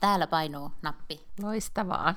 Täällä 0.00 0.26
painuu 0.26 0.72
nappi. 0.82 1.20
Loistavaa. 1.42 2.14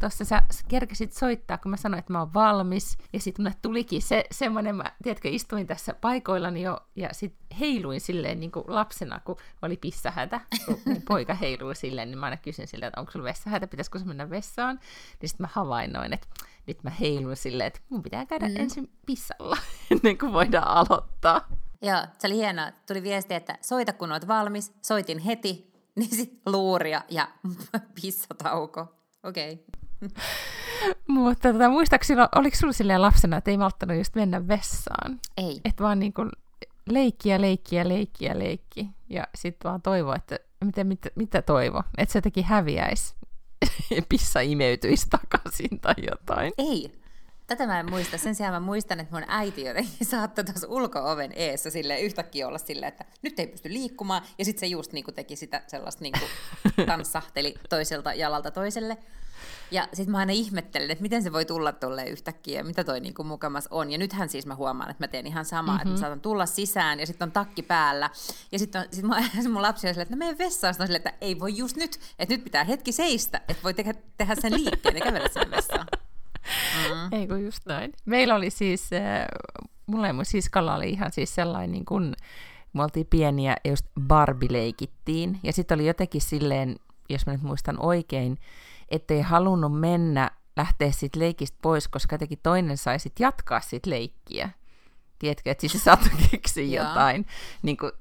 Tuossa 0.00 0.24
sä 0.24 0.42
kerkesit 0.68 1.12
soittaa, 1.12 1.58
kun 1.58 1.70
mä 1.70 1.76
sanoin, 1.76 1.98
että 1.98 2.12
mä 2.12 2.18
oon 2.18 2.34
valmis. 2.34 2.98
Ja 3.12 3.20
sitten 3.20 3.42
mulle 3.44 3.56
tulikin 3.62 4.02
se 4.02 4.24
semmoinen, 4.30 4.76
mä, 4.76 4.84
tiedätkö, 5.02 5.28
istuin 5.28 5.66
tässä 5.66 5.94
paikoillani 5.94 6.62
jo 6.62 6.80
ja 6.96 7.08
sitten 7.12 7.58
heiluin 7.60 8.00
silleen 8.00 8.40
niin 8.40 8.52
kuin 8.52 8.64
lapsena, 8.68 9.20
kun 9.20 9.36
oli 9.62 9.76
pissahätä. 9.76 10.40
Kun 10.66 10.80
mun 10.84 11.02
poika 11.08 11.34
heilui 11.34 11.74
silleen, 11.74 12.10
niin 12.10 12.18
mä 12.18 12.26
aina 12.26 12.36
kysyn 12.36 12.66
silleen, 12.66 12.88
että 12.88 13.00
onko 13.00 13.12
sulla 13.12 13.24
vessahätä, 13.24 13.66
pitäisikö 13.66 13.98
se 13.98 14.04
mennä 14.04 14.30
vessaan. 14.30 14.80
Niin 15.20 15.28
sitten 15.28 15.44
mä 15.44 15.48
havainnoin, 15.52 16.12
että 16.12 16.26
nyt 16.66 16.82
mä 16.82 16.90
heiluin 16.90 17.36
silleen, 17.36 17.66
että 17.66 17.80
mun 17.88 18.02
pitää 18.02 18.26
käydä 18.26 18.48
mm. 18.48 18.56
ensin 18.56 18.90
pissalla 19.06 19.56
ennen 19.90 20.18
kuin 20.18 20.32
voidaan 20.32 20.68
aloittaa. 20.68 21.48
Joo, 21.82 22.06
se 22.18 22.26
oli 22.26 22.36
hienoa. 22.36 22.70
Tuli 22.86 23.02
viesti, 23.02 23.34
että 23.34 23.58
soita 23.60 23.92
kun 23.92 24.12
oot 24.12 24.28
valmis. 24.28 24.74
Soitin 24.82 25.18
heti, 25.18 25.75
niin 26.00 26.16
sitten 26.16 26.52
luuria 26.52 27.02
ja 27.08 27.28
pissatauko. 28.02 28.86
Okei. 29.22 29.52
Okay. 29.52 30.08
Mutta 31.08 31.52
tota, 31.52 31.68
muistaakseni, 31.68 32.20
oliko 32.34 32.56
sinulla 32.56 32.72
silleen 32.72 33.02
lapsena, 33.02 33.36
että 33.36 33.50
ei 33.50 33.56
malttanut 33.56 33.96
just 33.96 34.14
mennä 34.14 34.48
vessaan? 34.48 35.20
Ei. 35.36 35.60
Että 35.64 35.84
vaan 35.84 35.98
niin 35.98 36.12
kuin 36.12 36.30
leikkiä, 36.86 37.40
leikkiä, 37.40 37.88
leikkiä, 37.88 38.38
leikki. 38.38 38.88
Ja 39.08 39.26
sitten 39.34 39.68
vaan 39.70 39.82
toivo, 39.82 40.14
että 40.14 40.38
mitä, 40.64 40.84
mitä, 40.84 41.10
mitä 41.14 41.42
toivo? 41.42 41.82
Että 41.98 42.12
se 42.12 42.18
jotenkin 42.18 42.44
häviäisi. 42.44 43.14
Pissa 44.08 44.40
imeytyisi 44.40 45.06
takaisin 45.10 45.80
tai 45.80 45.94
jotain. 46.10 46.52
Ei. 46.58 46.92
Tätä 47.46 47.66
mä 47.66 47.80
en 47.80 47.90
muista. 47.90 48.18
Sen 48.18 48.34
sijaan 48.34 48.54
mä 48.54 48.60
muistan, 48.60 49.00
että 49.00 49.14
mun 49.14 49.24
äiti 49.28 49.64
jotenkin 49.64 50.06
saattoi 50.10 50.44
tuossa 50.44 50.68
ulko-oven 50.68 51.32
eessä 51.36 51.70
sille 51.70 52.00
yhtäkkiä 52.00 52.48
olla 52.48 52.58
silleen, 52.58 52.88
että 52.88 53.04
nyt 53.22 53.38
ei 53.38 53.46
pysty 53.46 53.72
liikkumaan. 53.72 54.22
Ja 54.38 54.44
sitten 54.44 54.60
se 54.60 54.66
just 54.66 54.92
niinku 54.92 55.12
teki 55.12 55.36
sitä 55.36 55.62
sellaista 55.66 56.02
niinku 56.02 56.26
tanssahteli 56.86 57.54
toiselta 57.68 58.14
jalalta 58.14 58.50
toiselle. 58.50 58.98
Ja 59.70 59.88
sitten 59.92 60.12
mä 60.12 60.18
aina 60.18 60.32
ihmettelin, 60.32 60.90
että 60.90 61.02
miten 61.02 61.22
se 61.22 61.32
voi 61.32 61.44
tulla 61.44 61.72
tuolle 61.72 62.04
yhtäkkiä 62.04 62.60
ja 62.60 62.64
mitä 62.64 62.84
toi 62.84 63.00
niinku 63.00 63.24
mukamas 63.24 63.68
on. 63.70 63.90
Ja 63.90 63.98
nythän 63.98 64.28
siis 64.28 64.46
mä 64.46 64.54
huomaan, 64.54 64.90
että 64.90 65.04
mä 65.04 65.08
teen 65.08 65.26
ihan 65.26 65.44
samaa, 65.44 65.74
mm-hmm. 65.74 65.76
että 65.76 65.88
mä 65.88 65.94
mhm. 65.94 66.00
saatan 66.00 66.20
tulla 66.20 66.46
sisään 66.46 67.00
ja 67.00 67.06
sitten 67.06 67.26
on 67.26 67.32
takki 67.32 67.62
päällä. 67.62 68.10
Ja 68.52 68.58
sitten 68.58 68.84
sit 68.92 69.04
mun, 69.04 69.16
mun 69.52 69.62
lapsi 69.62 69.88
on 69.88 69.94
silleen, 69.94 70.02
että 70.02 70.14
no 70.14 70.18
meidän 70.18 70.38
vessaan. 70.38 70.74
Sitten 70.74 70.86
silleen, 70.86 71.02
että 71.06 71.18
ei 71.20 71.40
voi 71.40 71.56
just 71.56 71.76
nyt, 71.76 72.00
että 72.18 72.34
nyt 72.34 72.44
pitää 72.44 72.64
hetki 72.64 72.92
seistä, 72.92 73.40
että 73.48 73.62
voi 73.62 73.74
tehdä, 73.74 73.94
tehdä 74.16 74.34
sen 74.34 74.52
liikkeen 74.52 74.96
ja 74.96 75.04
kävellä 75.04 75.28
sen 75.28 75.50
vessaan. 75.50 75.86
Mm. 76.94 77.12
Ei 77.12 77.26
kun 77.26 77.44
just 77.44 77.66
näin. 77.66 77.92
Meillä 78.04 78.34
oli 78.34 78.50
siis, 78.50 78.92
äh, 78.92 79.26
mulla 79.86 80.06
ja 80.06 80.12
mun 80.12 80.24
siskalla 80.24 80.74
oli 80.74 80.90
ihan 80.90 81.12
siis 81.12 81.34
sellainen 81.34 81.72
niin 81.72 81.84
kuin, 81.84 82.14
me 82.72 82.82
oltiin 82.82 83.06
pieniä 83.06 83.56
ja 83.64 83.70
just 83.70 83.86
Barbie-leikittiin. 84.00 85.38
Ja 85.42 85.52
sitten 85.52 85.74
oli 85.74 85.86
jotenkin 85.86 86.20
silleen, 86.20 86.76
jos 87.08 87.26
mä 87.26 87.32
nyt 87.32 87.42
muistan 87.42 87.78
oikein, 87.80 88.38
ettei 88.88 89.20
halunnut 89.20 89.80
mennä 89.80 90.30
lähteä 90.56 90.90
siitä 90.90 91.18
leikistä 91.18 91.58
pois, 91.62 91.88
koska 91.88 92.14
jotenkin 92.14 92.38
toinen 92.42 92.76
sai 92.76 92.98
sitten 92.98 93.24
jatkaa 93.24 93.60
sit 93.60 93.86
leikkiä. 93.86 94.50
Tiedätkö, 95.18 95.50
että 95.50 95.60
siis 95.60 95.72
se 95.72 95.78
saattoi 95.78 96.10
keksiä 96.30 96.82
jotain. 96.82 97.26
Niin 97.62 97.76
kuin, 97.76 97.92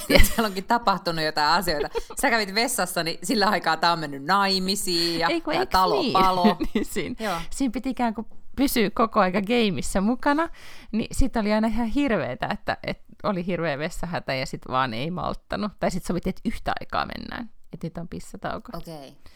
siellä 0.26 0.46
onkin 0.46 0.64
tapahtunut 0.64 1.24
jotain 1.24 1.58
asioita. 1.58 1.88
Sä 2.20 2.30
kävit 2.30 2.54
vessassa, 2.54 3.02
niin 3.02 3.18
sillä 3.22 3.46
aikaa 3.46 3.76
tämä 3.76 3.92
on 3.92 3.98
mennyt 3.98 4.24
naimisiin 4.24 5.18
ja, 5.18 5.28
Eiku, 5.28 5.50
ja 5.50 5.66
talo 5.66 6.00
niin? 6.02 6.12
palo. 6.12 6.56
niin 6.74 6.84
siinä, 6.84 7.16
Joo. 7.18 7.38
siinä 7.50 7.72
piti 7.72 7.90
ikään 7.90 8.14
kuin 8.14 8.26
pysyä 8.56 8.90
koko 8.90 9.20
aika 9.20 9.40
gameissa 9.40 10.00
mukana, 10.00 10.48
niin 10.92 11.08
sitten 11.12 11.40
oli 11.40 11.52
aina 11.52 11.68
ihan 11.68 11.86
hirveetä, 11.86 12.46
että, 12.46 12.76
että 12.82 13.04
oli 13.22 13.46
hirveä 13.46 13.78
vessahätä 13.78 14.34
ja 14.34 14.46
sitten 14.46 14.72
vaan 14.72 14.94
ei 14.94 15.10
malttanut. 15.10 15.72
Tai 15.80 15.90
sitten 15.90 16.06
sovittiin, 16.06 16.30
että 16.30 16.42
yhtä 16.44 16.72
aikaa 16.80 17.06
mennään, 17.06 17.50
että 17.72 17.86
nyt 17.86 17.98
on 17.98 18.08
pissatauko. 18.08 18.78
Okei. 18.78 19.08
Okay. 19.08 19.32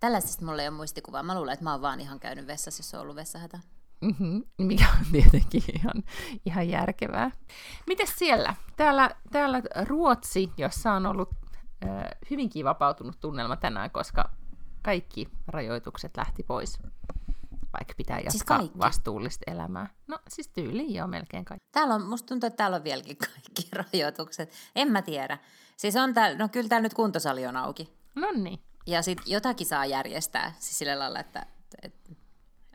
Tällaisesta 0.00 0.44
mulla 0.44 0.62
ei 0.62 0.68
ole 0.68 0.76
muistikuvaa. 0.76 1.22
Mä 1.22 1.34
luulen, 1.34 1.52
että 1.52 1.64
mä 1.64 1.72
oon 1.72 1.82
vaan 1.82 2.00
ihan 2.00 2.20
käynyt 2.20 2.46
vessassa, 2.46 2.80
jos 2.80 2.94
on 2.94 3.00
ollut 3.00 3.16
vessahätä. 3.16 3.58
Mm-hmm, 4.00 4.44
mikä 4.58 4.86
on 5.00 5.06
tietenkin 5.12 5.62
ihan, 5.74 6.02
ihan 6.46 6.68
järkevää. 6.68 7.30
Mites 7.86 8.18
siellä? 8.18 8.54
Täällä, 8.76 9.10
täällä 9.32 9.62
Ruotsi, 9.84 10.50
jossa 10.56 10.92
on 10.92 11.06
ollut 11.06 11.30
äh, 11.84 12.04
hyvinkin 12.30 12.64
vapautunut 12.64 13.20
tunnelma 13.20 13.56
tänään, 13.56 13.90
koska 13.90 14.30
kaikki 14.82 15.28
rajoitukset 15.46 16.16
lähti 16.16 16.42
pois, 16.42 16.78
vaikka 17.72 17.94
pitää 17.96 18.20
siis 18.20 18.34
jatkaa 18.34 18.58
siis 18.58 18.78
vastuullista 18.78 19.50
elämää. 19.50 19.86
No 20.06 20.18
siis 20.28 20.48
tyyliin 20.48 20.94
jo 20.94 21.06
melkein 21.06 21.44
kaikki. 21.44 21.68
Täällä 21.72 21.94
on, 21.94 22.02
musta 22.02 22.26
tuntuu, 22.26 22.46
että 22.46 22.56
täällä 22.56 22.76
on 22.76 22.84
vieläkin 22.84 23.16
kaikki 23.26 23.68
rajoitukset. 23.72 24.52
En 24.76 24.92
mä 24.92 25.02
tiedä. 25.02 25.38
Siis 25.76 25.96
on 25.96 26.14
täällä, 26.14 26.38
no 26.38 26.48
kyllä 26.48 26.68
täällä 26.68 26.82
nyt 26.82 26.94
kuntosali 26.94 27.46
on 27.46 27.56
auki. 27.56 27.92
No 28.14 28.28
niin. 28.34 28.60
Ja 28.86 29.02
sitten 29.02 29.32
jotakin 29.32 29.66
saa 29.66 29.86
järjestää, 29.86 30.52
siis 30.58 30.78
sillä 30.78 30.98
lailla, 30.98 31.20
että, 31.20 31.46
että 31.82 32.12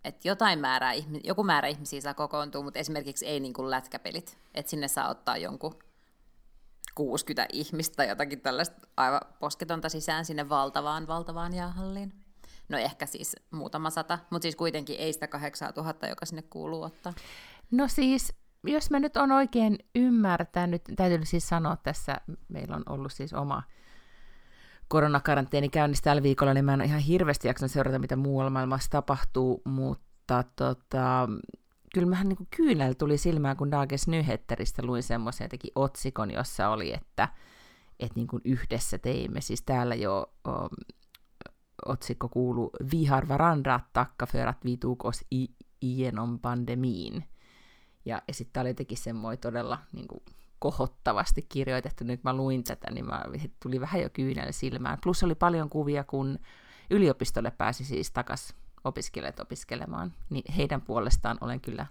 että 0.03 0.27
jotain 0.27 0.59
määrää, 0.59 0.93
joku 1.23 1.43
määrä 1.43 1.67
ihmisiä 1.67 2.01
saa 2.01 2.13
kokoontua, 2.13 2.63
mutta 2.63 2.79
esimerkiksi 2.79 3.25
ei 3.25 3.39
niin 3.39 3.53
kuin 3.53 3.69
lätkäpelit, 3.69 4.37
että 4.53 4.69
sinne 4.69 4.87
saa 4.87 5.09
ottaa 5.09 5.37
jonkun 5.37 5.79
60 6.95 7.45
ihmistä 7.53 7.95
tai 7.95 8.09
jotakin 8.09 8.41
tällaista 8.41 8.87
aivan 8.97 9.21
posketonta 9.39 9.89
sisään 9.89 10.25
sinne 10.25 10.49
valtavaan, 10.49 11.07
valtavaan 11.07 11.53
jäähalliin. 11.53 12.13
No 12.69 12.77
ehkä 12.77 13.05
siis 13.05 13.35
muutama 13.51 13.89
sata, 13.89 14.19
mutta 14.29 14.43
siis 14.43 14.55
kuitenkin 14.55 14.99
ei 14.99 15.13
sitä 15.13 15.27
8000, 15.27 16.07
joka 16.07 16.25
sinne 16.25 16.41
kuuluu 16.41 16.83
ottaa. 16.83 17.13
No 17.71 17.87
siis, 17.87 18.33
jos 18.63 18.91
mä 18.91 18.99
nyt 18.99 19.17
on 19.17 19.31
oikein 19.31 19.77
ymmärtänyt, 19.95 20.81
täytyy 20.95 21.25
siis 21.25 21.49
sanoa 21.49 21.75
tässä, 21.75 22.17
meillä 22.47 22.75
on 22.75 22.83
ollut 22.89 23.13
siis 23.13 23.33
oma 23.33 23.63
koronakaranteeni 24.93 25.69
käynnissä 25.69 26.03
tällä 26.03 26.23
viikolla, 26.23 26.53
niin 26.53 26.65
mä 26.65 26.73
en 26.73 26.81
ihan 26.81 26.99
hirveästi 26.99 27.47
jaksanut 27.47 27.71
seurata, 27.71 27.99
mitä 27.99 28.15
muualla 28.15 28.49
maailmassa 28.49 28.91
tapahtuu, 28.91 29.61
mutta 29.65 30.43
tota, 30.55 31.29
kyllä 31.93 32.07
mähän 32.07 32.29
niin 32.29 32.47
kyynel 32.57 32.93
tuli 32.93 33.17
silmään, 33.17 33.57
kun 33.57 33.71
Dages 33.71 34.07
Nyhetteristä 34.07 34.85
luin 34.85 35.03
semmoisen 35.03 35.45
jotenkin 35.45 35.71
otsikon, 35.75 36.31
jossa 36.31 36.69
oli, 36.69 36.93
että, 36.93 37.29
että 37.99 38.15
niin 38.15 38.27
kuin 38.27 38.41
yhdessä 38.45 38.97
teimme, 38.97 39.41
siis 39.41 39.61
täällä 39.61 39.95
jo 39.95 40.33
um, 40.47 40.69
otsikko 41.85 42.29
kuuluu 42.29 42.69
Vi 42.91 43.05
har 43.05 43.27
varandra 43.27 43.79
tacka 43.93 44.25
för 44.25 44.47
att 44.47 44.65
vi 44.65 44.77
tog 44.77 45.05
oss 45.05 45.25
i, 45.31 45.47
igenom 45.81 46.39
pandemiin. 46.39 47.23
Ja, 48.05 48.21
ja 48.27 48.33
sitten 48.33 48.61
oli 48.61 48.69
jotenkin 48.69 48.97
semmoinen 48.97 49.41
todella 49.41 49.77
niin 49.93 50.07
kuin, 50.07 50.23
kohottavasti 50.63 51.41
kirjoitettu. 51.49 52.03
Nyt 52.03 52.23
mä 52.23 52.33
luin 52.33 52.63
tätä, 52.63 52.91
niin 52.91 53.05
mä, 53.05 53.23
tuli 53.63 53.81
vähän 53.81 54.01
jo 54.01 54.09
kyynel 54.13 54.51
silmään. 54.51 54.97
Plus 55.03 55.23
oli 55.23 55.35
paljon 55.35 55.69
kuvia, 55.69 56.03
kun 56.03 56.39
yliopistolle 56.89 57.51
pääsi 57.51 57.85
siis 57.85 58.11
takas 58.11 58.55
opiskelijat 58.83 59.39
opiskelemaan. 59.39 60.13
Niin 60.29 60.53
heidän 60.53 60.81
puolestaan 60.81 61.37
olen 61.41 61.61
kyllä 61.61 61.85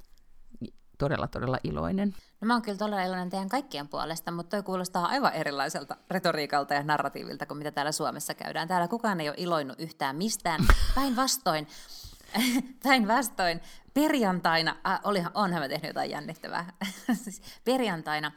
todella, 0.99 1.29
todella 1.29 1.59
iloinen. 1.65 2.15
No 2.41 2.47
mä 2.47 2.55
oon 2.55 2.63
kyllä 2.63 2.79
todella 2.79 3.03
iloinen 3.03 3.31
teidän 3.31 3.49
kaikkien 3.49 3.89
puolesta, 3.89 4.31
mutta 4.31 4.57
toi 4.57 4.63
kuulostaa 4.63 5.07
aivan 5.07 5.33
erilaiselta 5.33 5.97
retoriikalta 6.11 6.75
ja 6.75 6.83
narratiivilta 6.83 7.47
kuin 7.47 7.59
mitä 7.59 7.71
täällä 7.71 7.93
Suomessa 7.93 8.35
käydään. 8.35 8.69
Täällä 8.69 8.89
kukaan 8.89 9.21
ei 9.21 9.29
ole 9.29 9.37
iloinut 9.39 9.81
yhtään 9.81 10.17
mistään. 10.17 10.61
Päinvastoin 10.95 11.67
Päinvastoin 12.83 13.61
perjantaina, 13.95 14.77
äh, 14.87 15.01
olihan, 15.05 15.31
onhan 15.35 15.63
mä 15.63 15.69
tehnyt 15.69 15.89
jotain 15.89 16.11
jännittävää, 16.11 16.73
siis 17.25 17.43
perjantaina 17.65 18.33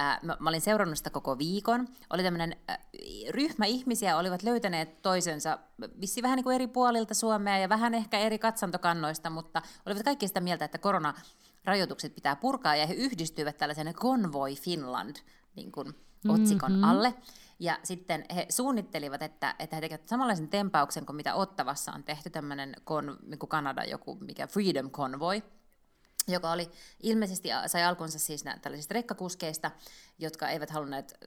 äh, 0.00 0.18
mä, 0.22 0.36
mä 0.40 0.48
olin 0.48 0.60
seurannut 0.60 0.98
sitä 0.98 1.10
koko 1.10 1.38
viikon, 1.38 1.88
oli 2.10 2.22
tämmöinen 2.22 2.56
äh, 2.70 2.78
ryhmä 3.30 3.66
ihmisiä, 3.66 4.16
olivat 4.16 4.42
löytäneet 4.42 5.02
toisensa 5.02 5.58
vissi 6.00 6.22
vähän 6.22 6.36
niin 6.36 6.44
kuin 6.44 6.54
eri 6.54 6.66
puolilta 6.66 7.14
Suomea 7.14 7.58
ja 7.58 7.68
vähän 7.68 7.94
ehkä 7.94 8.18
eri 8.18 8.38
katsantokannoista, 8.38 9.30
mutta 9.30 9.62
olivat 9.86 10.02
kaikki 10.02 10.28
sitä 10.28 10.40
mieltä, 10.40 10.64
että 10.64 10.78
korona 10.78 11.14
rajoitukset 11.64 12.14
pitää 12.14 12.36
purkaa, 12.36 12.76
ja 12.76 12.86
he 12.86 12.94
yhdistyivät 12.94 13.56
tällaisen 13.56 13.94
Convoy 13.94 14.54
Finland 14.54 15.16
niin 15.56 15.72
kuin, 15.72 15.94
otsikon 16.28 16.72
mm-hmm. 16.72 16.84
alle. 16.84 17.14
Ja 17.58 17.78
sitten 17.82 18.24
he 18.34 18.46
suunnittelivat, 18.48 19.22
että, 19.22 19.54
että 19.58 19.76
he 19.76 19.80
tekevät 19.80 20.08
samanlaisen 20.08 20.48
tempauksen 20.48 21.06
kuin 21.06 21.16
mitä 21.16 21.34
Ottavassa 21.34 21.92
on 21.92 22.04
tehty, 22.04 22.30
tämmöinen 22.30 22.76
kon, 22.84 23.18
niin 23.22 23.38
kuin 23.38 23.50
Kanadan 23.50 23.90
joku 23.90 24.14
mikä 24.14 24.46
Freedom 24.46 24.90
Convoy, 24.90 25.42
joka 26.28 26.52
oli 26.52 26.70
ilmeisesti 27.02 27.48
sai 27.66 27.84
alkunsa 27.84 28.18
siis 28.18 28.44
nää, 28.44 28.58
tällaisista 28.58 28.94
rekkakuskeista, 28.94 29.70
jotka 30.18 30.48
eivät 30.48 30.70
halunneet 30.70 31.18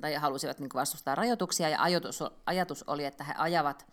tai 0.00 0.14
halusivat 0.14 0.58
niin 0.58 0.70
vastustaa 0.74 1.14
rajoituksia, 1.14 1.68
ja 1.68 1.82
ajatus, 1.82 2.20
ajatus 2.46 2.84
oli, 2.86 3.04
että 3.04 3.24
he 3.24 3.34
ajavat 3.36 3.86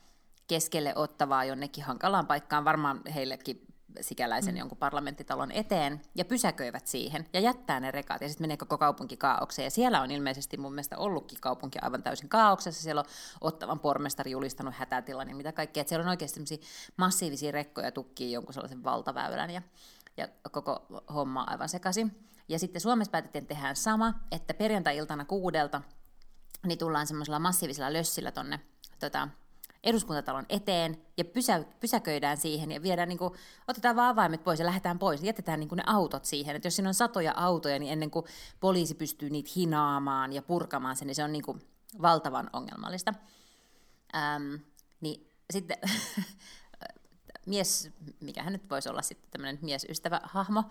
keskelle 0.47 0.95
ottavaa 0.95 1.45
jonnekin 1.45 1.83
hankalaan 1.83 2.27
paikkaan, 2.27 2.65
varmaan 2.65 3.01
heillekin 3.15 3.72
sikäläisen 4.01 4.53
mm. 4.53 4.57
jonkun 4.57 4.77
parlamenttitalon 4.77 5.51
eteen 5.51 6.01
ja 6.15 6.25
pysäköivät 6.25 6.87
siihen 6.87 7.25
ja 7.33 7.39
jättää 7.39 7.79
ne 7.79 7.91
rekat 7.91 8.21
ja 8.21 8.27
sitten 8.29 8.43
menee 8.43 8.57
koko 8.57 8.77
kaupunki 8.77 9.17
kaaukseen. 9.17 9.63
Ja 9.63 9.71
siellä 9.71 10.01
on 10.01 10.11
ilmeisesti 10.11 10.57
mun 10.57 10.73
mielestä 10.73 10.97
ollutkin 10.97 11.41
kaupunki 11.41 11.79
aivan 11.81 12.03
täysin 12.03 12.29
kaauksessa. 12.29 12.83
Siellä 12.83 13.01
on 13.01 13.07
ottavan 13.41 13.79
pormestari 13.79 14.31
julistanut 14.31 14.73
hätätilan 14.73 15.29
ja 15.29 15.35
mitä 15.35 15.51
kaikkea. 15.51 15.81
Et 15.81 15.87
siellä 15.87 16.03
on 16.03 16.09
oikeasti 16.09 16.61
massiivisia 16.97 17.51
rekkoja 17.51 17.91
tukkii 17.91 18.31
jonkun 18.31 18.53
sellaisen 18.53 18.83
valtaväylän 18.83 19.49
ja, 19.49 19.61
ja 20.17 20.27
koko 20.51 20.85
homma 21.13 21.43
aivan 21.43 21.69
sekaisin. 21.69 22.29
Ja 22.49 22.59
sitten 22.59 22.81
Suomessa 22.81 23.11
päätettiin 23.11 23.47
tehdä 23.47 23.73
sama, 23.73 24.13
että 24.31 24.53
perjantai-iltana 24.53 25.25
kuudelta 25.25 25.81
niin 26.65 26.79
tullaan 26.79 27.07
semmoisella 27.07 27.39
massiivisella 27.39 27.93
lössillä 27.93 28.31
tonne 28.31 28.59
tota, 28.99 29.27
eduskuntatalon 29.83 30.45
eteen 30.49 30.97
ja 31.17 31.25
pysä, 31.25 31.63
pysäköidään 31.79 32.37
siihen 32.37 32.71
ja 32.71 32.81
viedään, 32.81 33.09
niin 33.09 33.17
kuin, 33.17 33.33
otetaan 33.67 33.95
vaan 33.95 34.09
avaimet 34.09 34.43
pois 34.43 34.59
ja 34.59 34.65
lähdetään 34.65 34.99
pois. 34.99 35.23
Jätetään 35.23 35.59
niin 35.59 35.69
kuin 35.69 35.77
ne 35.77 35.83
autot 35.85 36.25
siihen. 36.25 36.55
Että 36.55 36.67
jos 36.67 36.75
siinä 36.75 36.89
on 36.89 36.93
satoja 36.93 37.33
autoja, 37.35 37.79
niin 37.79 37.91
ennen 37.91 38.11
kuin 38.11 38.25
poliisi 38.59 38.95
pystyy 38.95 39.29
niitä 39.29 39.51
hinaamaan 39.55 40.33
ja 40.33 40.41
purkamaan 40.41 40.95
sen, 40.95 41.07
niin 41.07 41.15
se 41.15 41.23
on 41.23 41.31
niin 41.31 41.43
kuin 41.43 41.61
valtavan 42.01 42.49
ongelmallista. 42.53 43.13
Ähm, 44.15 44.55
niin 45.01 45.29
sitten 45.53 45.77
mies, 47.45 47.89
mikä 48.19 48.43
hän 48.43 48.53
nyt 48.53 48.69
voisi 48.69 48.89
olla 48.89 49.01
sitten 49.01 49.31
tämmöinen 49.31 49.59
miesystävä 49.61 50.21
hahmo, 50.23 50.63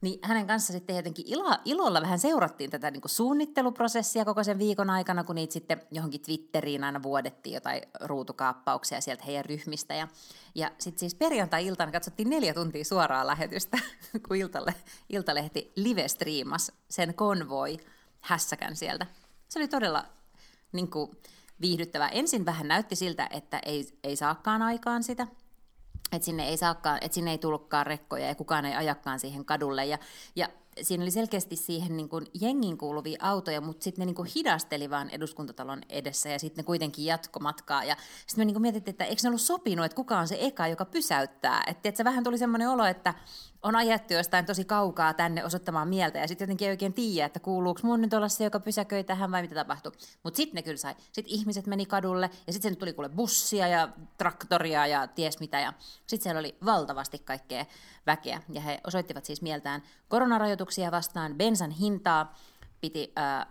niin 0.00 0.18
hänen 0.22 0.46
kanssa 0.46 0.72
sitten 0.72 0.96
jotenkin 0.96 1.24
ilo, 1.28 1.56
ilolla 1.64 2.00
vähän 2.00 2.18
seurattiin 2.18 2.70
tätä 2.70 2.90
niin 2.90 3.00
kuin 3.00 3.10
suunnitteluprosessia 3.10 4.24
koko 4.24 4.44
sen 4.44 4.58
viikon 4.58 4.90
aikana, 4.90 5.24
kun 5.24 5.34
niitä 5.34 5.52
sitten 5.52 5.82
johonkin 5.90 6.20
Twitteriin 6.20 6.84
aina 6.84 7.02
vuodettiin 7.02 7.54
jotain 7.54 7.82
ruutukaappauksia 8.00 9.00
sieltä 9.00 9.24
heidän 9.24 9.44
ryhmistä. 9.44 9.94
Ja, 9.94 10.08
ja 10.54 10.70
sitten 10.78 11.00
siis 11.00 11.14
perjantai-iltana 11.14 11.92
katsottiin 11.92 12.30
neljä 12.30 12.54
tuntia 12.54 12.84
suoraa 12.84 13.26
lähetystä, 13.26 13.78
kun 14.28 14.36
Iltalle, 14.36 14.74
Iltalehti 15.08 15.72
live-striimas 15.76 16.72
sen 16.88 17.14
konvoi 17.14 17.76
hässäkän 18.20 18.76
sieltä. 18.76 19.06
Se 19.48 19.58
oli 19.58 19.68
todella 19.68 20.04
niin 20.72 20.90
kuin, 20.90 21.10
viihdyttävää. 21.60 22.08
Ensin 22.08 22.46
vähän 22.46 22.68
näytti 22.68 22.96
siltä, 22.96 23.28
että 23.30 23.58
ei, 23.58 23.98
ei 24.04 24.16
saakaan 24.16 24.62
aikaan 24.62 25.02
sitä, 25.02 25.26
että 26.12 26.26
sinne 26.26 26.48
ei 26.48 26.56
saakaan, 26.56 26.98
että 27.00 27.14
sinne 27.14 27.30
ei 27.30 27.38
tullutkaan 27.38 27.86
rekkoja 27.86 28.26
ja 28.26 28.34
kukaan 28.34 28.64
ei 28.64 28.74
ajakaan 28.74 29.20
siihen 29.20 29.44
kadulle. 29.44 29.86
Ja, 29.86 29.98
ja 30.36 30.48
siinä 30.82 31.04
oli 31.04 31.10
selkeästi 31.10 31.56
siihen 31.56 31.96
niin 31.96 32.08
kuin 32.08 32.26
jengin 32.40 32.78
kuuluvia 32.78 33.18
autoja, 33.22 33.60
mutta 33.60 33.84
sitten 33.84 34.02
ne 34.02 34.06
niin 34.06 34.14
kuin 34.14 34.30
hidasteli 34.36 34.90
vaan 34.90 35.10
eduskuntatalon 35.10 35.80
edessä 35.88 36.28
ja 36.28 36.38
sitten 36.38 36.62
ne 36.62 36.66
kuitenkin 36.66 37.04
jatkomatkaa. 37.04 37.84
Ja 37.84 37.96
sitten 38.26 38.40
me 38.40 38.44
niin 38.44 38.54
kuin 38.54 38.62
mietittiin, 38.62 38.92
että 38.92 39.04
eikö 39.04 39.20
ne 39.22 39.28
ollut 39.28 39.40
sopinut, 39.40 39.84
että 39.84 39.96
kuka 39.96 40.18
on 40.18 40.28
se 40.28 40.36
eka, 40.40 40.66
joka 40.66 40.84
pysäyttää. 40.84 41.64
Että, 41.66 41.92
se 41.94 42.04
vähän 42.04 42.24
tuli 42.24 42.38
semmoinen 42.38 42.68
olo, 42.68 42.84
että 42.84 43.14
on 43.62 43.76
ajettu 43.76 44.14
jostain 44.14 44.46
tosi 44.46 44.64
kaukaa 44.64 45.14
tänne 45.14 45.44
osoittamaan 45.44 45.88
mieltä 45.88 46.18
ja 46.18 46.28
sitten 46.28 46.44
jotenkin 46.44 46.68
ei 46.68 46.72
oikein 46.72 46.92
tiedä, 46.92 47.26
että 47.26 47.40
kuuluuko 47.40 47.80
mun 47.82 48.00
nyt 48.00 48.14
olla 48.14 48.28
se, 48.28 48.44
joka 48.44 48.60
pysäköi 48.60 49.04
tähän 49.04 49.30
vai 49.30 49.42
mitä 49.42 49.54
tapahtuu. 49.54 49.92
Mutta 50.22 50.36
sitten 50.36 50.54
ne 50.54 50.62
kyllä 50.62 50.76
sai. 50.76 50.94
Sitten 51.12 51.34
ihmiset 51.34 51.66
meni 51.66 51.86
kadulle 51.86 52.30
ja 52.46 52.52
sitten 52.52 52.76
tuli 52.76 52.92
kuule 52.92 53.08
bussia 53.08 53.68
ja 53.68 53.88
traktoria 54.18 54.86
ja 54.86 55.06
ties 55.06 55.40
mitä 55.40 55.60
ja 55.60 55.72
sitten 56.06 56.22
siellä 56.22 56.38
oli 56.38 56.56
valtavasti 56.64 57.18
kaikkea 57.18 57.66
väkeä 58.06 58.42
ja 58.52 58.60
he 58.60 58.80
osoittivat 58.86 59.24
siis 59.24 59.42
mieltään 59.42 59.82
koronarajoituksia 60.08 60.90
vastaan, 60.90 61.34
bensan 61.34 61.70
hintaa 61.70 62.34
piti 62.80 63.12
äh, 63.18 63.46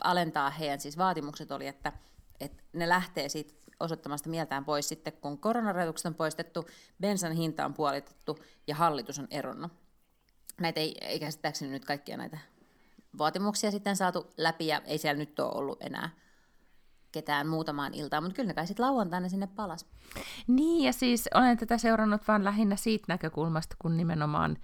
alentaa 0.00 0.50
heidän 0.50 0.80
siis 0.80 0.98
vaatimukset 0.98 1.50
oli, 1.50 1.66
että, 1.66 1.92
että 2.40 2.62
ne 2.72 2.88
lähtee 2.88 3.28
siitä 3.28 3.54
osoittamasta 3.80 4.30
mieltään 4.30 4.64
pois 4.64 4.88
sitten, 4.88 5.12
kun 5.12 5.38
koronarajoitukset 5.38 6.06
on 6.06 6.14
poistettu, 6.14 6.66
bensan 7.00 7.32
hinta 7.32 7.64
on 7.64 7.74
puolitettu 7.74 8.38
ja 8.66 8.74
hallitus 8.74 9.18
on 9.18 9.28
eronnut. 9.30 9.72
Näitä 10.60 10.80
ei, 10.80 10.96
ei 11.00 11.20
käsittääkseni 11.20 11.70
nyt 11.70 11.84
kaikkia 11.84 12.16
näitä 12.16 12.38
vaatimuksia 13.18 13.70
sitten 13.70 13.96
saatu 13.96 14.30
läpi 14.36 14.66
ja 14.66 14.82
ei 14.84 14.98
siellä 14.98 15.18
nyt 15.18 15.40
ole 15.40 15.52
ollut 15.54 15.82
enää 15.82 16.10
ketään 17.12 17.46
muutamaan 17.46 17.94
iltaan, 17.94 18.22
mutta 18.22 18.36
kyllä 18.36 18.46
ne 18.46 18.54
kai 18.54 18.66
sitten 18.66 18.86
lauantaina 18.86 19.28
sinne 19.28 19.46
palas. 19.46 19.86
Niin, 20.46 20.84
ja 20.84 20.92
siis 20.92 21.28
olen 21.34 21.56
tätä 21.56 21.78
seurannut 21.78 22.28
vain 22.28 22.44
lähinnä 22.44 22.76
siitä 22.76 23.04
näkökulmasta, 23.08 23.76
kun 23.78 23.96
nimenomaan 23.96 24.56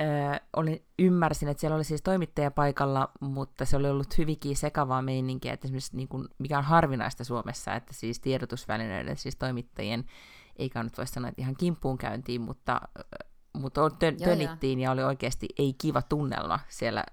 Öö, 0.00 0.36
olin, 0.56 0.84
ymmärsin, 0.98 1.48
että 1.48 1.60
siellä 1.60 1.76
oli 1.76 1.84
siis 1.84 2.02
toimittaja 2.02 2.50
paikalla, 2.50 3.08
mutta 3.20 3.64
se 3.64 3.76
oli 3.76 3.90
ollut 3.90 4.18
hyvinkin 4.18 4.56
sekavaa 4.56 5.02
meininkiä, 5.02 5.52
että 5.52 5.66
esimerkiksi 5.66 5.96
niin 5.96 6.08
kuin, 6.08 6.28
mikä 6.38 6.58
on 6.58 6.64
harvinaista 6.64 7.24
Suomessa, 7.24 7.74
että 7.74 7.94
siis 7.94 8.20
tiedotusvälineiden, 8.20 9.16
siis 9.16 9.36
toimittajien, 9.36 10.04
eikä 10.56 10.82
nyt 10.82 10.98
voi 10.98 11.06
sanoa, 11.06 11.28
että 11.28 11.42
ihan 11.42 11.56
kimppuun 11.56 11.98
käyntiin, 11.98 12.40
mutta, 12.40 12.80
mutta 13.52 13.90
tön, 13.90 14.16
tönittiin 14.16 14.80
ja 14.80 14.90
oli 14.90 15.02
oikeasti 15.02 15.48
ei 15.58 15.74
kiva 15.78 16.02
tunnelma 16.02 16.60
siellä 16.68 17.04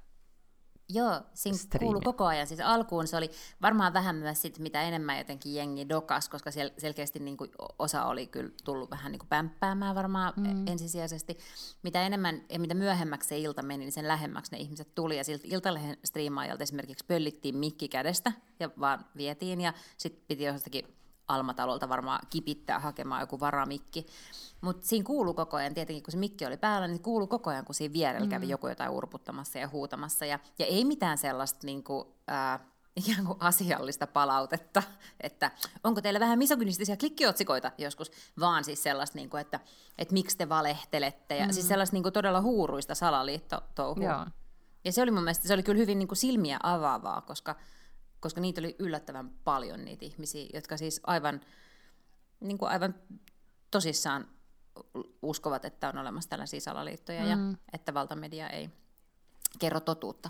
Joo, 0.93 1.21
siinä 1.33 1.57
Streamia. 1.57 1.85
kuului 1.85 2.01
koko 2.01 2.25
ajan. 2.25 2.47
Siis 2.47 2.59
alkuun 2.59 3.07
se 3.07 3.17
oli 3.17 3.31
varmaan 3.61 3.93
vähän 3.93 4.15
myös 4.15 4.41
sit, 4.41 4.59
mitä 4.59 4.81
enemmän 4.81 5.17
jotenkin 5.17 5.55
jengi 5.55 5.89
dokas, 5.89 6.29
koska 6.29 6.49
sel- 6.49 6.73
selkeästi 6.77 7.19
niin 7.19 7.37
kuin 7.37 7.51
osa 7.79 8.05
oli 8.05 8.27
kyllä 8.27 8.51
tullut 8.63 8.91
vähän 8.91 9.11
niin 9.11 9.19
kuin 9.19 9.29
pämppäämään 9.29 9.95
varmaan 9.95 10.33
mm. 10.37 10.67
ensisijaisesti. 10.67 11.37
Mitä 11.83 12.01
enemmän 12.01 12.41
ja 12.49 12.59
mitä 12.59 12.73
myöhemmäksi 12.73 13.29
se 13.29 13.37
ilta 13.37 13.63
meni, 13.63 13.77
niin 13.85 13.91
sen 13.91 14.07
lähemmäksi 14.07 14.51
ne 14.51 14.57
ihmiset 14.57 14.95
tuli. 14.95 15.17
Ja 15.17 15.23
siltä 15.23 15.47
iltalehen 15.47 15.97
striimaajalta 16.03 16.63
esimerkiksi 16.63 17.05
pöllittiin 17.05 17.57
mikki 17.57 17.87
kädestä 17.87 18.31
ja 18.59 18.69
vaan 18.79 19.05
vietiin. 19.17 19.61
Ja 19.61 19.73
sitten 19.97 20.23
piti 20.27 20.43
jostakin 20.43 21.00
Almatalolta 21.33 21.89
varmaan 21.89 22.19
kipittää 22.29 22.79
hakemaan 22.79 23.21
joku 23.21 23.39
varamikki. 23.39 24.05
Mutta 24.61 24.87
siinä 24.87 25.05
kuuluu 25.05 25.33
koko 25.33 25.57
ajan, 25.57 25.73
tietenkin 25.73 26.03
kun 26.03 26.11
se 26.11 26.17
mikki 26.17 26.45
oli 26.45 26.57
päällä, 26.57 26.87
niin 26.87 27.01
kuuluu 27.01 27.27
koko 27.27 27.49
ajan, 27.49 27.65
kun 27.65 27.75
siinä 27.75 27.93
vierellä 27.93 28.27
kävi 28.27 28.45
mm. 28.45 28.49
joku 28.49 28.67
jotain 28.67 28.91
urputtamassa 28.91 29.59
ja 29.59 29.67
huutamassa. 29.67 30.25
Ja, 30.25 30.39
ja 30.59 30.65
ei 30.65 30.85
mitään 30.85 31.17
sellaista 31.17 31.59
niin 31.65 31.83
kuin, 31.83 32.07
ää, 32.27 32.59
ikään 32.95 33.25
kuin 33.25 33.37
asiallista 33.39 34.07
palautetta, 34.07 34.83
että 35.19 35.51
onko 35.83 36.01
teillä 36.01 36.19
vähän 36.19 36.37
misogynistisia 36.37 36.97
klikkiotsikoita 36.97 37.71
joskus, 37.77 38.11
vaan 38.39 38.63
siis 38.63 38.83
sellaista, 38.83 39.17
niin 39.17 39.29
kuin, 39.29 39.41
että, 39.41 39.59
että 39.97 40.13
miksi 40.13 40.37
te 40.37 40.49
valehtelette, 40.49 41.37
ja 41.37 41.45
mm. 41.45 41.51
siis 41.51 41.67
sellaista 41.67 41.95
niin 41.95 42.03
kuin 42.03 42.13
todella 42.13 42.41
huuruista 42.41 42.95
salaliittotouhua. 42.95 44.25
Ja 44.85 44.91
se 44.91 45.01
oli 45.01 45.11
mun 45.11 45.23
mielestä, 45.23 45.47
se 45.47 45.53
oli 45.53 45.63
kyllä 45.63 45.79
hyvin 45.79 45.99
niin 45.99 46.07
kuin 46.07 46.17
silmiä 46.17 46.59
avaavaa, 46.63 47.21
koska 47.21 47.55
koska 48.21 48.41
niitä 48.41 48.61
oli 48.61 48.75
yllättävän 48.79 49.29
paljon 49.43 49.85
niitä 49.85 50.05
ihmisiä, 50.05 50.45
jotka 50.53 50.77
siis 50.77 51.01
aivan, 51.03 51.41
niin 52.39 52.57
kuin 52.57 52.69
aivan 52.69 52.95
tosissaan 53.71 54.27
uskovat, 55.21 55.65
että 55.65 55.89
on 55.89 55.97
olemassa 55.97 56.29
tällaisia 56.29 56.61
salaliittoja 56.61 57.21
mm. 57.21 57.29
ja 57.29 57.57
että 57.73 57.93
valtamedia 57.93 58.49
ei 58.49 58.69
kerro 59.59 59.79
totuutta. 59.79 60.29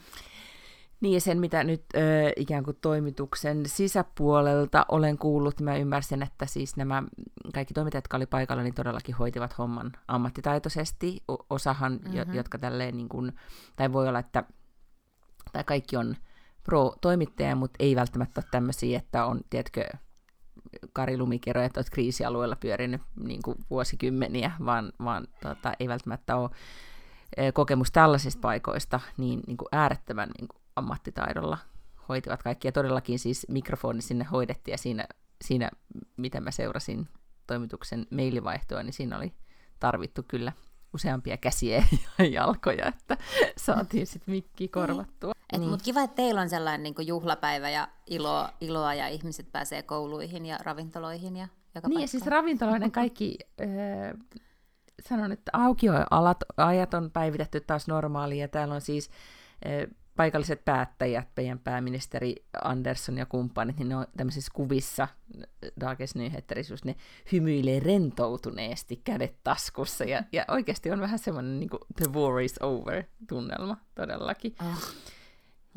Niin 1.01 1.13
ja 1.13 1.21
sen, 1.21 1.39
mitä 1.39 1.63
nyt 1.63 1.83
ö, 1.95 1.99
ikään 2.35 2.63
kuin 2.63 2.77
toimituksen 2.81 3.65
sisäpuolelta 3.65 4.85
olen 4.89 5.17
kuullut, 5.17 5.59
niin 5.59 5.65
mä 5.65 5.77
ymmärsin, 5.77 6.23
että 6.23 6.45
siis 6.45 6.77
nämä 6.77 7.03
kaikki 7.53 7.73
toimittajat, 7.73 8.03
jotka 8.03 8.17
oli 8.17 8.25
paikalla, 8.25 8.63
niin 8.63 8.73
todellakin 8.73 9.15
hoitivat 9.15 9.57
homman 9.57 9.91
ammattitaitoisesti. 10.07 11.23
Osahan, 11.49 11.93
mm-hmm. 11.93 12.17
jo, 12.17 12.25
jotka 12.33 12.57
tälleen, 12.57 12.97
niin 12.97 13.09
kuin, 13.09 13.33
tai 13.75 13.93
voi 13.93 14.07
olla, 14.07 14.19
että 14.19 14.43
tai 15.53 15.63
kaikki 15.63 15.97
on 15.97 16.15
pro-toimittaja, 16.63 17.55
mutta 17.55 17.75
ei 17.79 17.95
välttämättä 17.95 18.41
ole 18.41 18.47
tämmöisiä, 18.51 18.97
että 18.97 19.25
on, 19.25 19.41
tiedätkö, 19.49 19.85
Kari 20.93 21.17
Lumikero, 21.17 21.61
että 21.61 21.79
olet 21.79 21.89
kriisialueella 21.89 22.55
pyörinyt 22.55 23.01
niin 23.23 23.41
kuin 23.41 23.57
vuosikymmeniä, 23.69 24.51
vaan, 24.65 24.93
vaan 25.03 25.27
tota, 25.41 25.73
ei 25.79 25.87
välttämättä 25.87 26.35
ole 26.35 26.49
kokemus 27.53 27.91
tällaisista 27.91 28.41
paikoista, 28.41 28.99
niin, 29.17 29.41
niin 29.47 29.57
kuin 29.57 29.67
äärettömän 29.71 30.29
niin 30.39 30.47
kuin 30.47 30.61
ammattitaidolla 30.75 31.57
hoitivat 32.09 32.43
kaikki. 32.43 32.67
Ja 32.67 32.71
todellakin 32.71 33.19
siis 33.19 33.45
mikrofoni 33.49 34.01
sinne 34.01 34.23
hoidettiin 34.31 34.73
ja 34.73 34.77
siinä, 34.77 35.05
siinä 35.43 35.69
mitä 36.17 36.41
mä 36.41 36.51
seurasin 36.51 37.07
toimituksen 37.47 38.07
mailivaihtoa, 38.11 38.83
niin 38.83 38.93
siinä 38.93 39.17
oli 39.17 39.33
tarvittu 39.79 40.23
kyllä 40.27 40.51
useampia 40.93 41.37
käsiä 41.37 41.85
ja 42.17 42.25
jalkoja, 42.25 42.87
että 42.87 43.17
saatiin 43.57 44.07
sitten 44.07 44.33
mikki 44.33 44.67
korvattua. 44.67 45.31
Niin. 45.59 45.69
Mutta 45.69 45.83
kiva, 45.83 46.01
että 46.01 46.15
teillä 46.15 46.41
on 46.41 46.49
sellainen 46.49 46.83
niin 46.83 47.07
juhlapäivä 47.07 47.69
ja 47.69 47.87
iloa, 48.07 48.49
iloa 48.61 48.93
ja 48.93 49.07
ihmiset 49.07 49.51
pääsee 49.51 49.83
kouluihin 49.83 50.45
ja 50.45 50.57
ravintoloihin 50.63 51.37
ja 51.37 51.47
joka 51.75 51.87
Niin, 51.87 52.01
ja 52.01 52.07
siis 52.07 52.25
ravintoloiden 52.25 52.91
kaikki, 52.91 53.37
äh, 53.61 53.67
sanon, 55.07 55.31
että 55.31 55.51
aukioajat 55.53 56.43
ajat 56.57 56.93
on 56.93 57.11
päivitetty 57.11 57.61
taas 57.61 57.87
normaaliin 57.87 58.41
ja 58.41 58.47
täällä 58.47 58.75
on 58.75 58.81
siis 58.81 59.09
äh, 59.65 59.95
paikalliset 60.15 60.65
päättäjät, 60.65 61.27
meidän 61.37 61.59
pääministeri 61.59 62.35
Andersson 62.63 63.17
ja 63.17 63.25
kumppanit, 63.25 63.77
niin 63.77 63.89
ne 63.89 63.95
on 63.95 64.05
tämmöisissä 64.17 64.51
kuvissa, 64.55 65.07
Dages 65.79 66.15
Nyheterissä, 66.15 66.75
ne 66.85 66.95
hymyilee 67.31 67.79
rentoutuneesti 67.79 69.01
kädet 69.03 69.35
taskussa, 69.43 70.03
ja, 70.03 70.23
ja 70.31 70.45
oikeasti 70.47 70.91
on 70.91 70.99
vähän 70.99 71.19
semmoinen 71.19 71.59
niin 71.59 71.69
kuin 71.69 71.81
the 71.95 72.13
war 72.13 72.39
is 72.39 72.55
over 72.61 73.03
tunnelma 73.29 73.77
todellakin. 73.95 74.55
Oh. 74.59 74.93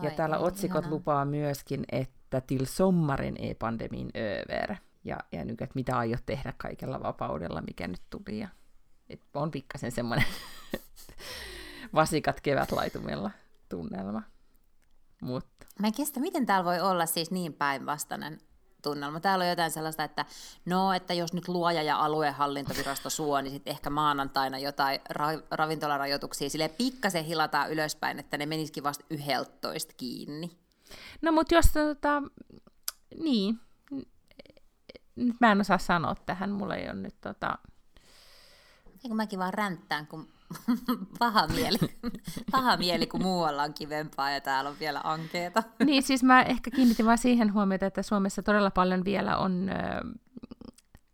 Ja 0.02 0.10
Ai, 0.10 0.16
täällä 0.16 0.38
otsikot 0.38 0.84
ihanaa. 0.84 0.90
lupaa 0.90 1.24
myöskin, 1.24 1.84
että 1.92 2.40
till 2.40 2.64
sommaren 2.64 3.36
är 3.36 3.54
pandemin 3.58 4.10
över. 4.16 4.76
ja, 5.04 5.18
ja 5.32 5.42
kuin, 5.42 5.50
että 5.50 5.74
mitä 5.74 5.98
aiot 5.98 6.26
tehdä 6.26 6.52
kaikella 6.56 7.02
vapaudella, 7.02 7.60
mikä 7.60 7.88
nyt 7.88 8.02
tuli. 8.10 8.38
Ja, 8.38 8.48
et 9.08 9.20
on 9.34 9.50
pikkasen 9.50 9.92
semmoinen 9.92 10.26
vasikat 11.94 12.40
kevätlaitumella 12.40 13.30
tunnelma. 13.68 14.22
Mutta. 15.22 15.66
Mä 15.78 15.86
en 15.86 15.94
kestä, 15.94 16.20
miten 16.20 16.46
täällä 16.46 16.64
voi 16.64 16.80
olla 16.80 17.06
siis 17.06 17.30
niin 17.30 17.52
päinvastainen 17.52 18.40
tunnelma. 18.84 19.20
Täällä 19.20 19.42
on 19.42 19.48
jotain 19.48 19.70
sellaista, 19.70 20.04
että 20.04 20.24
no, 20.64 20.92
että 20.92 21.14
jos 21.14 21.32
nyt 21.32 21.48
luoja 21.48 21.82
ja 21.82 22.04
aluehallintovirasto 22.04 23.10
suo, 23.10 23.40
niin 23.40 23.52
sitten 23.52 23.70
ehkä 23.70 23.90
maanantaina 23.90 24.58
jotain 24.58 25.00
ra- 25.12 25.46
ravintolarajoituksia 25.50 26.50
sille 26.50 26.68
pikkasen 26.68 27.24
hilataan 27.24 27.70
ylöspäin, 27.70 28.18
että 28.18 28.38
ne 28.38 28.46
menisikin 28.46 28.82
vasta 28.82 29.04
yhdeltoista 29.10 29.94
kiinni. 29.96 30.50
No 31.22 31.32
mutta 31.32 31.54
jos 31.54 31.66
tota, 31.72 32.22
niin, 33.22 33.60
nyt 35.16 35.36
mä 35.40 35.52
en 35.52 35.60
osaa 35.60 35.78
sanoa 35.78 36.14
tähän, 36.26 36.50
mulla 36.50 36.76
ei 36.76 36.84
ole 36.84 36.94
nyt 36.94 37.20
tota... 37.20 37.58
Eikö 39.04 39.14
mäkin 39.14 39.38
vaan 39.38 39.54
ränttään, 39.54 40.06
kun 40.06 40.33
paha 41.18 41.46
mieli. 41.46 41.78
paha 42.52 42.76
mieli, 42.76 43.06
kun 43.06 43.22
muualla 43.22 43.62
on 43.62 43.74
kivempaa 43.74 44.30
ja 44.30 44.40
täällä 44.40 44.70
on 44.70 44.76
vielä 44.80 45.00
ankeeta. 45.04 45.62
niin, 45.84 46.02
siis 46.02 46.22
mä 46.22 46.42
ehkä 46.42 46.70
kiinnitin 46.70 47.06
vaan 47.06 47.18
siihen 47.18 47.52
huomiota, 47.52 47.86
että 47.86 48.02
Suomessa 48.02 48.42
todella 48.42 48.70
paljon 48.70 49.04
vielä 49.04 49.38
on, 49.38 49.70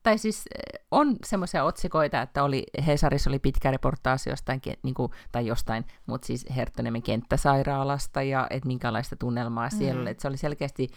tai 0.02 0.18
siis 0.18 0.44
on 0.90 1.16
semmoisia 1.24 1.64
otsikoita, 1.64 2.22
että 2.22 2.44
oli, 2.44 2.64
Hesarissa 2.86 3.30
oli 3.30 3.38
pitkä 3.38 3.70
reportaasi 3.70 4.30
jostain, 4.30 4.60
niin 4.82 4.94
kuin, 4.94 5.12
tai 5.32 5.46
jostain, 5.46 5.84
mutta 6.06 6.26
siis 6.26 6.46
Herttoniemen 6.56 7.02
kenttäsairaalasta 7.02 8.22
ja 8.22 8.46
että 8.50 8.66
minkälaista 8.66 9.16
tunnelmaa 9.16 9.68
mm. 9.68 9.78
siellä 9.78 10.02
oli. 10.02 10.10
Että 10.10 10.22
se 10.22 10.28
oli 10.28 10.36
selkeästi 10.36 10.88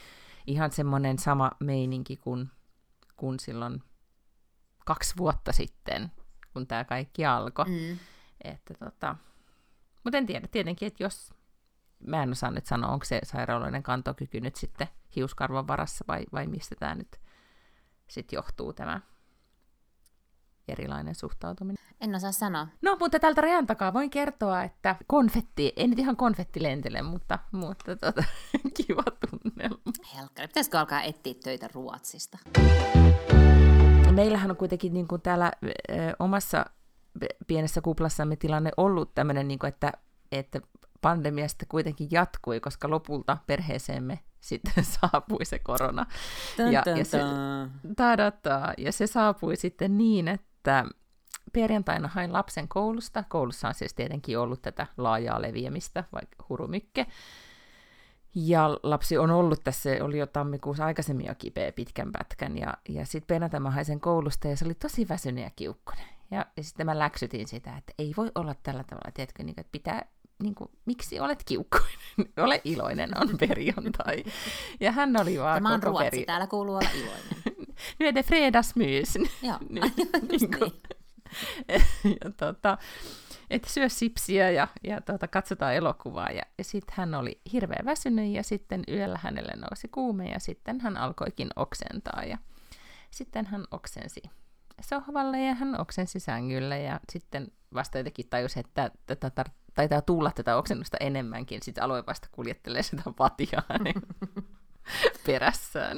ihan 0.47 0.71
semmoinen 0.71 1.19
sama 1.19 1.51
meininki 1.59 2.17
kuin, 2.17 2.49
kuin 3.15 3.39
silloin 3.39 3.83
kaksi 4.85 5.13
vuotta 5.17 5.51
sitten, 5.51 6.11
kun 6.53 6.67
tämä 6.67 6.83
kaikki 6.83 7.25
alkoi. 7.25 7.65
Mm. 7.65 7.97
Että 8.43 8.73
tota, 8.73 9.15
mutta 10.03 10.17
en 10.17 10.25
tiedä, 10.25 10.47
tietenkin, 10.47 10.87
että 10.87 11.03
jos, 11.03 11.33
mä 12.07 12.23
en 12.23 12.31
osaa 12.31 12.51
nyt 12.51 12.65
sanoa, 12.65 12.91
onko 12.91 13.05
se 13.05 13.19
sairaaloiden 13.23 13.83
kantokyky 13.83 14.41
nyt 14.41 14.55
sitten 14.55 14.87
hiuskarvan 15.15 15.67
varassa 15.67 16.05
vai, 16.07 16.25
vai 16.33 16.47
mistä 16.47 16.75
tämä 16.79 16.95
nyt 16.95 17.19
sitten 18.07 18.37
johtuu 18.37 18.73
tämä 18.73 19.01
erilainen 20.67 21.15
suhtautuminen. 21.15 21.83
En 22.01 22.15
osaa 22.15 22.31
sanoa. 22.31 22.67
No, 22.81 22.97
mutta 22.99 23.19
tältä 23.19 23.41
rajan 23.41 23.67
takaa 23.67 23.93
voin 23.93 24.09
kertoa, 24.09 24.63
että 24.63 24.95
konfetti, 25.07 25.73
en 25.75 25.89
nyt 25.89 25.99
ihan 25.99 26.17
konfetti 26.17 26.63
lentele, 26.63 27.01
mutta, 27.01 27.39
mutta 27.51 27.95
tota, 27.95 28.23
kiva 28.77 29.03
tunnelma. 29.03 29.77
Helkkari, 30.15 30.47
pitäisikö 30.47 30.79
alkaa 30.79 31.01
etsiä 31.01 31.33
töitä 31.43 31.69
Ruotsista? 31.73 32.37
Meillähän 34.11 34.51
on 34.51 34.57
kuitenkin 34.57 34.93
niin 34.93 35.07
kuin 35.07 35.21
täällä 35.21 35.51
ö, 35.63 35.69
omassa 36.19 36.65
pienessä 37.47 37.81
kuplassamme 37.81 38.35
tilanne 38.35 38.71
ollut 38.77 39.15
tämmöinen, 39.15 39.47
niin 39.47 39.59
kuin, 39.59 39.67
että, 39.67 39.91
että 40.31 40.61
pandemia 41.01 41.47
sitten 41.47 41.67
kuitenkin 41.67 42.07
jatkui, 42.11 42.59
koska 42.59 42.89
lopulta 42.89 43.37
perheeseemme 43.47 44.19
sitten 44.39 44.83
saapui 45.01 45.45
se 45.45 45.59
korona. 45.59 46.05
Ja, 46.57 46.83
dun, 46.85 46.97
ja, 46.97 47.05
se, 47.05 47.19
dun. 47.19 47.71
ja 48.77 48.91
se 48.91 49.07
saapui 49.07 49.55
sitten 49.55 49.97
niin, 49.97 50.27
että 50.27 50.85
perjantaina 51.53 52.07
hain 52.07 52.33
lapsen 52.33 52.67
koulusta. 52.67 53.23
Koulussa 53.29 53.67
on 53.67 53.73
siis 53.73 53.93
tietenkin 53.93 54.39
ollut 54.39 54.61
tätä 54.61 54.87
laajaa 54.97 55.41
leviämistä, 55.41 56.03
vaikka 56.13 56.45
hurumykke. 56.49 57.05
Ja 58.35 58.69
lapsi 58.83 59.17
on 59.17 59.31
ollut 59.31 59.63
tässä, 59.63 59.89
oli 60.01 60.17
jo 60.17 60.27
tammikuussa 60.27 60.85
aikaisemmin 60.85 61.25
jo 61.25 61.35
kipeä 61.35 61.71
pitkän 61.71 62.11
pätkän, 62.11 62.57
ja, 62.57 62.73
ja 62.89 63.05
sitten 63.05 63.27
perjantaina 63.27 63.71
hain 63.71 63.85
sen 63.85 63.99
koulusta, 63.99 64.47
ja 64.47 64.57
se 64.57 64.65
oli 64.65 64.73
tosi 64.73 65.09
väsynyt 65.09 65.43
ja 65.43 65.51
kiukkunen. 65.55 66.12
Ja, 66.33 66.45
ja 66.57 66.63
sitten 66.63 66.85
mä 66.85 66.99
läksytin 66.99 67.47
sitä, 67.47 67.77
että 67.77 67.93
ei 67.99 68.13
voi 68.17 68.31
olla 68.35 68.55
tällä 68.63 68.83
tavalla, 68.83 69.11
tiedätkö, 69.13 69.43
niin, 69.43 69.59
että 69.59 69.71
pitää, 69.71 70.05
niin 70.43 70.55
kuin, 70.55 70.69
miksi 70.85 71.19
olet 71.19 71.43
kiukkuinen, 71.43 71.97
ole 72.45 72.61
iloinen, 72.63 73.21
on 73.21 73.37
perjantai. 73.37 74.23
Ja 74.79 74.91
hän 74.91 75.21
oli 75.21 75.39
vaan 75.39 75.63
Tämä 75.63 75.73
on 75.73 75.83
ruotsi, 75.83 76.09
peri... 76.11 76.25
täällä 76.25 76.47
kuuluu 76.47 76.75
olla 76.75 76.89
iloinen. 76.95 77.43
Nu 77.99 78.07
är 78.07 78.15
det 78.15 78.25
fredagsmys. 78.25 79.15
Joo, 79.41 79.57
Niin, 79.69 79.83
just 80.31 80.31
niin 80.31 80.59
kuin- 80.59 80.71
niin. 81.67 82.17
ja 82.23 82.31
tota, 82.37 82.77
että 83.49 83.69
syö 83.69 83.89
sipsiä 83.89 84.51
ja, 84.51 84.67
ja 84.83 85.01
tota, 85.01 85.27
katsotaan 85.27 85.75
elokuvaa. 85.75 86.29
Ja, 86.29 86.41
ja 86.57 86.63
sitten 86.63 86.93
hän 86.97 87.13
oli 87.15 87.41
hirveän 87.53 87.85
väsynyt 87.85 88.33
ja 88.33 88.43
sitten 88.43 88.83
yöllä 88.87 89.19
hänelle 89.23 89.53
nousi 89.55 89.87
kuume 89.87 90.29
ja 90.29 90.39
sitten 90.39 90.81
hän 90.81 90.97
alkoikin 90.97 91.49
oksentaa. 91.55 92.23
Ja 92.23 92.37
sitten 93.11 93.45
hän 93.45 93.65
oksensi 93.71 94.21
sohvalle 94.83 95.41
ja 95.41 95.53
hän 95.53 95.81
oksensi 95.81 96.19
sängylle 96.19 96.81
ja 96.81 96.99
sitten 97.11 97.51
vasta 97.73 97.97
jotenkin 97.97 98.29
tajusi, 98.29 98.59
että 98.59 98.91
tätä 99.05 99.31
tar- 99.41 99.51
taitaa 99.73 100.01
tulla 100.01 100.31
tätä 100.35 100.57
oksennusta 100.57 100.97
enemmänkin. 100.99 101.61
Sitten 101.63 101.83
aloin 101.83 102.05
vasta 102.05 102.27
kuljettelee 102.31 102.83
sitä 102.83 103.03
patiaa 103.17 103.63
hänen 103.69 103.93
perässään. 105.25 105.97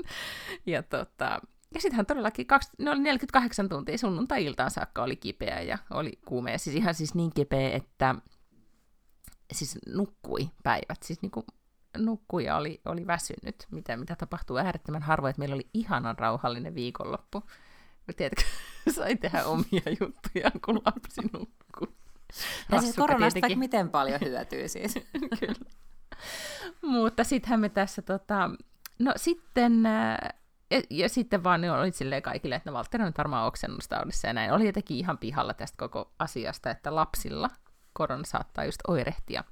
Ja, 0.65 0.83
tota, 0.83 1.41
ja 1.73 1.81
sitten 1.81 1.95
hän 1.95 2.05
todellakin, 2.05 2.47
kaksi, 2.47 2.69
ne 2.79 2.91
oli 2.91 2.99
48 2.99 3.69
tuntia 3.69 3.97
sunnuntai-iltaan 3.97 4.71
saakka 4.71 5.03
oli 5.03 5.15
kipeä 5.15 5.61
ja 5.61 5.77
oli 5.89 6.19
kuumea. 6.25 6.57
Siis 6.57 6.75
ihan 6.75 6.93
siis 6.93 7.15
niin 7.15 7.31
kipeä, 7.33 7.69
että 7.69 8.15
siis 9.53 9.77
nukkui 9.87 10.49
päivät. 10.63 11.03
Siis 11.03 11.21
niin 11.21 11.31
kuin 11.31 11.45
nukkui 11.97 12.45
ja 12.45 12.55
oli, 12.55 12.81
oli 12.85 13.07
väsynyt, 13.07 13.67
mitä, 13.71 13.97
mitä 13.97 14.15
tapahtuu 14.15 14.57
äärettömän 14.57 15.01
harvoin, 15.01 15.29
että 15.29 15.39
meillä 15.39 15.55
oli 15.55 15.69
ihanan 15.73 16.17
rauhallinen 16.19 16.75
viikonloppu. 16.75 17.43
Tiedätkö, 18.13 18.41
sai 18.95 19.15
tehdä 19.15 19.45
omia 19.45 19.81
juttuja, 20.01 20.51
kun 20.65 20.81
lapsi 20.85 21.21
nukkui. 21.33 21.87
Ja 22.71 22.81
siis 22.81 22.95
koronasta 22.95 23.33
tietenkin. 23.33 23.41
vaikka 23.41 23.59
miten 23.59 23.89
paljon 23.89 24.19
hyötyy 24.25 24.67
siis. 24.67 24.93
Kyllä. 25.39 25.69
Mutta 26.81 27.23
sittenhän 27.23 27.59
me 27.59 27.69
tässä, 27.69 28.01
tota, 28.01 28.49
no 28.99 29.13
sitten, 29.15 29.85
ää, 29.85 30.33
ja, 30.71 30.81
ja 30.89 31.09
sitten 31.09 31.43
vaan 31.43 31.61
ne 31.61 31.71
oli 31.71 31.91
silleen 31.91 32.21
kaikille, 32.21 32.55
että 32.55 32.69
no 32.69 32.73
Valtteri 32.73 33.03
on 33.03 33.07
nyt 33.07 33.17
varmaan 33.17 33.47
oksennustaudissa 33.47 34.27
ja 34.27 34.33
näin. 34.33 34.51
Oli 34.51 34.65
jotenkin 34.65 34.97
ihan 34.97 35.17
pihalla 35.17 35.53
tästä 35.53 35.77
koko 35.77 36.11
asiasta, 36.19 36.69
että 36.69 36.95
lapsilla 36.95 37.49
korona 37.93 38.23
saattaa 38.25 38.65
just 38.65 38.79
oirehtia. 38.87 39.43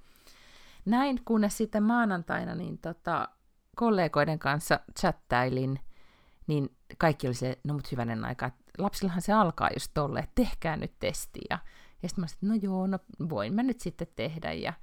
Näin, 0.85 1.21
kunnes 1.25 1.57
sitten 1.57 1.83
maanantaina 1.83 2.55
niin 2.55 2.77
tota, 2.77 3.29
kollegoiden 3.75 4.39
kanssa 4.39 4.79
chattailin, 4.99 5.79
niin 6.47 6.77
kaikki 6.97 7.27
oli 7.27 7.33
se, 7.33 7.57
no 7.63 7.73
mut 7.73 7.91
hyvänen 7.91 8.25
aika, 8.25 8.45
että 8.45 8.63
lapsillahan 8.77 9.21
se 9.21 9.33
alkaa 9.33 9.69
just 9.73 9.91
tolle, 9.93 10.19
että 10.19 10.35
tehkää 10.35 10.77
nyt 10.77 10.93
testi. 10.99 11.39
Ja, 11.49 11.59
ja 12.03 12.09
sitten 12.09 12.23
mä 12.23 12.27
sanoin, 12.27 12.61
no 12.61 12.69
joo, 12.71 12.87
no 12.87 12.99
voin 13.29 13.53
mä 13.53 13.63
nyt 13.63 13.79
sitten 13.79 14.07
tehdä. 14.15 14.53
Ja, 14.53 14.73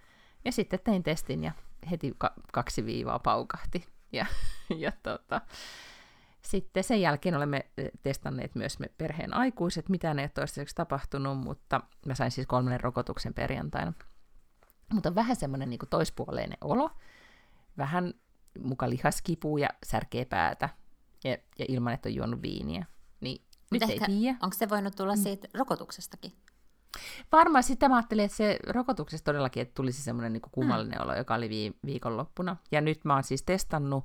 ja 0.45 0.53
sitten 0.53 0.81
tein 0.85 1.03
testin 1.03 1.45
ja 1.45 1.53
heti 1.91 2.15
ka- 2.19 2.35
kaksi 2.53 2.85
viivaa 2.85 3.19
paukahti. 3.19 3.87
Ja, 4.13 4.27
ja 4.85 4.93
tota, 5.03 5.41
sitten 6.43 6.85
sen 6.85 7.01
jälkeen 7.01 7.35
olemme 7.35 7.71
testanneet 8.03 8.55
myös 8.55 8.79
me 8.79 8.87
perheen 8.99 9.35
aikuiset. 9.35 9.89
Mitään 9.89 10.19
ei 10.19 10.23
ole 10.23 10.31
toistaiseksi 10.35 10.75
tapahtunut, 10.75 11.39
mutta 11.39 11.81
mä 12.07 12.15
sain 12.15 12.31
siis 12.31 12.47
kolmannen 12.47 12.81
rokotuksen 12.81 13.35
perjantaina. 13.35 13.93
Mutta 14.93 15.09
on 15.09 15.15
vähän 15.15 15.37
semmoinen 15.37 15.71
niin 15.71 15.81
toispuoleinen 15.91 16.59
olo. 16.61 16.91
Vähän 17.79 18.15
muka 18.59 18.91
lihaskipuu 18.91 19.59
ja 19.59 19.69
särkee 19.87 20.25
päätä. 20.25 20.69
Ja, 21.25 21.31
ja 21.59 21.65
ilman, 21.69 21.93
että 21.93 22.09
on 22.09 22.15
juonut 22.15 22.43
viiniä. 22.43 22.87
Niin 23.21 23.45
nyt 23.71 23.83
ei 23.83 23.93
ehkä, 23.93 24.07
tiedä. 24.07 24.39
onko 24.43 24.57
se 24.57 24.69
voinut 24.69 24.97
tulla 24.97 25.17
siitä 25.17 25.49
rokotuksestakin? 25.55 26.33
Varmaan 27.33 27.63
sitten 27.63 27.91
mä 27.91 27.97
ajattelin, 27.97 28.25
että 28.25 28.37
se 28.37 28.59
rokotuksessa 28.69 29.25
todellakin, 29.25 29.61
että 29.61 29.75
tulisi 29.75 30.03
semmoinen 30.03 30.33
niin 30.33 30.43
kummallinen 30.53 31.03
olo, 31.03 31.15
joka 31.17 31.35
oli 31.35 31.49
vii- 31.49 31.79
viikonloppuna. 31.87 32.57
Ja 32.73 32.81
nyt 32.81 33.05
mä 33.05 33.15
oon 33.15 33.25
siis 33.25 33.43
testannut, 33.43 34.05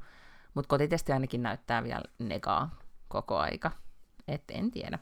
mutta 0.54 0.68
kotitesti 0.68 1.12
ainakin 1.12 1.44
näyttää 1.44 1.84
vielä 1.84 2.04
negaa 2.20 2.80
koko 3.08 3.38
aika. 3.38 3.72
Et 4.28 4.44
en 4.50 4.72
tiedä. 4.72 5.00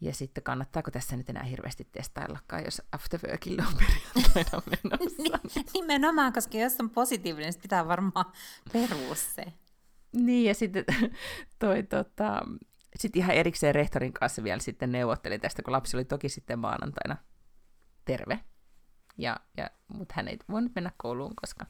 Ja 0.00 0.14
sitten 0.14 0.44
kannattaako 0.44 0.90
tässä 0.90 1.16
nyt 1.16 1.30
enää 1.30 1.42
hirveästi 1.42 1.88
testaillakaan, 1.92 2.64
jos 2.64 2.82
afterworkille 2.92 3.62
on 3.62 3.74
perjantaina 3.78 4.62
menossa. 4.82 5.22
Niin, 5.54 5.66
Nimenomaan, 5.74 6.32
koska 6.32 6.58
jos 6.58 6.80
on 6.80 6.90
positiivinen, 6.90 7.50
niin 7.52 7.62
pitää 7.62 7.88
varmaan 7.88 8.32
perua 8.72 9.14
se. 9.14 9.52
Niin, 10.16 10.44
ja 10.44 10.54
sitten 10.54 10.84
toi 11.58 11.82
tota, 11.82 12.42
sit 12.96 13.16
ihan 13.16 13.36
erikseen 13.36 13.74
rehtorin 13.74 14.12
kanssa 14.12 14.44
vielä 14.44 14.60
sitten 14.60 14.92
neuvottelin 14.92 15.40
tästä, 15.40 15.62
kun 15.62 15.72
lapsi 15.72 15.96
oli 15.96 16.04
toki 16.04 16.28
sitten 16.28 16.58
maanantaina 16.58 17.16
terve. 18.04 18.40
Ja, 19.18 19.36
ja, 19.56 19.70
mutta 19.88 20.14
hän 20.16 20.28
ei 20.28 20.38
voinut 20.48 20.72
mennä 20.74 20.92
kouluun, 20.96 21.36
koska 21.40 21.66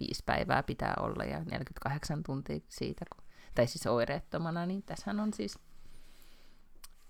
viisi 0.00 0.22
päivää 0.26 0.62
pitää 0.62 0.94
olla 1.00 1.24
ja 1.24 1.38
48 1.38 2.22
tuntia 2.22 2.60
siitä, 2.68 3.04
kun, 3.16 3.24
tai 3.54 3.66
siis 3.66 3.86
oireettomana, 3.86 4.66
niin 4.66 4.82
tässä 4.82 5.10
on 5.10 5.32
siis 5.32 5.58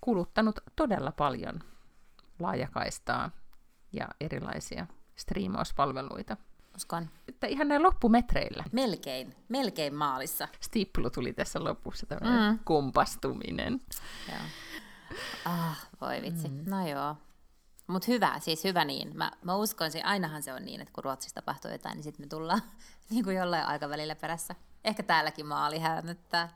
kuluttanut 0.01 0.59
todella 0.75 1.11
paljon 1.11 1.59
laajakaistaa 2.39 3.31
ja 3.91 4.07
erilaisia 4.21 4.87
striimauspalveluita. 5.15 6.37
Uskon. 6.77 7.09
Että 7.27 7.47
ihan 7.47 7.67
näin 7.67 7.83
loppumetreillä. 7.83 8.63
Melkein, 8.71 9.35
melkein 9.49 9.95
maalissa. 9.95 10.47
Stiplu 10.61 11.09
tuli 11.09 11.33
tässä 11.33 11.63
lopussa, 11.63 12.05
tämmöinen 12.05 12.53
mm. 12.53 12.59
kompastuminen. 12.63 13.81
Joo. 14.29 14.41
Ah, 15.45 15.87
voi 16.01 16.21
vitsi. 16.21 16.47
Mm. 16.47 16.63
No 16.69 16.87
joo. 16.87 17.15
Mutta 17.87 18.11
hyvä, 18.11 18.39
siis 18.39 18.63
hyvä 18.63 18.85
niin. 18.85 19.17
Mä, 19.17 19.31
mä 19.43 19.55
uskoisin, 19.55 20.05
ainahan 20.05 20.43
se 20.43 20.53
on 20.53 20.65
niin, 20.65 20.81
että 20.81 20.93
kun 20.93 21.03
Ruotsissa 21.03 21.35
tapahtuu 21.35 21.71
jotain, 21.71 21.95
niin 21.95 22.03
sitten 22.03 22.25
me 22.25 22.29
tullaan 22.29 22.61
niin 23.09 23.23
kuin 23.23 23.35
jollain 23.35 23.65
aikavälillä 23.65 24.15
perässä. 24.15 24.55
Ehkä 24.83 25.03
täälläkin 25.03 25.45
maali 25.45 25.79
hämöttää. 25.79 26.49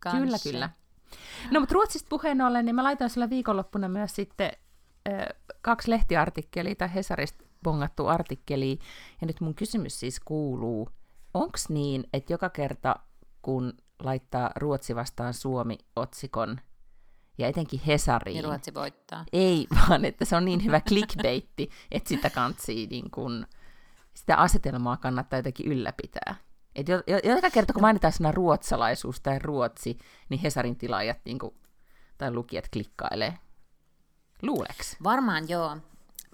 Kanssa. 0.00 0.20
Kyllä, 0.20 0.38
kyllä. 0.42 0.70
No 1.50 1.60
mutta 1.60 1.72
Ruotsista 1.72 2.08
puheen 2.08 2.40
ollen, 2.40 2.64
niin 2.64 2.74
mä 2.74 2.84
laitoin 2.84 3.10
sillä 3.10 3.30
viikonloppuna 3.30 3.88
myös 3.88 4.14
sitten 4.14 4.52
äh, 5.08 5.26
kaksi 5.62 5.90
lehtiartikkelia 5.90 6.74
tai 6.74 6.94
Hesarista 6.94 7.47
bongattu 7.62 8.06
artikkeli. 8.06 8.78
Ja 9.20 9.26
nyt 9.26 9.40
mun 9.40 9.54
kysymys 9.54 10.00
siis 10.00 10.20
kuuluu, 10.20 10.88
onko 11.34 11.58
niin, 11.68 12.04
että 12.12 12.32
joka 12.32 12.50
kerta 12.50 12.96
kun 13.42 13.72
laittaa 14.02 14.50
Ruotsi 14.56 14.94
vastaan 14.94 15.34
Suomi 15.34 15.78
otsikon, 15.96 16.60
ja 17.38 17.46
etenkin 17.46 17.80
Hesariin. 17.86 18.34
Niin 18.34 18.44
Ruotsi 18.44 18.74
voittaa. 18.74 19.24
Ei, 19.32 19.66
vaan 19.88 20.04
että 20.04 20.24
se 20.24 20.36
on 20.36 20.44
niin 20.44 20.64
hyvä 20.64 20.80
clickbaitti, 20.80 21.70
että 21.90 22.08
sitä 22.08 22.30
kantsii 22.30 22.86
niin 22.86 23.10
kun, 23.10 23.46
sitä 24.14 24.36
asetelmaa 24.36 24.96
kannattaa 24.96 25.38
jotenkin 25.38 25.72
ylläpitää. 25.72 26.34
Et 26.74 26.86
joka 27.24 27.50
kerta, 27.50 27.72
kun 27.72 27.82
mainitaan 27.82 28.12
sana 28.12 28.32
ruotsalaisuus 28.32 29.20
tai 29.20 29.38
ruotsi, 29.38 29.98
niin 30.28 30.40
Hesarin 30.40 30.76
tilaajat 30.76 31.18
niin 31.24 31.38
kuin, 31.38 31.54
tai 32.18 32.32
lukijat 32.32 32.68
klikkailee. 32.72 33.38
Luuleks? 34.42 34.96
Varmaan 35.04 35.48
joo. 35.48 35.76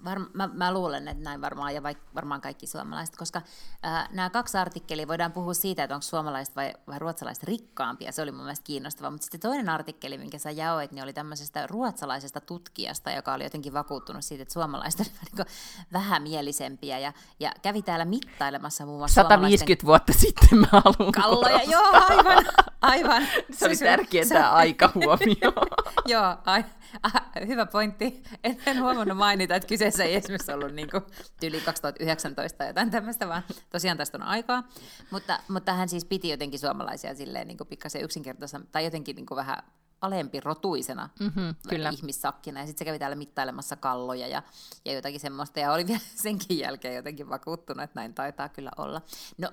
Var, 0.05 0.19
mä, 0.33 0.49
mä 0.53 0.73
luulen, 0.73 1.07
että 1.07 1.23
näin 1.23 1.41
varmaan, 1.41 1.75
ja 1.75 1.83
vaik, 1.83 1.97
varmaan 2.15 2.41
kaikki 2.41 2.67
suomalaiset, 2.67 3.15
koska 3.15 3.41
ää, 3.83 4.07
nämä 4.11 4.29
kaksi 4.29 4.57
artikkelia 4.57 5.07
voidaan 5.07 5.31
puhua 5.31 5.53
siitä, 5.53 5.83
että 5.83 5.95
onko 5.95 6.01
suomalaiset 6.01 6.55
vai, 6.55 6.73
vai 6.87 6.99
ruotsalaiset 6.99 7.43
rikkaampia, 7.43 8.11
se 8.11 8.21
oli 8.21 8.31
mun 8.31 8.43
mielestä 8.43 8.63
kiinnostavaa, 8.63 9.11
mutta 9.11 9.25
sitten 9.25 9.39
toinen 9.39 9.69
artikkeli, 9.69 10.17
minkä 10.17 10.37
sä 10.37 10.51
jaoit, 10.51 10.91
niin 10.91 11.03
oli 11.03 11.13
tämmöisestä 11.13 11.67
ruotsalaisesta 11.67 12.41
tutkijasta, 12.41 13.11
joka 13.11 13.33
oli 13.33 13.43
jotenkin 13.43 13.73
vakuuttunut 13.73 14.25
siitä, 14.25 14.41
että 14.41 14.53
suomalaiset 14.53 14.99
olivat 14.99 15.37
niin 15.37 15.55
vähämielisempiä, 15.93 16.99
ja, 16.99 17.13
ja 17.39 17.51
kävi 17.61 17.81
täällä 17.81 18.05
mittailemassa 18.05 18.85
muun 18.85 18.97
muassa 18.97 19.21
150 19.21 19.85
vuotta 19.85 20.13
sitten 20.13 20.59
mä 20.59 20.67
haluan 20.71 21.11
Kalloja, 21.11 21.59
korostaa. 21.59 21.73
joo, 21.73 22.05
aivan, 22.09 22.45
aivan. 22.81 23.27
se 23.51 23.65
oli 23.65 23.75
tärkeä 23.75 24.25
tämä 24.25 24.51
aika 24.51 24.91
huomio. 24.95 25.53
joo, 26.13 26.37
ai, 26.45 26.65
ah, 27.03 27.13
hyvä 27.47 27.65
pointti. 27.65 28.23
En, 28.43 28.57
en 28.65 28.81
huomannut 28.81 29.17
mainita, 29.17 29.55
että 29.55 29.67
kyseessä 29.67 29.94
ei 30.03 30.15
esimerkiksi 30.15 30.51
ollut 30.51 30.71
niin 30.71 30.89
kuin, 30.91 31.03
yli 31.43 31.61
2019 31.61 32.57
tai 32.57 32.67
jotain 32.67 32.91
tämmöistä, 32.91 33.27
vaan 33.27 33.43
tosiaan 33.69 33.97
tästä 33.97 34.17
on 34.17 34.23
aikaa. 34.23 34.63
Mutta, 35.11 35.39
mutta 35.47 35.73
hän 35.73 35.89
siis 35.89 36.05
piti 36.05 36.29
jotenkin 36.29 36.59
suomalaisia 36.59 37.15
silleen 37.15 37.47
niin 37.47 37.57
kuin 37.57 37.67
pikkasen 37.67 38.03
yksinkertaisena, 38.03 38.65
tai 38.71 38.83
jotenkin 38.83 39.15
niin 39.15 39.25
kuin 39.25 39.35
vähän 39.35 39.57
alempi 40.01 40.39
rotuisena 40.39 41.09
mm-hmm, 41.19 41.55
kyllä. 41.69 41.89
ihmissakkina. 41.89 42.59
Ja 42.59 42.65
sitten 42.65 42.79
se 42.79 42.85
kävi 42.85 42.99
täällä 42.99 43.15
mittailemassa 43.15 43.75
kalloja 43.75 44.27
ja, 44.27 44.43
ja 44.85 44.93
jotakin 44.93 45.19
semmoista. 45.19 45.59
Ja 45.59 45.71
oli 45.71 45.87
vielä 45.87 46.01
senkin 46.25 46.59
jälkeen 46.59 46.95
jotenkin 46.95 47.29
vakuuttunut, 47.29 47.83
että 47.83 47.99
näin 47.99 48.13
taitaa 48.13 48.49
kyllä 48.49 48.71
olla. 48.77 49.01
No 49.37 49.51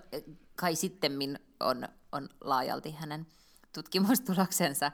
kai 0.57 0.77
sitten 0.77 1.39
on, 1.61 1.89
on 2.13 2.29
laajalti 2.41 2.91
hänen 2.91 3.27
tutkimustuloksensa 3.73 4.93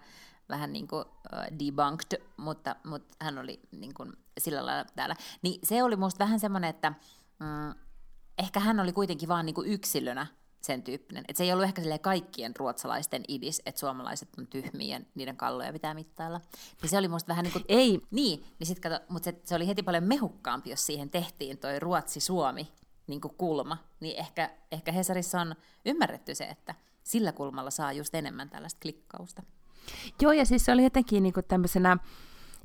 vähän 0.48 0.72
niin 0.72 0.88
kuin 0.88 1.04
uh, 1.04 1.58
debunked, 1.58 2.22
mutta, 2.36 2.76
mutta 2.84 3.14
hän 3.20 3.38
oli 3.38 3.60
niin 3.70 3.94
kuin 3.94 4.12
sillä 4.40 4.66
lailla 4.66 4.90
täällä. 4.96 5.16
Niin 5.42 5.60
se 5.62 5.82
oli 5.82 5.96
musta 5.96 6.24
vähän 6.24 6.40
semmoinen, 6.40 6.70
että 6.70 6.92
mm, 7.38 7.74
ehkä 8.38 8.60
hän 8.60 8.80
oli 8.80 8.92
kuitenkin 8.92 9.28
vaan 9.28 9.46
niin 9.46 9.54
kuin 9.54 9.68
yksilönä 9.72 10.26
sen 10.60 10.82
tyyppinen. 10.82 11.24
Että 11.28 11.38
se 11.38 11.44
ei 11.44 11.52
ollut 11.52 11.64
ehkä 11.64 11.82
kaikkien 12.00 12.56
ruotsalaisten 12.56 13.24
idis, 13.28 13.62
että 13.66 13.78
suomalaiset 13.78 14.28
on 14.38 14.46
tyhmiä 14.46 14.98
ja 14.98 15.04
niiden 15.14 15.36
kalloja 15.36 15.72
pitää 15.72 15.94
mittailla. 15.94 16.40
Niin 16.82 16.90
se 16.90 16.98
oli 16.98 17.08
musta 17.08 17.28
vähän 17.28 17.42
niin 17.42 17.52
kuin... 17.52 17.64
Ei. 17.68 18.00
Niin, 18.10 18.44
niin 18.58 18.66
sit 18.66 18.80
kato, 18.80 19.00
mutta 19.08 19.24
se, 19.24 19.40
se, 19.44 19.54
oli 19.54 19.66
heti 19.66 19.82
paljon 19.82 20.04
mehukkaampi, 20.04 20.70
jos 20.70 20.86
siihen 20.86 21.10
tehtiin 21.10 21.58
toi 21.58 21.80
Ruotsi-Suomi 21.80 22.72
niin 23.06 23.20
kuin 23.20 23.34
kulma. 23.38 23.76
Niin 24.00 24.18
ehkä, 24.18 24.50
ehkä 24.72 24.92
Hesarissa 24.92 25.40
on 25.40 25.54
ymmärretty 25.84 26.34
se, 26.34 26.44
että 26.44 26.74
sillä 27.02 27.32
kulmalla 27.32 27.70
saa 27.70 27.92
just 27.92 28.14
enemmän 28.14 28.50
tällaista 28.50 28.80
klikkausta. 28.82 29.42
Joo, 30.20 30.32
ja 30.32 30.44
siis 30.44 30.64
se 30.64 30.72
oli 30.72 30.82
jotenkin 30.82 31.22
niin 31.22 31.34
tämmöisenä 31.48 31.96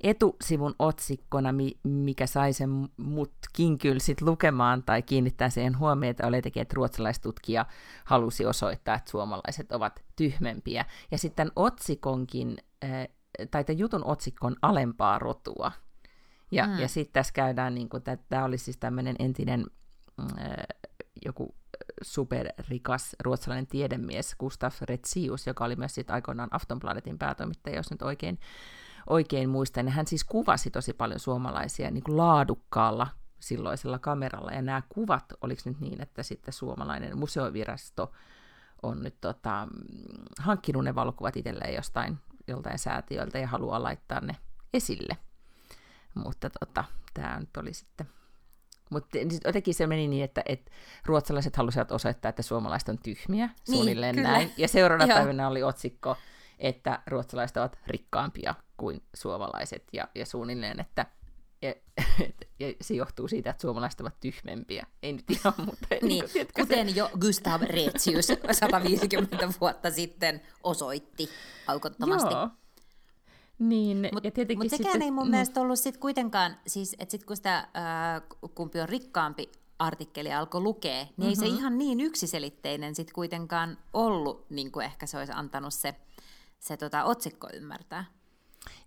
etusivun 0.03 0.75
otsikkona, 0.79 1.49
mikä 1.83 2.27
sai 2.27 2.53
sen 2.53 2.89
mutkin 2.97 3.77
kyllä 3.77 3.99
sit 3.99 4.21
lukemaan 4.21 4.83
tai 4.83 5.01
kiinnittää 5.01 5.49
siihen 5.49 5.79
huomiota, 5.79 6.27
oli 6.27 6.35
jotenkin, 6.37 6.61
että 6.61 6.75
ruotsalaistutkija 6.75 7.65
halusi 8.05 8.45
osoittaa, 8.45 8.95
että 8.95 9.11
suomalaiset 9.11 9.71
ovat 9.71 10.03
tyhmempiä. 10.15 10.85
Ja 11.11 11.17
sitten 11.17 11.51
otsikonkin, 11.55 12.57
eh, 12.81 13.09
tai 13.51 13.63
tämän 13.63 13.79
jutun 13.79 14.05
otsikon 14.05 14.55
alempaa 14.61 15.19
rotua. 15.19 15.71
Ja, 16.51 16.67
mm. 16.67 16.79
ja 16.79 16.87
sitten 16.87 17.13
tässä 17.13 17.33
käydään, 17.33 17.75
niin 17.75 17.89
kuin, 17.89 17.99
että 17.99 18.17
tämä 18.29 18.45
oli 18.45 18.57
siis 18.57 18.77
tämmöinen 18.77 19.15
entinen 19.19 19.65
äh, 20.19 20.53
joku 21.25 21.55
superrikas 22.01 23.15
ruotsalainen 23.23 23.67
tiedemies 23.67 24.35
Gustaf 24.39 24.81
Retsius, 24.81 25.47
joka 25.47 25.65
oli 25.65 25.75
myös 25.75 25.95
sitten 25.95 26.13
aikoinaan 26.13 26.49
Aftonbladetin 26.51 27.17
päätoimittaja, 27.17 27.75
jos 27.75 27.91
nyt 27.91 28.01
oikein, 28.01 28.39
oikein 29.09 29.49
muistan. 29.49 29.85
Ja 29.85 29.91
hän 29.91 30.07
siis 30.07 30.23
kuvasi 30.23 30.69
tosi 30.69 30.93
paljon 30.93 31.19
suomalaisia 31.19 31.91
niin 31.91 32.03
kuin 32.03 32.17
laadukkaalla 32.17 33.07
silloisella 33.39 33.99
kameralla. 33.99 34.51
Ja 34.51 34.61
nämä 34.61 34.81
kuvat, 34.89 35.33
oliko 35.41 35.61
nyt 35.65 35.79
niin, 35.79 36.01
että 36.01 36.23
sitten 36.23 36.53
suomalainen 36.53 37.17
museovirasto 37.17 38.11
on 38.83 39.03
nyt 39.03 39.15
tota, 39.21 39.67
hankkinut 40.39 40.83
ne 40.83 40.95
valokuvat 40.95 41.37
itselleen 41.37 41.75
jostain 41.75 42.19
joltain 42.47 42.79
säätiöltä 42.79 43.39
ja 43.39 43.47
haluaa 43.47 43.83
laittaa 43.83 44.19
ne 44.19 44.35
esille. 44.73 45.17
Mutta 46.15 46.49
tota, 46.59 46.83
tämä 47.13 47.39
nyt 47.39 47.57
oli 47.57 47.73
sitten 47.73 48.07
mutta 48.89 49.17
jotenkin 49.45 49.73
se 49.73 49.87
meni 49.87 50.07
niin, 50.07 50.23
että, 50.23 50.41
että 50.45 50.71
ruotsalaiset 51.05 51.55
halusivat 51.55 51.91
osoittaa, 51.91 52.29
että 52.29 52.41
suomalaiset 52.41 52.89
on 52.89 52.97
tyhmiä, 52.97 53.45
niin, 53.45 53.75
suunnilleen 53.75 54.15
kyllä. 54.15 54.31
näin. 54.31 54.51
Ja 54.57 54.67
seuraavana 54.67 55.13
päivänä 55.15 55.47
oli 55.47 55.63
otsikko, 55.63 56.17
että 56.59 57.01
ruotsalaiset 57.07 57.57
ovat 57.57 57.79
rikkaampia 57.87 58.55
kuin 58.77 59.03
suomalaiset, 59.15 59.83
ja, 59.93 60.07
ja 60.15 60.25
suunnilleen, 60.25 60.79
että 60.79 61.05
ja, 61.61 61.73
ja 62.59 62.73
se 62.81 62.93
johtuu 62.93 63.27
siitä, 63.27 63.49
että 63.49 63.61
suomalaiset 63.61 64.01
ovat 64.01 64.19
tyhmempiä. 64.19 64.87
Ei 65.03 65.13
nyt 65.13 65.31
ihan, 65.31 65.53
mutta... 65.65 65.87
niin, 65.89 66.07
niin 66.07 66.23
kuin, 66.33 66.47
kuten 66.55 66.89
se... 66.89 66.95
jo 66.95 67.09
Gustav 67.21 67.61
Retsius 67.61 68.27
150 68.51 69.49
vuotta 69.61 69.91
sitten 69.91 70.41
osoitti 70.63 71.29
aukottomasti. 71.67 72.33
Joo. 72.33 72.49
Niin, 73.59 74.09
Mutta 74.13 74.29
mut 74.55 74.69
sekään 74.69 74.69
sitten, 74.69 75.01
ei 75.01 75.11
mun 75.11 75.27
mm. 75.27 75.31
mielestä 75.31 75.61
ollut 75.61 75.79
sit 75.79 75.97
kuitenkaan, 75.97 76.57
siis, 76.67 76.95
että 76.99 77.11
sitten 77.11 77.27
kun 77.27 77.35
sitä 77.35 77.67
ää, 77.73 78.21
kumpi 78.55 78.79
on 78.81 78.89
rikkaampi 78.89 79.51
artikkeli 79.79 80.33
alkoi 80.33 80.61
lukea, 80.61 80.93
niin 80.93 81.07
mm-hmm. 81.07 81.29
ei 81.29 81.35
se 81.35 81.45
mm-hmm. 81.45 81.57
ihan 81.57 81.77
niin 81.77 81.99
yksiselitteinen 81.99 82.95
sitten 82.95 83.13
kuitenkaan 83.13 83.77
ollut, 83.93 84.49
niin 84.49 84.71
kuin 84.71 84.85
ehkä 84.85 85.05
se 85.05 85.17
olisi 85.17 85.33
antanut 85.35 85.73
se, 85.73 85.95
se 86.59 86.77
tota, 86.77 87.03
otsikko 87.03 87.47
ymmärtää. 87.53 88.05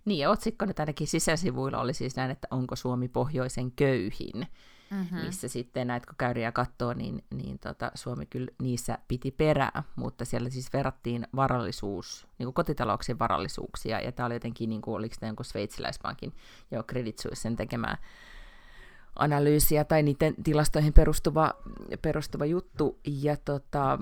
Niin, 0.05 0.19
ja 0.19 0.29
otsikko 0.29 0.65
nyt 0.65 0.79
ainakin 0.79 1.07
sisäsivuilla 1.07 1.81
oli 1.81 1.93
siis 1.93 2.15
näin, 2.15 2.31
että 2.31 2.47
onko 2.51 2.75
Suomi 2.75 3.07
pohjoisen 3.07 3.71
köyhin 3.71 4.47
mm-hmm. 4.91 5.19
missä 5.19 5.47
sitten 5.47 5.87
näitä 5.87 6.07
kun 6.07 6.41
ja 6.41 6.51
katsoo, 6.51 6.93
niin, 6.93 7.23
niin 7.29 7.59
tota, 7.59 7.91
Suomi 7.95 8.25
kyllä 8.25 8.51
niissä 8.61 8.97
piti 9.07 9.31
perää, 9.31 9.83
mutta 9.95 10.25
siellä 10.25 10.49
siis 10.49 10.73
verrattiin 10.73 11.27
varallisuus, 11.35 12.27
niin 12.37 12.45
kuin 12.45 12.53
kotitalouksien 12.53 13.19
varallisuuksia, 13.19 13.99
ja 13.99 14.11
tämä 14.11 14.25
oli 14.25 14.35
jotenkin, 14.35 14.69
niin 14.69 14.81
kuin, 14.81 14.95
oliko 14.95 15.15
tämä 15.19 15.29
jonkun 15.29 15.45
sveitsiläispankin 15.45 16.33
jo 16.71 16.83
Credit 16.83 17.19
Suisse 17.19 17.51
tekemää 17.57 17.97
analyysiä 19.15 19.83
tai 19.83 20.03
niiden 20.03 20.35
tilastoihin 20.43 20.93
perustuva, 20.93 21.53
perustuva 22.01 22.45
juttu, 22.45 22.99
ja 23.05 23.37
tota, 23.37 23.99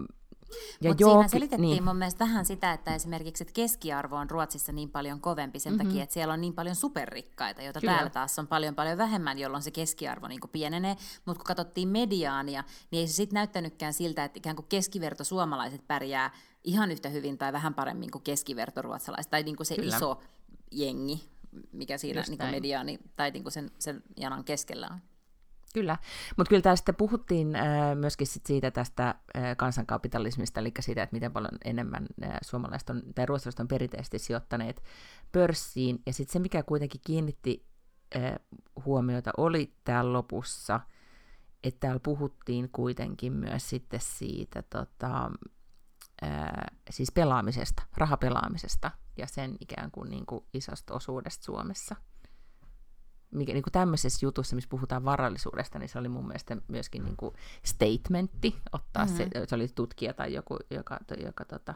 ja 0.82 0.90
Mutta 0.90 1.06
siinä 1.06 1.28
selitettiin 1.28 1.70
niin. 1.70 1.84
mun 1.84 1.96
mielestä 1.96 2.26
vähän 2.26 2.46
sitä, 2.46 2.74
että 2.74 2.96
esimerkiksi 2.96 3.44
että 3.44 3.54
keskiarvo 3.54 4.16
on 4.16 4.30
Ruotsissa 4.30 4.72
niin 4.72 4.92
paljon 4.92 5.22
kovempi 5.22 5.60
sen 5.60 5.74
mm-hmm. 5.74 5.88
takia, 5.88 6.04
että 6.04 6.14
siellä 6.14 6.34
on 6.34 6.42
niin 6.42 6.54
paljon 6.54 6.76
superrikkaita, 6.76 7.62
joita 7.62 7.80
Kyllä. 7.80 7.94
täällä 7.94 8.10
taas 8.10 8.40
on 8.40 8.48
paljon 8.48 8.76
paljon 8.76 8.98
vähemmän, 8.98 9.40
jolloin 9.40 9.64
se 9.64 9.72
keskiarvo 9.72 10.28
niin 10.28 10.40
pienenee. 10.52 10.96
Mutta 11.26 11.40
kun 11.40 11.46
katsottiin 11.46 11.88
mediaania, 11.88 12.64
niin 12.92 13.00
ei 13.00 13.08
se 13.08 13.14
sitten 13.14 13.36
näyttänytkään 13.36 13.94
siltä, 13.94 14.24
että 14.24 14.38
ikään 14.38 14.56
kuin 14.56 14.66
keskiverto 14.70 15.24
suomalaiset 15.24 15.88
pärjää 15.88 16.32
ihan 16.64 16.92
yhtä 16.92 17.10
hyvin 17.10 17.38
tai 17.38 17.54
vähän 17.54 17.74
paremmin 17.74 18.12
kuin 18.12 18.22
keskiverto 18.24 18.82
ruotsalaiset, 18.82 19.32
tai 19.32 19.44
niin 19.44 19.56
kuin 19.56 19.68
se 19.68 19.76
Kyllä. 19.76 19.96
iso 19.96 20.22
jengi, 20.72 21.30
mikä 21.72 21.98
siinä 21.98 22.24
niin 22.28 22.52
mediaani 22.52 23.00
tai 23.16 23.32
niin 23.32 23.44
kuin 23.44 23.54
sen, 23.54 23.72
sen 23.80 24.04
janan 24.18 24.44
keskellä 24.44 24.88
on. 24.92 25.00
Kyllä, 25.76 25.98
mutta 26.38 26.50
kyllä 26.50 26.62
tästä 26.62 26.94
puhuttiin 26.94 27.56
äh, 27.56 27.96
myöskin 27.96 28.28
sit 28.28 28.46
siitä 28.46 28.72
tästä 28.72 29.08
äh, 29.08 29.58
kansankapitalismista, 29.58 30.60
eli 30.60 30.72
siitä, 30.80 31.04
että 31.04 31.16
miten 31.16 31.34
paljon 31.34 31.58
enemmän 31.66 32.06
äh, 32.24 32.38
suomalaiset 32.42 32.90
on, 32.90 33.02
tai 33.16 33.26
ruotsalaiset 33.26 33.60
on 33.60 33.68
perinteisesti 33.68 34.20
sijoittaneet 34.20 34.84
pörssiin, 35.32 36.02
ja 36.06 36.14
sitten 36.14 36.34
se, 36.34 36.40
mikä 36.40 36.64
kuitenkin 36.64 37.02
kiinnitti 37.06 37.66
äh, 38.16 38.36
huomiota, 38.86 39.32
oli 39.38 39.74
täällä 39.84 40.14
lopussa, 40.14 40.80
että 41.64 41.80
täällä 41.80 42.00
puhuttiin 42.00 42.70
kuitenkin 42.72 43.34
myös 43.34 43.70
sitten 43.70 44.00
siitä 44.04 44.62
tota, 44.62 45.32
ää, 46.22 46.72
siis 46.90 47.12
pelaamisesta, 47.12 47.84
rahapelaamisesta 47.98 48.92
ja 49.18 49.28
sen 49.28 49.56
ikään 49.60 49.92
kuin, 49.92 50.10
niin 50.10 50.26
kuin 50.26 50.46
isosta 50.54 50.94
osuudesta 50.94 51.44
Suomessa. 51.46 51.96
Mikä, 53.32 53.54
niin 53.54 53.64
kuin 53.64 53.72
tämmöisessä 53.72 54.26
jutussa, 54.26 54.56
missä 54.56 54.70
puhutaan 54.70 55.06
varallisuudesta, 55.06 55.80
niin 55.80 55.90
se 55.90 56.00
oli 56.00 56.10
mun 56.10 56.28
mielestä 56.28 56.58
myöskin 56.68 57.04
niin 57.04 57.18
kuin 57.18 57.36
statementti 57.64 58.56
ottaa 58.72 59.06
mm-hmm. 59.06 59.18
se, 59.18 59.30
se 59.48 59.56
oli 59.56 59.68
tutkija 59.68 60.14
tai 60.14 60.34
joku, 60.34 60.58
joka, 60.70 61.00
joka 61.24 61.46
tota, 61.46 61.74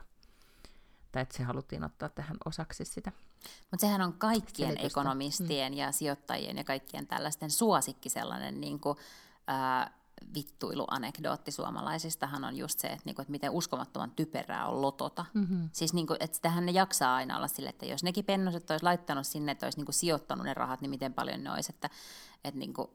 tai 1.11 1.21
että 1.21 1.37
se 1.37 1.43
haluttiin 1.43 1.83
ottaa 1.83 2.09
tähän 2.09 2.37
osaksi 2.45 2.85
sitä. 2.85 3.11
Mutta 3.71 3.81
sehän 3.81 4.01
on 4.01 4.13
kaikkien 4.13 4.69
selitystä. 4.69 4.87
ekonomistien 4.87 5.73
mm. 5.73 5.77
ja 5.77 5.91
sijoittajien 5.91 6.57
ja 6.57 6.63
kaikkien 6.63 7.07
tällaisten 7.07 7.51
suosikki 7.51 8.09
sellainen 8.09 8.61
niin 8.61 8.79
kuin, 8.79 8.97
ää, 9.47 9.98
vittuiluanekdootti 10.33 11.51
suomalaisistahan 11.51 12.43
on 12.43 12.55
just 12.55 12.79
se, 12.79 12.87
että, 12.87 13.01
niinku, 13.05 13.21
että 13.21 13.31
miten 13.31 13.51
uskomattoman 13.51 14.11
typerää 14.11 14.67
on 14.67 14.81
lotota. 14.81 15.25
Mm-hmm. 15.33 15.69
Siis 15.73 15.93
niinku, 15.93 16.15
että 16.19 16.35
sitähän 16.35 16.65
ne 16.65 16.71
jaksaa 16.71 17.15
aina 17.15 17.37
olla 17.37 17.47
sille, 17.47 17.69
että 17.69 17.85
jos 17.85 18.03
nekin 18.03 18.25
pennoset 18.25 18.71
olisi 18.71 18.83
laittanut 18.83 19.27
sinne, 19.27 19.51
että 19.51 19.65
olisi 19.65 19.77
niinku 19.77 19.91
sijoittanut 19.91 20.45
ne 20.45 20.53
rahat, 20.53 20.81
niin 20.81 20.89
miten 20.89 21.13
paljon 21.13 21.43
ne 21.43 21.51
olisi, 21.51 21.71
että, 21.75 21.89
että 22.43 22.59
niinku, 22.59 22.93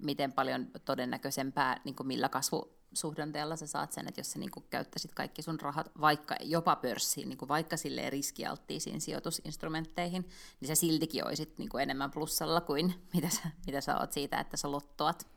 miten 0.00 0.32
paljon 0.32 0.66
todennäköisempää, 0.84 1.80
niinku 1.84 2.04
millä 2.04 2.28
kasvusuhdanteella 2.28 3.56
sä 3.56 3.66
saat 3.66 3.92
sen, 3.92 4.08
että 4.08 4.20
jos 4.20 4.32
sä 4.32 4.38
niinku 4.38 4.60
käyttäisit 4.60 5.14
kaikki 5.14 5.42
sun 5.42 5.60
rahat 5.60 5.90
vaikka 6.00 6.36
jopa 6.40 6.76
pörssiin, 6.76 7.28
niinku 7.28 7.48
vaikka 7.48 7.76
silleen 7.76 8.12
riskialttiisiin 8.12 9.00
sijoitusinstrumentteihin, 9.00 10.28
niin 10.60 10.68
sä 10.68 10.74
siltikin 10.74 11.26
olisit 11.26 11.58
niinku 11.58 11.78
enemmän 11.78 12.10
plussalla 12.10 12.60
kuin 12.60 12.94
mitä 13.14 13.28
sä, 13.28 13.42
mitä 13.66 13.80
sä 13.80 13.98
oot 13.98 14.12
siitä, 14.12 14.40
että 14.40 14.56
sä 14.56 14.70
lottoat. 14.70 15.33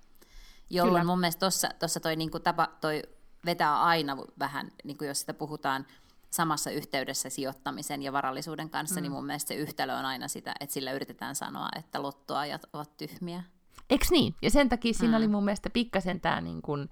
Jolloin 0.70 1.02
Kyllä. 1.02 1.12
mun 1.12 1.20
mielestä 1.20 1.50
tuossa 1.80 2.00
toi, 2.00 2.16
niinku 2.16 2.40
tapa, 2.40 2.68
toi 2.82 3.02
vetää 3.46 3.84
aina 3.84 4.18
vähän, 4.40 4.72
niinku 4.84 5.04
jos 5.04 5.20
sitä 5.20 5.34
puhutaan 5.34 5.86
samassa 6.30 6.72
yhteydessä 6.72 7.30
sijoittamisen 7.30 8.04
ja 8.04 8.14
varallisuuden 8.14 8.70
kanssa, 8.70 8.96
niin 8.96 9.02
mm. 9.02 9.04
niin 9.04 9.12
mun 9.12 9.26
mielestä 9.26 9.48
se 9.48 9.56
yhtälö 9.56 9.98
on 9.98 10.06
aina 10.06 10.28
sitä, 10.28 10.54
että 10.60 10.74
sillä 10.74 10.92
yritetään 10.92 11.36
sanoa, 11.36 11.70
että 11.76 12.02
lottoajat 12.02 12.62
ovat 12.74 12.98
tyhmiä. 12.98 13.44
Eks 13.90 14.12
niin? 14.12 14.36
Ja 14.42 14.52
sen 14.52 14.70
takia 14.70 14.94
siinä 14.94 15.18
mm. 15.18 15.18
oli 15.18 15.28
mun 15.28 15.46
mielestä 15.46 15.70
pikkasen 15.70 16.22
tämä 16.22 16.42
niin 16.42 16.62
kun, 16.62 16.90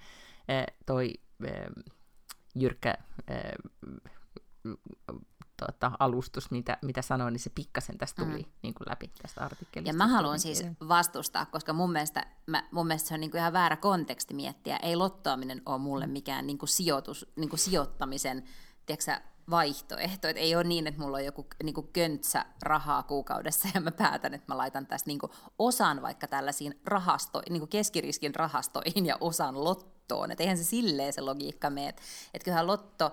toi 0.85 1.13
jyrkkä 2.55 2.95
tota, 5.57 5.91
alustus, 5.99 6.51
mitä, 6.51 6.77
mitä 6.81 7.01
sanoin, 7.01 7.31
niin 7.31 7.39
se 7.39 7.49
pikkasen 7.49 7.97
tästä 7.97 8.25
tuli 8.25 8.41
mm. 8.41 8.51
niin 8.61 8.73
kuin 8.73 8.89
läpi 8.89 9.11
tästä 9.21 9.41
artikkelista. 9.41 9.89
Ja 9.89 9.93
mä 9.93 10.07
haluan 10.07 10.39
siis 10.39 10.65
vastustaa, 10.87 11.45
koska 11.45 11.73
mun 11.73 11.91
mielestä, 11.91 12.25
mä, 12.47 12.63
mun 12.71 12.87
mielestä 12.87 13.07
se 13.07 13.13
on 13.13 13.19
niin 13.19 13.31
kuin 13.31 13.39
ihan 13.39 13.53
väärä 13.53 13.75
konteksti 13.75 14.33
miettiä. 14.33 14.77
Ei 14.77 14.95
lottoaminen 14.95 15.61
ole 15.65 15.77
mulle 15.77 16.07
mikään 16.07 16.47
niin 16.47 16.57
kuin 16.57 16.69
sijoitus, 16.69 17.31
niin 17.35 17.49
kuin 17.49 17.59
sijoittamisen 17.59 18.43
tiedätkö, 18.85 19.11
vaihtoehto. 19.49 20.27
Et 20.27 20.37
ei 20.37 20.55
ole 20.55 20.63
niin, 20.63 20.87
että 20.87 21.01
mulla 21.01 21.17
on 21.17 21.25
joku 21.25 21.47
niin 21.63 21.73
kuin 21.73 21.87
köntsä 21.93 22.45
rahaa 22.61 23.03
kuukaudessa 23.03 23.67
ja 23.73 23.81
mä 23.81 23.91
päätän, 23.91 24.33
että 24.33 24.53
mä 24.53 24.57
laitan 24.57 24.87
tästä 24.87 25.07
niin 25.07 25.19
kuin 25.19 25.31
osan 25.59 26.01
vaikka 26.01 26.27
tällaisiin 26.27 26.79
rahastoihin, 26.85 27.53
niin 27.53 27.61
kuin 27.61 27.69
keskiriskin 27.69 28.35
rahastoihin 28.35 29.05
ja 29.05 29.17
osan 29.21 29.63
lottoon. 29.63 30.31
Että 30.31 30.43
eihän 30.43 30.57
se 30.57 30.63
silleen 30.63 31.13
se 31.13 31.21
logiikka 31.21 31.69
mene. 31.69 31.89
Että 31.89 32.01
et 32.33 32.43
kyllähän 32.43 32.67
lotto 32.67 33.11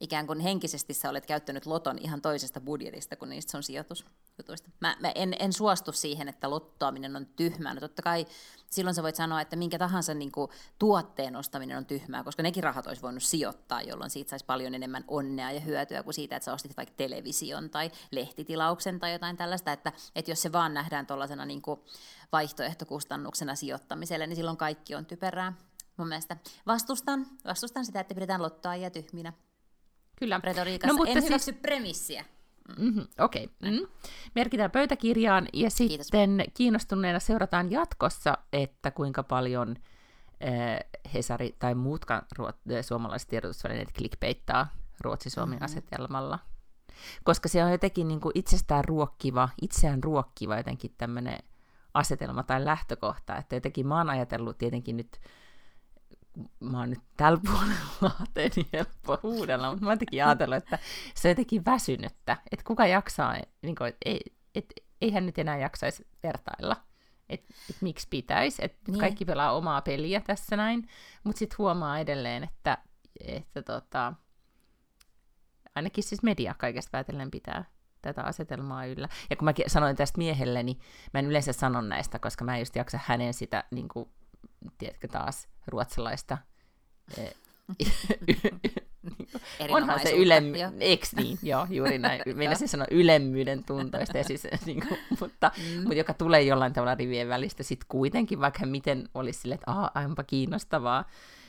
ikään 0.00 0.26
kuin 0.26 0.40
henkisesti 0.40 0.94
sä 0.94 1.10
olet 1.10 1.26
käyttänyt 1.26 1.66
loton 1.66 1.98
ihan 1.98 2.20
toisesta 2.20 2.60
budjetista 2.60 3.16
kuin 3.16 3.28
niistä 3.28 3.50
sun 3.50 3.62
sijoitusjutuista. 3.62 4.70
Mä, 4.80 4.96
mä 5.00 5.12
en, 5.14 5.36
en 5.38 5.52
suostu 5.52 5.92
siihen, 5.92 6.28
että 6.28 6.50
lottoaminen 6.50 7.16
on 7.16 7.26
tyhmää. 7.26 7.74
No 7.74 7.80
totta 7.80 8.02
kai 8.02 8.26
silloin 8.70 8.94
sä 8.94 9.02
voit 9.02 9.16
sanoa, 9.16 9.40
että 9.40 9.56
minkä 9.56 9.78
tahansa 9.78 10.14
niin 10.14 10.32
kuin, 10.32 10.50
tuotteen 10.78 11.36
ostaminen 11.36 11.78
on 11.78 11.86
tyhmää, 11.86 12.24
koska 12.24 12.42
nekin 12.42 12.62
rahat 12.62 12.86
olisi 12.86 13.02
voinut 13.02 13.22
sijoittaa, 13.22 13.82
jolloin 13.82 14.10
siitä 14.10 14.30
saisi 14.30 14.44
paljon 14.44 14.74
enemmän 14.74 15.04
onnea 15.08 15.52
ja 15.52 15.60
hyötyä 15.60 16.02
kuin 16.02 16.14
siitä, 16.14 16.36
että 16.36 16.44
sä 16.44 16.52
ostit 16.52 16.76
vaikka 16.76 16.94
television 16.96 17.70
tai 17.70 17.90
lehtitilauksen 18.10 19.00
tai 19.00 19.12
jotain 19.12 19.36
tällaista, 19.36 19.72
että, 19.72 19.92
että 20.14 20.30
jos 20.30 20.42
se 20.42 20.52
vaan 20.52 20.74
nähdään 20.74 21.06
tuollaisena 21.06 21.44
niin 21.44 21.62
vaihtoehtokustannuksena 22.32 23.54
sijoittamiselle, 23.54 24.26
niin 24.26 24.36
silloin 24.36 24.56
kaikki 24.56 24.94
on 24.94 25.06
typerää. 25.06 25.52
Mun 25.96 26.08
mielestä 26.08 26.36
vastustan, 26.66 27.26
vastustan 27.44 27.84
sitä, 27.84 28.00
että 28.00 28.14
pidetään 28.14 28.42
lottoa 28.42 28.76
ja 28.76 28.90
tyhminä. 28.90 29.32
Kyllä. 30.20 30.40
Retoriikassa. 30.44 30.92
No, 30.92 30.96
mutta 30.96 31.10
en 31.10 31.14
siis... 31.14 31.24
hyväksy 31.24 31.52
premissiä. 31.52 32.24
Mm-hmm, 32.78 33.06
Okei. 33.18 33.44
Okay. 33.44 33.70
Mm. 33.70 33.86
Merkitään 34.34 34.70
pöytäkirjaan 34.70 35.48
ja 35.52 35.70
sitten 35.70 36.36
Kiitos. 36.36 36.54
kiinnostuneena 36.54 37.20
seurataan 37.20 37.70
jatkossa, 37.70 38.38
että 38.52 38.90
kuinka 38.90 39.22
paljon 39.22 39.76
äh, 40.44 40.78
Hesari 41.14 41.56
tai 41.58 41.74
muutkaan 41.74 42.22
ruot- 42.38 42.72
eh, 42.72 42.84
suomalaiset 42.84 43.28
tiedotusvälineet 43.28 43.92
clickbaittaa 43.92 44.68
Ruotsi-Suomen 45.00 45.54
mm-hmm. 45.54 45.64
asetelmalla. 45.64 46.38
Koska 47.24 47.48
se 47.48 47.64
on 47.64 47.70
jotenkin 47.70 48.08
niin 48.08 48.20
kuin 48.20 48.32
itsestään 48.34 48.84
ruokkiva, 48.84 49.48
itseään 49.62 50.04
ruokkiva 50.04 50.56
jotenkin 50.56 50.94
tämmöinen 50.98 51.38
asetelma 51.94 52.42
tai 52.42 52.64
lähtökohta, 52.64 53.36
että 53.36 53.56
jotenkin 53.56 53.86
mä 53.86 53.98
oon 53.98 54.10
ajatellut 54.10 54.58
tietenkin 54.58 54.96
nyt 54.96 55.18
mä 56.60 56.78
oon 56.78 56.90
nyt 56.90 57.00
tällä 57.16 57.40
puolella 57.46 58.26
niin 58.36 58.66
helppo 58.72 59.18
huudella, 59.22 59.70
mutta 59.70 59.84
mä 59.84 59.90
oon 59.90 59.98
ajatellut, 60.12 60.56
että 60.56 60.78
se 61.14 61.28
on 61.28 61.30
jotenkin 61.30 61.64
väsynyttä, 61.64 62.36
että 62.52 62.64
kuka 62.64 62.86
jaksaa, 62.86 63.36
niin 63.62 63.76
kuin, 63.76 63.88
että 63.88 63.98
ei, 64.04 64.20
et, 64.54 64.74
eihän 65.00 65.26
nyt 65.26 65.38
enää 65.38 65.58
jaksaisi 65.58 66.06
vertailla, 66.22 66.76
että 67.28 67.54
et 67.70 67.76
miksi 67.80 68.06
pitäisi, 68.10 68.64
että 68.64 68.92
niin. 68.92 69.00
kaikki 69.00 69.24
pelaa 69.24 69.52
omaa 69.52 69.82
peliä 69.82 70.20
tässä 70.20 70.56
näin, 70.56 70.88
mutta 71.24 71.38
sitten 71.38 71.58
huomaa 71.58 71.98
edelleen, 71.98 72.44
että, 72.44 72.78
että 73.20 73.62
tota, 73.62 74.14
ainakin 75.74 76.04
siis 76.04 76.22
media 76.22 76.54
kaikesta 76.58 76.90
päätellen 76.90 77.30
pitää 77.30 77.64
tätä 78.02 78.22
asetelmaa 78.22 78.86
yllä. 78.86 79.08
Ja 79.30 79.36
kun 79.36 79.44
mä 79.44 79.52
sanoin 79.66 79.96
tästä 79.96 80.18
miehelle, 80.18 80.62
niin 80.62 80.80
mä 81.14 81.20
en 81.20 81.26
yleensä 81.26 81.52
sano 81.52 81.80
näistä, 81.80 82.18
koska 82.18 82.44
mä 82.44 82.54
en 82.54 82.60
just 82.60 82.76
jaksa 82.76 83.00
hänen 83.04 83.34
sitä 83.34 83.64
niin 83.70 83.88
kuin, 83.88 84.08
tiedätkö 84.78 85.08
taas, 85.08 85.48
ruotsalaista 85.66 86.38
eh, 87.18 87.34
onhan 89.68 90.00
se 90.00 90.10
ylem... 90.10 90.44
Eks 90.80 91.14
niin? 91.14 91.38
Joo, 91.42 91.66
juuri 91.70 91.98
näin. 91.98 92.22
Minä 92.34 92.54
se 92.54 92.66
sanoa 92.66 92.86
ylemmyyden 92.90 93.64
tuntoista, 93.64 94.18
ja 94.18 94.24
siis, 94.24 94.46
niin 94.66 94.88
kuin, 94.88 95.00
mutta, 95.20 95.50
mm. 95.56 95.80
mutta 95.80 95.94
joka 95.94 96.14
tulee 96.14 96.42
jollain 96.42 96.72
tavalla 96.72 96.94
rivien 96.94 97.28
välistä 97.28 97.62
sitten 97.62 97.86
kuitenkin, 97.88 98.40
vaikka 98.40 98.66
miten 98.66 99.08
olisi 99.14 99.40
sille, 99.40 99.54
että 99.54 99.70
aah, 99.70 99.90
aivanpa 99.94 100.24
kiinnostavaa, 100.24 101.04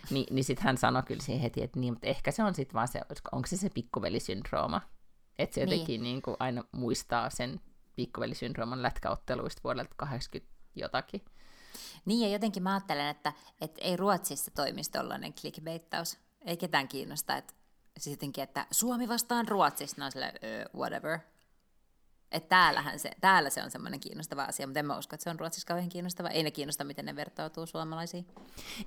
niin, 0.09 0.25
niin 0.31 0.43
sitten 0.43 0.65
hän 0.65 0.77
sanoi 0.77 1.03
kyllä 1.03 1.21
siihen 1.21 1.41
heti, 1.41 1.63
että 1.63 1.79
niin, 1.79 1.93
mutta 1.93 2.07
ehkä 2.07 2.31
se 2.31 2.43
on 2.43 2.55
sitten 2.55 2.73
vaan 2.73 2.87
se, 2.87 3.01
onko 3.31 3.47
se 3.47 3.57
se 3.57 3.69
pikkuvelisyndrooma, 3.69 4.81
että 5.39 5.53
se 5.53 5.61
jotenkin 5.61 5.87
niin. 5.87 6.03
Niin 6.03 6.21
kuin 6.21 6.37
aina 6.39 6.63
muistaa 6.71 7.29
sen 7.29 7.61
pikkuvelisyndrooman 7.95 8.81
lätkäotteluista 8.81 9.61
vuodelta 9.63 9.93
80 9.97 10.53
jotakin. 10.75 11.21
Niin, 12.05 12.21
ja 12.21 12.27
jotenkin 12.27 12.63
mä 12.63 12.73
ajattelen, 12.73 13.07
että, 13.07 13.33
että 13.61 13.81
ei 13.81 13.97
Ruotsissa 13.97 14.51
toimisi 14.51 14.91
tollainen 14.91 15.33
clickbaittaus. 15.33 16.17
Ei 16.45 16.57
ketään 16.57 16.87
kiinnosta, 16.87 17.37
että 17.37 17.53
siis 17.99 18.13
jotenkin, 18.13 18.43
että 18.43 18.65
Suomi 18.71 19.07
vastaan 19.07 19.47
Ruotsissa, 19.47 20.03
no 20.03 20.11
sille, 20.11 20.33
uh, 20.73 20.79
whatever. 20.79 21.19
Että 22.31 22.49
täällähän 22.49 22.99
se, 22.99 23.11
täällä 23.21 23.49
se 23.49 23.63
on 23.63 23.71
semmoinen 23.71 23.99
kiinnostava 23.99 24.43
asia, 24.43 24.67
mutta 24.67 24.79
en 24.79 24.85
mä 24.85 24.97
usko, 24.97 25.15
että 25.15 25.23
se 25.23 25.29
on 25.29 25.39
Ruotsissa 25.39 25.67
kauhean 25.67 25.89
kiinnostava. 25.89 26.29
Ei 26.29 26.43
ne 26.43 26.51
kiinnosta, 26.51 26.83
miten 26.83 27.05
ne 27.05 27.15
vertautuu 27.15 27.65
suomalaisiin. 27.65 28.27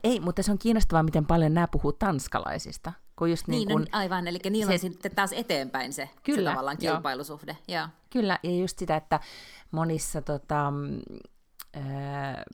Ei, 0.05 0.21
mutta 0.21 0.43
se 0.43 0.53
on 0.53 0.59
kiinnostavaa, 0.59 1.03
miten 1.03 1.27
paljon 1.27 1.55
nämä 1.55 1.69
puhuu 1.69 1.93
tanskalaisista. 1.93 2.93
Kun 3.17 3.31
just 3.31 3.49
niin, 3.49 3.57
niin 3.57 3.69
kun, 3.69 3.81
no, 3.81 3.87
aivan, 3.93 4.29
eli 4.29 4.39
niillä 4.51 4.71
se, 4.71 4.73
on 4.73 4.79
sitten 4.79 5.15
taas 5.15 5.33
eteenpäin 5.33 5.93
se, 5.93 6.11
kyllä, 6.23 6.51
se 6.51 6.53
tavallaan 6.53 6.79
kilpailusuhde. 6.79 7.57
Joo. 7.69 7.81
Joo. 7.81 7.89
Kyllä, 8.11 8.39
ja 8.43 8.51
just 8.51 8.79
sitä, 8.79 8.97
että 8.97 9.21
monissa 9.71 10.23
tota, 10.23 10.73
äh, 11.77 12.45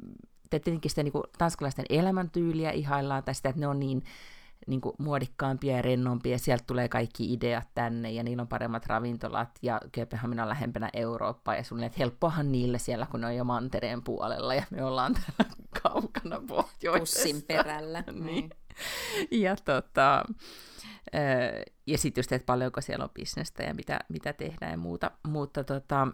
tietenkin 0.51 0.91
sitä 0.91 1.03
niin 1.03 1.13
kuin, 1.13 1.25
tanskalaisten 1.39 1.85
elämäntyyliä 1.91 2.71
ihaillaan, 2.71 3.25
tai 3.25 3.35
sitä, 3.35 3.49
että 3.49 3.61
ne 3.61 3.67
on 3.67 3.81
niin, 3.81 4.05
niin 4.67 4.81
kuin, 4.81 4.95
muodikkaampia 4.99 5.77
ja 5.77 5.83
rennompia, 5.83 6.39
sieltä 6.39 6.65
tulee 6.67 6.89
kaikki 6.89 7.33
ideat 7.33 7.69
tänne, 7.75 8.13
ja 8.13 8.23
niillä 8.23 8.41
on 8.41 8.49
paremmat 8.49 8.87
ravintolat, 8.87 9.51
ja 9.63 9.81
Kööpenhamina 9.93 10.43
on 10.43 10.49
lähempänä 10.49 10.91
Eurooppaa, 10.93 11.55
ja 11.55 11.65
sun 11.65 11.83
että 11.83 11.99
helppohan 11.99 12.53
niille 12.53 12.79
siellä, 12.79 13.07
kun 13.07 13.21
ne 13.21 13.27
on 13.27 13.37
jo 13.37 13.45
mantereen 13.45 14.03
puolella, 14.03 14.55
ja 14.55 14.63
me 14.71 14.85
ollaan 14.85 15.15
täällä 15.15 15.55
kaukana 15.83 16.43
pohjoisessa. 16.49 17.23
Pussin 17.23 17.43
perällä. 17.43 18.05
niin. 18.25 18.51
Ja, 19.31 19.57
tota, 19.57 20.25
ja 21.87 21.99
sitten 21.99 22.21
just, 22.21 22.33
että 22.33 22.47
paljonko 22.47 22.81
siellä 22.81 23.05
on 23.05 23.11
bisnestä 23.15 23.63
ja 23.63 23.75
mitä, 23.75 24.01
mitä 24.09 24.33
tehdään 24.33 24.73
ja 24.73 24.79
muuta. 24.79 25.11
Mutta 25.29 25.65
tota, 25.65 26.09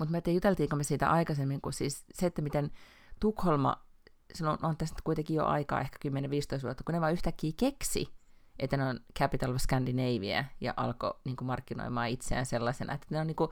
mutta 0.00 0.12
me 0.26 0.32
juteltiinko 0.32 0.76
me 0.76 0.84
siitä 0.84 1.10
aikaisemmin, 1.10 1.60
kun 1.60 1.72
siis 1.72 2.04
se, 2.12 2.26
että 2.26 2.42
miten 2.42 2.70
Tukholma, 3.20 3.84
se 4.34 4.46
on, 4.46 4.76
tästä 4.76 5.00
kuitenkin 5.04 5.36
jo 5.36 5.44
aikaa, 5.44 5.80
ehkä 5.80 5.98
10-15 6.08 6.62
vuotta, 6.62 6.84
kun 6.84 6.92
ne 6.92 7.00
vaan 7.00 7.12
yhtäkkiä 7.12 7.52
keksi, 7.56 8.08
että 8.58 8.76
ne 8.76 8.84
on 8.84 9.00
Capital 9.18 9.50
of 9.50 9.56
Scandinavia 9.56 10.44
ja 10.60 10.74
alkoi 10.76 11.14
niin 11.24 11.36
kuin, 11.36 11.46
markkinoimaan 11.46 12.08
itseään 12.08 12.46
sellaisena, 12.46 12.94
että 12.94 13.06
ne 13.10 13.20
on 13.20 13.26
niin 13.26 13.36
kuin, 13.36 13.50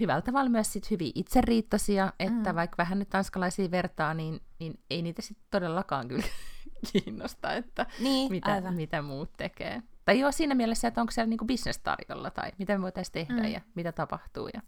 hyvällä 0.00 0.22
tavalla 0.22 0.50
myös 0.50 0.72
sit 0.72 0.90
hyvin 0.90 1.12
itseriittoisia, 1.14 2.12
että 2.18 2.52
mm. 2.52 2.56
vaikka 2.56 2.76
vähän 2.78 2.98
nyt 2.98 3.08
tanskalaisia 3.08 3.70
vertaa, 3.70 4.14
niin, 4.14 4.40
niin 4.58 4.80
ei 4.90 5.02
niitä 5.02 5.22
sitten 5.22 5.46
todellakaan 5.50 6.08
kyllä 6.08 6.24
kiinnosta, 6.92 7.52
että 7.52 7.86
niin, 7.98 8.30
mitä, 8.30 8.60
mitä 8.70 9.02
muut 9.02 9.32
tekee. 9.36 9.82
Tai 10.04 10.20
joo, 10.20 10.32
siinä 10.32 10.54
mielessä, 10.54 10.88
että 10.88 11.00
onko 11.00 11.10
siellä 11.10 11.28
niinku 11.28 11.44
business 11.44 11.78
tarjolla 11.78 12.30
tai 12.30 12.52
mitä 12.58 12.78
me 12.78 12.82
voitaisiin 12.82 13.12
tehdä 13.12 13.42
mm. 13.42 13.48
ja 13.48 13.60
mitä 13.74 13.92
tapahtuu. 13.92 14.48
Ja... 14.54 14.62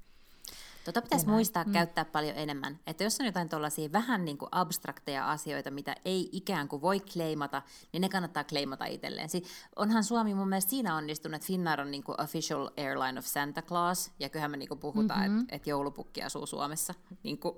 Tota 0.87 1.03
pitäisi 1.03 1.29
muistaa 1.29 1.65
mm. 1.65 1.73
käyttää 1.73 2.05
paljon 2.05 2.37
enemmän. 2.37 2.79
Että 2.87 3.05
jos 3.05 3.21
on 3.21 3.27
jotain 3.27 3.49
tuollaisia 3.49 3.93
vähän 3.93 4.25
niin 4.25 4.39
kuin 4.39 4.49
abstrakteja 4.53 5.31
asioita, 5.31 5.71
mitä 5.71 5.97
ei 6.05 6.29
ikään 6.33 6.69
kuin 6.69 6.83
voi 6.83 7.01
kleimata, 7.01 7.63
niin 7.93 8.01
ne 8.01 8.09
kannattaa 8.09 8.45
kleimata 8.45 8.85
itselleen. 8.85 9.29
Si- 9.29 9.45
onhan 9.77 10.05
Suomi 10.05 10.35
mun 10.35 10.49
mielestä 10.49 10.71
siinä 10.71 10.97
onnistunut, 10.97 11.35
että 11.35 11.47
Finnair 11.47 11.81
on 11.81 11.91
niin 11.91 12.05
kuin 12.05 12.21
official 12.21 12.71
airline 12.77 13.19
of 13.19 13.25
Santa 13.25 13.63
Claus, 13.63 14.11
ja 14.19 14.29
kyllähän 14.29 14.51
me 14.51 14.57
niin 14.57 14.69
kuin 14.69 14.81
puhutaan, 14.81 15.23
mm-hmm. 15.23 15.41
että 15.41 15.57
et 15.57 15.67
joulupukki 15.67 16.23
asuu 16.23 16.47
Suomessa. 16.47 16.95
Niin 17.23 17.39
kuin, 17.39 17.57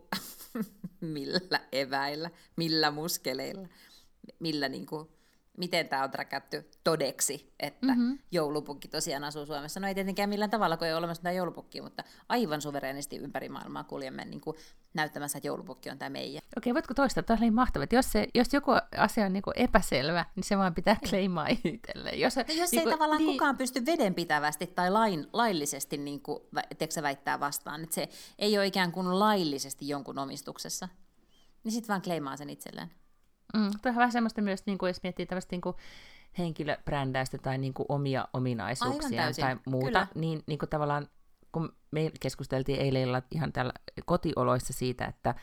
millä 1.00 1.60
eväillä, 1.72 2.30
millä 2.56 2.90
muskeleilla, 2.90 3.68
millä 4.38 4.68
niin 4.68 4.86
kuin, 4.86 5.08
miten 5.58 5.88
tämä 5.88 6.04
on 6.04 6.10
träkätty 6.10 6.70
todeksi, 6.84 7.52
että 7.60 7.86
mm-hmm. 7.86 8.18
joulupukki 8.32 8.88
tosiaan 8.88 9.24
asuu 9.24 9.46
Suomessa. 9.46 9.80
No 9.80 9.88
ei 9.88 9.94
tietenkään 9.94 10.28
millään 10.28 10.50
tavalla, 10.50 10.76
kun 10.76 10.86
ei 10.86 10.92
ole 10.92 10.98
olemassa 10.98 11.22
tämä 11.22 11.32
joulupukki, 11.32 11.80
mutta 11.80 12.04
aivan 12.28 12.62
suvereenisti 12.62 13.16
ympäri 13.16 13.48
maailmaa 13.48 13.84
kuljemme 13.84 14.24
niin 14.24 14.40
kuin 14.40 14.56
näyttämässä, 14.94 15.38
että 15.38 15.48
joulupukki 15.48 15.90
on 15.90 15.98
tämä 15.98 16.08
meidän. 16.08 16.42
Okei, 16.56 16.74
voitko 16.74 16.94
toistaa? 16.94 17.22
Tämä 17.22 17.46
on 17.46 17.54
mahtavaa. 17.54 17.86
Jos, 17.92 18.12
se, 18.12 18.28
jos 18.34 18.52
joku 18.52 18.70
asia 18.96 19.26
on 19.26 19.32
niin 19.32 19.42
kuin 19.42 19.54
epäselvä, 19.56 20.26
niin 20.36 20.44
se 20.44 20.58
vaan 20.58 20.74
pitää 20.74 20.96
kleimaa 21.08 21.46
itselleen. 21.64 22.20
Jos, 22.20 22.36
no, 22.36 22.44
jos 22.48 22.72
niin 22.72 22.78
ei 22.78 22.84
kuin, 22.84 22.94
tavallaan 22.94 23.18
niin... 23.18 23.32
kukaan 23.32 23.56
pysty 23.56 23.86
vedenpitävästi 23.86 24.66
tai 24.66 24.90
lain, 24.90 25.26
laillisesti 25.32 25.96
niin 25.96 26.20
kuin, 26.20 26.42
tiedätkö, 26.78 27.02
väittää 27.02 27.40
vastaan, 27.40 27.82
että 27.82 27.94
se 27.94 28.08
ei 28.38 28.58
ole 28.58 28.66
ikään 28.66 28.92
kuin 28.92 29.18
laillisesti 29.18 29.88
jonkun 29.88 30.18
omistuksessa, 30.18 30.88
niin 31.64 31.72
sitten 31.72 31.88
vaan 31.88 32.02
kleimaa 32.02 32.36
sen 32.36 32.50
itselleen. 32.50 32.90
Mm, 33.54 33.70
Tuo 33.82 33.90
on 33.90 33.96
vähän 33.96 34.12
semmoista 34.12 34.42
myös, 34.42 34.66
niin 34.66 34.78
kuin 34.78 34.90
jos 34.90 35.02
miettii 35.02 35.26
tämmöistä 35.26 35.52
niin 35.52 35.60
kuin 35.60 35.76
henkilöbrändäystä 36.38 37.38
tai 37.38 37.58
niin 37.58 37.74
kuin 37.74 37.86
omia 37.88 38.28
ominaisuuksia 38.32 39.22
tai 39.40 39.56
muuta, 39.66 39.86
Kyllä. 39.86 40.06
niin, 40.14 40.42
niin 40.46 40.58
kuin 40.58 40.68
tavallaan 40.68 41.08
kun 41.52 41.72
me 41.90 42.12
keskusteltiin 42.20 42.80
eilen 42.80 43.22
ihan 43.30 43.52
täällä 43.52 43.72
kotioloissa 44.04 44.72
siitä, 44.72 45.04
että, 45.04 45.34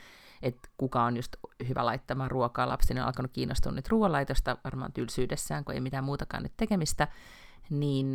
että 0.42 0.70
kuka 0.78 1.04
on 1.04 1.16
just 1.16 1.36
hyvä 1.68 1.86
laittamaan 1.86 2.32
ruokaa 2.32 2.70
lapsille, 2.70 3.02
on 3.02 3.08
alkanut 3.08 3.32
kiinnostua 3.32 3.72
nyt 3.72 3.90
ruoanlaitosta 3.90 4.58
varmaan 4.64 4.94
tylsyydessään, 4.94 5.66
kun 5.66 5.76
ei 5.76 5.82
mitään 5.82 6.04
muutakaan 6.04 6.44
nyt 6.44 6.54
tekemistä, 6.58 7.08
niin, 7.70 8.14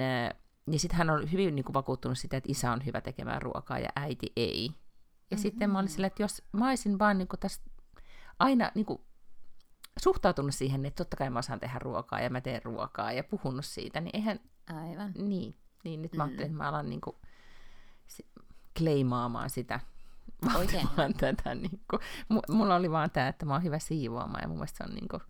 niin 0.66 0.80
sitten 0.80 0.98
hän 0.98 1.10
on 1.10 1.32
hyvin 1.32 1.54
niin 1.54 1.64
kuin, 1.64 1.74
vakuuttunut 1.74 2.18
sitä, 2.18 2.36
että 2.36 2.52
isä 2.52 2.72
on 2.72 2.86
hyvä 2.86 3.00
tekemään 3.00 3.42
ruokaa 3.42 3.78
ja 3.78 3.88
äiti 3.96 4.32
ei. 4.36 4.64
Ja 4.66 4.70
mm-hmm. 4.70 5.42
sitten 5.42 5.70
mä 5.70 5.78
olin 5.78 5.88
sillä, 5.88 6.06
että 6.06 6.22
jos 6.22 6.42
mä 6.52 6.68
olisin 6.68 6.98
vaan 6.98 7.18
niin 7.18 7.28
kuin, 7.28 7.40
tästä 7.40 7.70
aina 8.38 8.70
niin 8.74 8.86
kuin, 8.86 9.00
suhtautunut 10.02 10.54
siihen, 10.54 10.86
että 10.86 11.04
totta 11.04 11.16
kai 11.16 11.30
mä 11.30 11.38
osaan 11.38 11.60
tehdä 11.60 11.78
ruokaa 11.78 12.20
ja 12.20 12.30
mä 12.30 12.40
teen 12.40 12.62
ruokaa 12.64 13.12
ja 13.12 13.24
puhunut 13.24 13.64
siitä, 13.64 14.00
niin 14.00 14.16
eihän... 14.16 14.40
Aivan. 14.66 15.12
Niin, 15.18 15.56
niin 15.84 16.02
nyt 16.02 16.16
mä 16.16 16.22
ajattelin, 16.22 16.46
että 16.46 16.56
mä 16.56 16.68
alan 16.68 16.90
niinku 16.90 17.20
kleimaamaan 18.78 19.50
sitä. 19.50 19.80
Oikein. 20.56 20.88
tätä, 21.20 21.54
niinku. 21.54 21.98
M- 22.28 22.54
mulla 22.54 22.76
oli 22.76 22.90
vaan 22.90 23.10
tämä, 23.10 23.28
että 23.28 23.46
mä 23.46 23.52
oon 23.52 23.62
hyvä 23.62 23.78
siivoamaan 23.78 24.42
ja 24.42 24.48
mun 24.48 24.56
mielestä 24.56 24.76
se 24.76 24.90
on 24.90 24.94
niinku, 24.94 25.20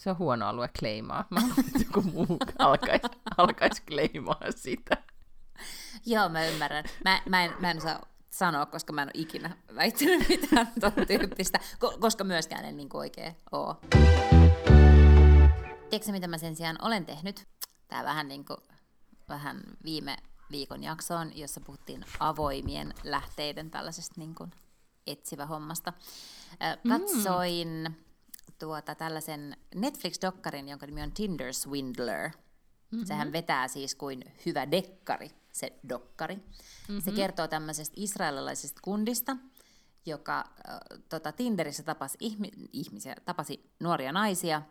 se 0.00 0.10
on 0.10 0.18
huono 0.18 0.46
alue 0.46 0.70
kleimaa. 0.78 1.24
Mä 1.30 1.40
haluan, 1.40 1.60
että 1.60 1.78
joku 1.78 2.02
muu 2.02 2.38
alkaisi, 2.58 3.06
alkais 3.36 3.80
kleimaa 3.80 4.40
sitä. 4.56 4.96
Joo, 6.06 6.28
mä 6.28 6.46
ymmärrän. 6.46 6.84
Mä, 7.04 7.22
mä, 7.28 7.44
en, 7.44 7.52
mä 7.58 7.70
en 7.70 7.80
saa 7.80 8.00
sanoa, 8.30 8.66
koska 8.66 8.92
mä 8.92 9.02
en 9.02 9.08
ole 9.08 9.22
ikinä 9.22 9.56
väittänyt 9.74 10.28
mitään 10.28 10.72
tuon 10.80 11.06
tyyppistä, 11.06 11.60
koska 12.00 12.24
myöskään 12.24 12.64
en 12.64 12.76
niin 12.76 12.88
oikein 12.92 13.36
ole. 13.52 13.76
Tiedätkö 15.90 16.12
mitä 16.12 16.28
mä 16.28 16.38
sen 16.38 16.56
sijaan 16.56 16.78
olen 16.82 17.06
tehnyt? 17.06 17.46
Tämä 17.88 18.04
vähän 18.04 18.28
niin 18.28 18.44
kuin, 18.44 18.58
vähän 19.28 19.60
viime 19.84 20.16
viikon 20.50 20.82
jaksoon, 20.82 21.36
jossa 21.36 21.60
puhuttiin 21.60 22.04
avoimien 22.20 22.94
lähteiden 23.04 23.70
tällaisesta 23.70 24.14
niin 24.16 24.34
kuin 24.34 24.50
etsivä 25.06 25.46
hommasta. 25.46 25.92
Katsoin 26.88 27.68
mm. 27.88 27.94
tuota 28.58 28.94
tällaisen 28.94 29.56
Netflix-dokkarin, 29.74 30.68
jonka 30.68 30.86
nimi 30.86 31.02
on 31.02 31.12
Tinder 31.12 31.52
Swindler. 31.52 32.28
Mm-hmm. 32.28 33.06
Sehän 33.06 33.32
vetää 33.32 33.68
siis 33.68 33.94
kuin 33.94 34.24
hyvä 34.46 34.70
dekkari 34.70 35.39
se 35.52 35.72
dokkari. 35.88 36.36
Mm-hmm. 36.36 37.00
Se 37.00 37.10
kertoo 37.10 37.48
tämmöisestä 37.48 37.94
israelilaisesta 37.96 38.80
kundista, 38.84 39.36
joka 40.06 40.38
äh, 40.38 40.78
tota, 41.08 41.32
Tinderissä 41.32 41.82
tapasi 41.82 42.18
ihmi- 42.20 42.68
ihmisiä, 42.72 43.16
tapasi 43.24 43.70
nuoria 43.80 44.12
naisia, 44.12 44.62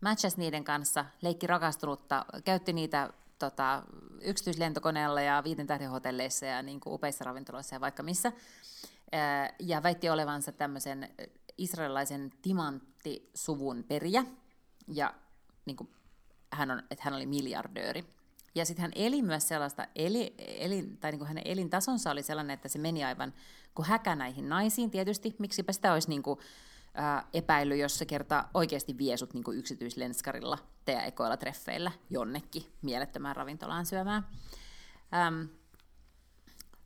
matchasi 0.00 0.38
niiden 0.38 0.64
kanssa, 0.64 1.04
leikki 1.22 1.46
rakastunutta, 1.46 2.26
käytti 2.44 2.72
niitä 2.72 3.12
tota, 3.38 3.82
yksityislentokoneella 4.22 5.20
ja 5.20 5.42
viiden 5.44 5.66
tähden 5.66 5.90
hotelleissa 5.90 6.46
ja 6.46 6.62
niin 6.62 6.80
kuin 6.80 6.94
upeissa 6.94 7.24
ravintoloissa 7.24 7.74
ja 7.74 7.80
vaikka 7.80 8.02
missä. 8.02 8.32
Äh, 9.14 9.54
ja 9.58 9.82
väitti 9.82 10.10
olevansa 10.10 10.52
tämmöisen 10.52 11.08
israelilaisen 11.58 12.32
timanttisuvun 12.42 13.84
periä. 13.84 14.24
Ja 14.88 15.14
niin 15.64 15.76
kuin, 15.76 15.90
hän, 16.52 16.70
on, 16.70 16.82
että 16.90 17.04
hän 17.04 17.14
oli 17.14 17.26
miljardööri. 17.26 18.17
Ja 18.58 18.64
sitten 18.64 18.82
hän 18.82 18.92
eli 18.94 19.22
myös 19.22 19.48
sellaista, 19.48 19.86
eli, 19.94 20.34
eli, 20.38 20.82
tai 21.00 21.10
niin 21.10 21.18
kuin 21.18 21.28
hänen 21.28 21.46
elintasonsa 21.46 22.10
oli 22.10 22.22
sellainen, 22.22 22.54
että 22.54 22.68
se 22.68 22.78
meni 22.78 23.04
aivan 23.04 23.34
kuin 23.74 23.86
häkä 23.86 24.16
näihin 24.16 24.48
naisiin 24.48 24.90
tietysti. 24.90 25.36
Miksipä 25.38 25.72
sitä 25.72 25.92
olisi 25.92 26.08
niin 26.08 26.22
kuin, 26.22 26.38
ää, 26.94 27.28
epäily, 27.32 27.76
jos 27.76 27.98
se 27.98 28.06
kerta 28.06 28.48
oikeasti 28.54 28.98
vie 28.98 29.16
sut 29.16 29.34
niin 29.34 29.44
yksityislenskarilla 29.54 30.58
teidän 30.84 31.04
ekoilla 31.04 31.36
treffeillä 31.36 31.92
jonnekin 32.10 32.62
mielettömään 32.82 33.36
ravintolaan 33.36 33.86
syömään. 33.86 34.26
Äm, 35.26 35.48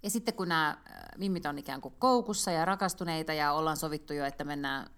ja 0.03 0.11
sitten 0.11 0.35
kun 0.35 0.49
nämä 0.49 0.79
mimmit 1.19 1.47
on 1.47 1.59
ikään 1.59 1.81
kuin 1.81 1.95
koukussa 1.99 2.51
ja 2.51 2.65
rakastuneita 2.65 3.33
ja 3.33 3.53
ollaan 3.53 3.77
sovittu 3.77 4.13
jo, 4.13 4.25
että 4.25 4.45
mennään 4.45 4.91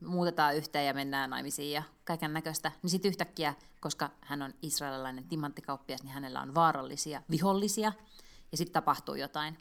muutetaan 0.00 0.56
yhteen 0.56 0.86
ja 0.86 0.94
mennään 0.94 1.30
naimisiin 1.30 1.72
ja 1.72 1.82
kaiken 2.04 2.32
näköistä, 2.32 2.72
niin 2.82 2.90
sitten 2.90 3.08
yhtäkkiä, 3.08 3.54
koska 3.80 4.10
hän 4.20 4.42
on 4.42 4.54
israelilainen 4.62 5.24
timanttikauppias, 5.24 6.02
niin 6.02 6.12
hänellä 6.12 6.40
on 6.40 6.54
vaarallisia 6.54 7.22
vihollisia, 7.30 7.92
ja 8.52 8.56
sitten 8.58 8.72
tapahtuu 8.72 9.14
jotain. 9.14 9.58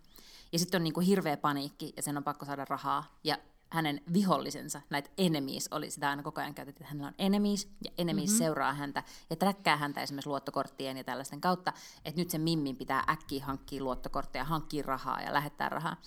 Ja 0.51 0.59
sitten 0.59 0.79
on 0.79 0.83
niinku 0.83 0.99
hirveä 0.99 1.37
paniikki, 1.37 1.93
ja 1.95 2.03
sen 2.03 2.17
on 2.17 2.23
pakko 2.23 2.45
saada 2.45 2.65
rahaa, 2.65 3.19
ja 3.23 3.37
hänen 3.69 4.01
vihollisensa, 4.13 4.81
näitä 4.89 5.09
enemies, 5.17 5.67
oli 5.71 5.91
sitä 5.91 6.09
aina 6.09 6.23
koko 6.23 6.41
ajan 6.41 6.53
käytetty, 6.53 6.83
että 6.83 6.89
hänellä 6.89 7.07
on 7.07 7.13
enemies, 7.17 7.67
ja 7.83 7.91
enemies 7.97 8.29
mm-hmm. 8.29 8.37
seuraa 8.37 8.73
häntä, 8.73 9.03
ja 9.29 9.35
träkkää 9.35 9.77
häntä 9.77 10.01
esimerkiksi 10.01 10.29
luottokorttien 10.29 10.97
ja 10.97 11.03
tällaisten 11.03 11.41
kautta, 11.41 11.73
että 12.05 12.21
nyt 12.21 12.29
sen 12.29 12.41
mimmin 12.41 12.75
pitää 12.75 13.03
äkkiä 13.09 13.45
hankkia 13.45 13.83
luottokortteja, 13.83 14.43
hankkia 14.43 14.83
rahaa 14.85 15.21
ja 15.21 15.33
lähettää 15.33 15.69
rahaa. 15.69 15.97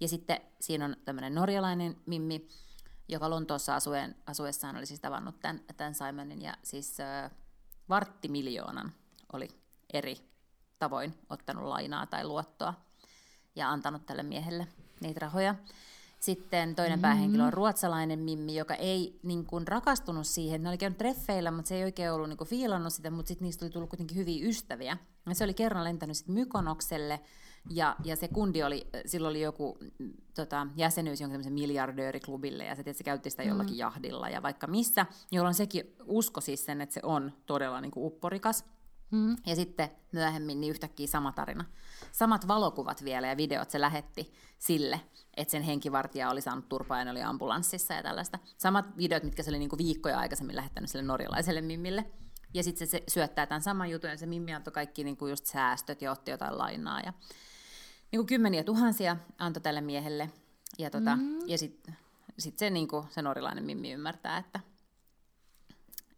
Ja 0.00 0.08
sitten 0.08 0.40
siinä 0.60 0.84
on 0.84 0.96
tämmöinen 1.04 1.34
norjalainen 1.34 1.96
mimmi, 2.06 2.48
joka 3.12 3.30
Lontoossa 3.30 3.74
asuen, 3.74 4.16
asuessaan 4.26 4.76
oli 4.76 4.86
siis 4.86 5.00
tavannut 5.00 5.40
tämän, 5.40 5.60
tämän 5.76 5.94
Simonin 5.94 6.42
ja 6.42 6.54
siis 6.62 7.00
äh, 7.00 7.30
varttimiljoonan 7.88 8.92
oli 9.32 9.48
eri 9.92 10.16
tavoin 10.78 11.14
ottanut 11.30 11.64
lainaa 11.64 12.06
tai 12.06 12.24
luottoa 12.24 12.74
ja 13.56 13.70
antanut 13.70 14.06
tälle 14.06 14.22
miehelle 14.22 14.68
niitä 15.00 15.20
rahoja. 15.20 15.54
Sitten 16.20 16.74
toinen 16.74 16.92
mm-hmm. 16.92 17.02
päähenkilö 17.02 17.44
on 17.44 17.52
ruotsalainen 17.52 18.18
Mimmi, 18.18 18.54
joka 18.54 18.74
ei 18.74 19.20
niin 19.22 19.46
kuin, 19.46 19.68
rakastunut 19.68 20.26
siihen. 20.26 20.62
Ne 20.62 20.68
oli 20.68 20.78
käynyt 20.78 20.98
treffeillä, 20.98 21.50
mutta 21.50 21.68
se 21.68 21.74
ei 21.74 21.84
oikein 21.84 22.12
ollut 22.12 22.28
niin 22.28 22.36
kuin, 22.36 22.48
fiilannut 22.48 22.92
sitä, 22.92 23.10
mutta 23.10 23.28
sitten 23.28 23.46
niistä 23.46 23.64
oli 23.64 23.70
tullut 23.70 23.90
kuitenkin 23.90 24.16
hyviä 24.16 24.48
ystäviä. 24.48 24.96
Ja 25.26 25.34
se 25.34 25.44
oli 25.44 25.54
kerran 25.54 25.84
lentänyt 25.84 26.16
sitten 26.16 26.34
Mykonokselle, 26.34 27.20
ja, 27.70 27.96
ja 28.04 28.16
se 28.16 28.28
kundi 28.28 28.62
oli, 28.62 28.86
sillä 29.06 29.28
oli 29.28 29.40
joku 29.40 29.78
tota, 30.34 30.66
jäsenyys 30.76 31.20
jonkin 31.20 31.32
tämmöisen 31.32 31.52
miljardööriklubille, 31.52 32.64
ja 32.64 32.74
se, 32.74 32.82
tietysti, 32.82 32.98
se 32.98 33.04
käytti 33.04 33.30
sitä 33.30 33.42
jollakin 33.42 33.74
mm. 33.74 33.78
jahdilla 33.78 34.28
ja 34.28 34.42
vaikka 34.42 34.66
missä, 34.66 35.06
jolloin 35.30 35.54
sekin 35.54 35.94
usko 36.04 36.40
siis 36.40 36.64
sen, 36.64 36.80
että 36.80 36.94
se 36.94 37.00
on 37.02 37.32
todella 37.46 37.80
niin 37.80 37.90
kuin 37.90 38.06
upporikas. 38.06 38.64
Mm. 39.10 39.36
Ja 39.46 39.56
sitten 39.56 39.90
myöhemmin 40.12 40.60
niin 40.60 40.70
yhtäkkiä 40.70 41.06
sama 41.06 41.32
tarina. 41.32 41.64
Samat 42.12 42.48
valokuvat 42.48 43.04
vielä 43.04 43.28
ja 43.28 43.36
videot 43.36 43.70
se 43.70 43.80
lähetti 43.80 44.32
sille, 44.58 45.00
että 45.36 45.52
sen 45.52 45.62
henkivartija 45.62 46.30
oli 46.30 46.40
saanut 46.40 46.68
turpaa 46.68 47.02
ja 47.02 47.10
oli 47.10 47.22
ambulanssissa 47.22 47.94
ja 47.94 48.02
tällaista. 48.02 48.38
Samat 48.58 48.96
videot, 48.96 49.22
mitkä 49.22 49.42
se 49.42 49.50
oli 49.50 49.58
niinku 49.58 49.78
viikkoja 49.78 50.18
aikaisemmin 50.18 50.56
lähettänyt 50.56 50.90
sille 50.90 51.04
norjalaiselle 51.04 51.60
mimmille. 51.60 52.04
Ja 52.54 52.62
sitten 52.62 52.88
se, 52.88 52.90
se 52.90 53.04
syöttää 53.08 53.46
tämän 53.46 53.62
saman 53.62 53.90
jutun 53.90 54.10
ja 54.10 54.16
se 54.16 54.26
mimmi 54.26 54.54
antoi 54.54 54.72
kaikki 54.72 55.04
niinku 55.04 55.26
just 55.26 55.46
säästöt 55.46 56.02
ja 56.02 56.12
otti 56.12 56.30
jotain 56.30 56.58
lainaa. 56.58 57.00
Ja 57.00 57.12
niinku 58.12 58.26
kymmeniä 58.26 58.64
tuhansia 58.64 59.16
antoi 59.38 59.60
tälle 59.60 59.80
miehelle. 59.80 60.30
Ja, 60.78 60.90
tota, 60.90 61.16
mm. 61.16 61.48
ja 61.48 61.58
sitten 61.58 61.96
sit 62.38 62.58
se, 62.58 62.70
niinku, 62.70 63.06
se 63.10 63.22
norjalainen 63.22 63.64
mimmi 63.64 63.92
ymmärtää, 63.92 64.38
että 64.38 64.60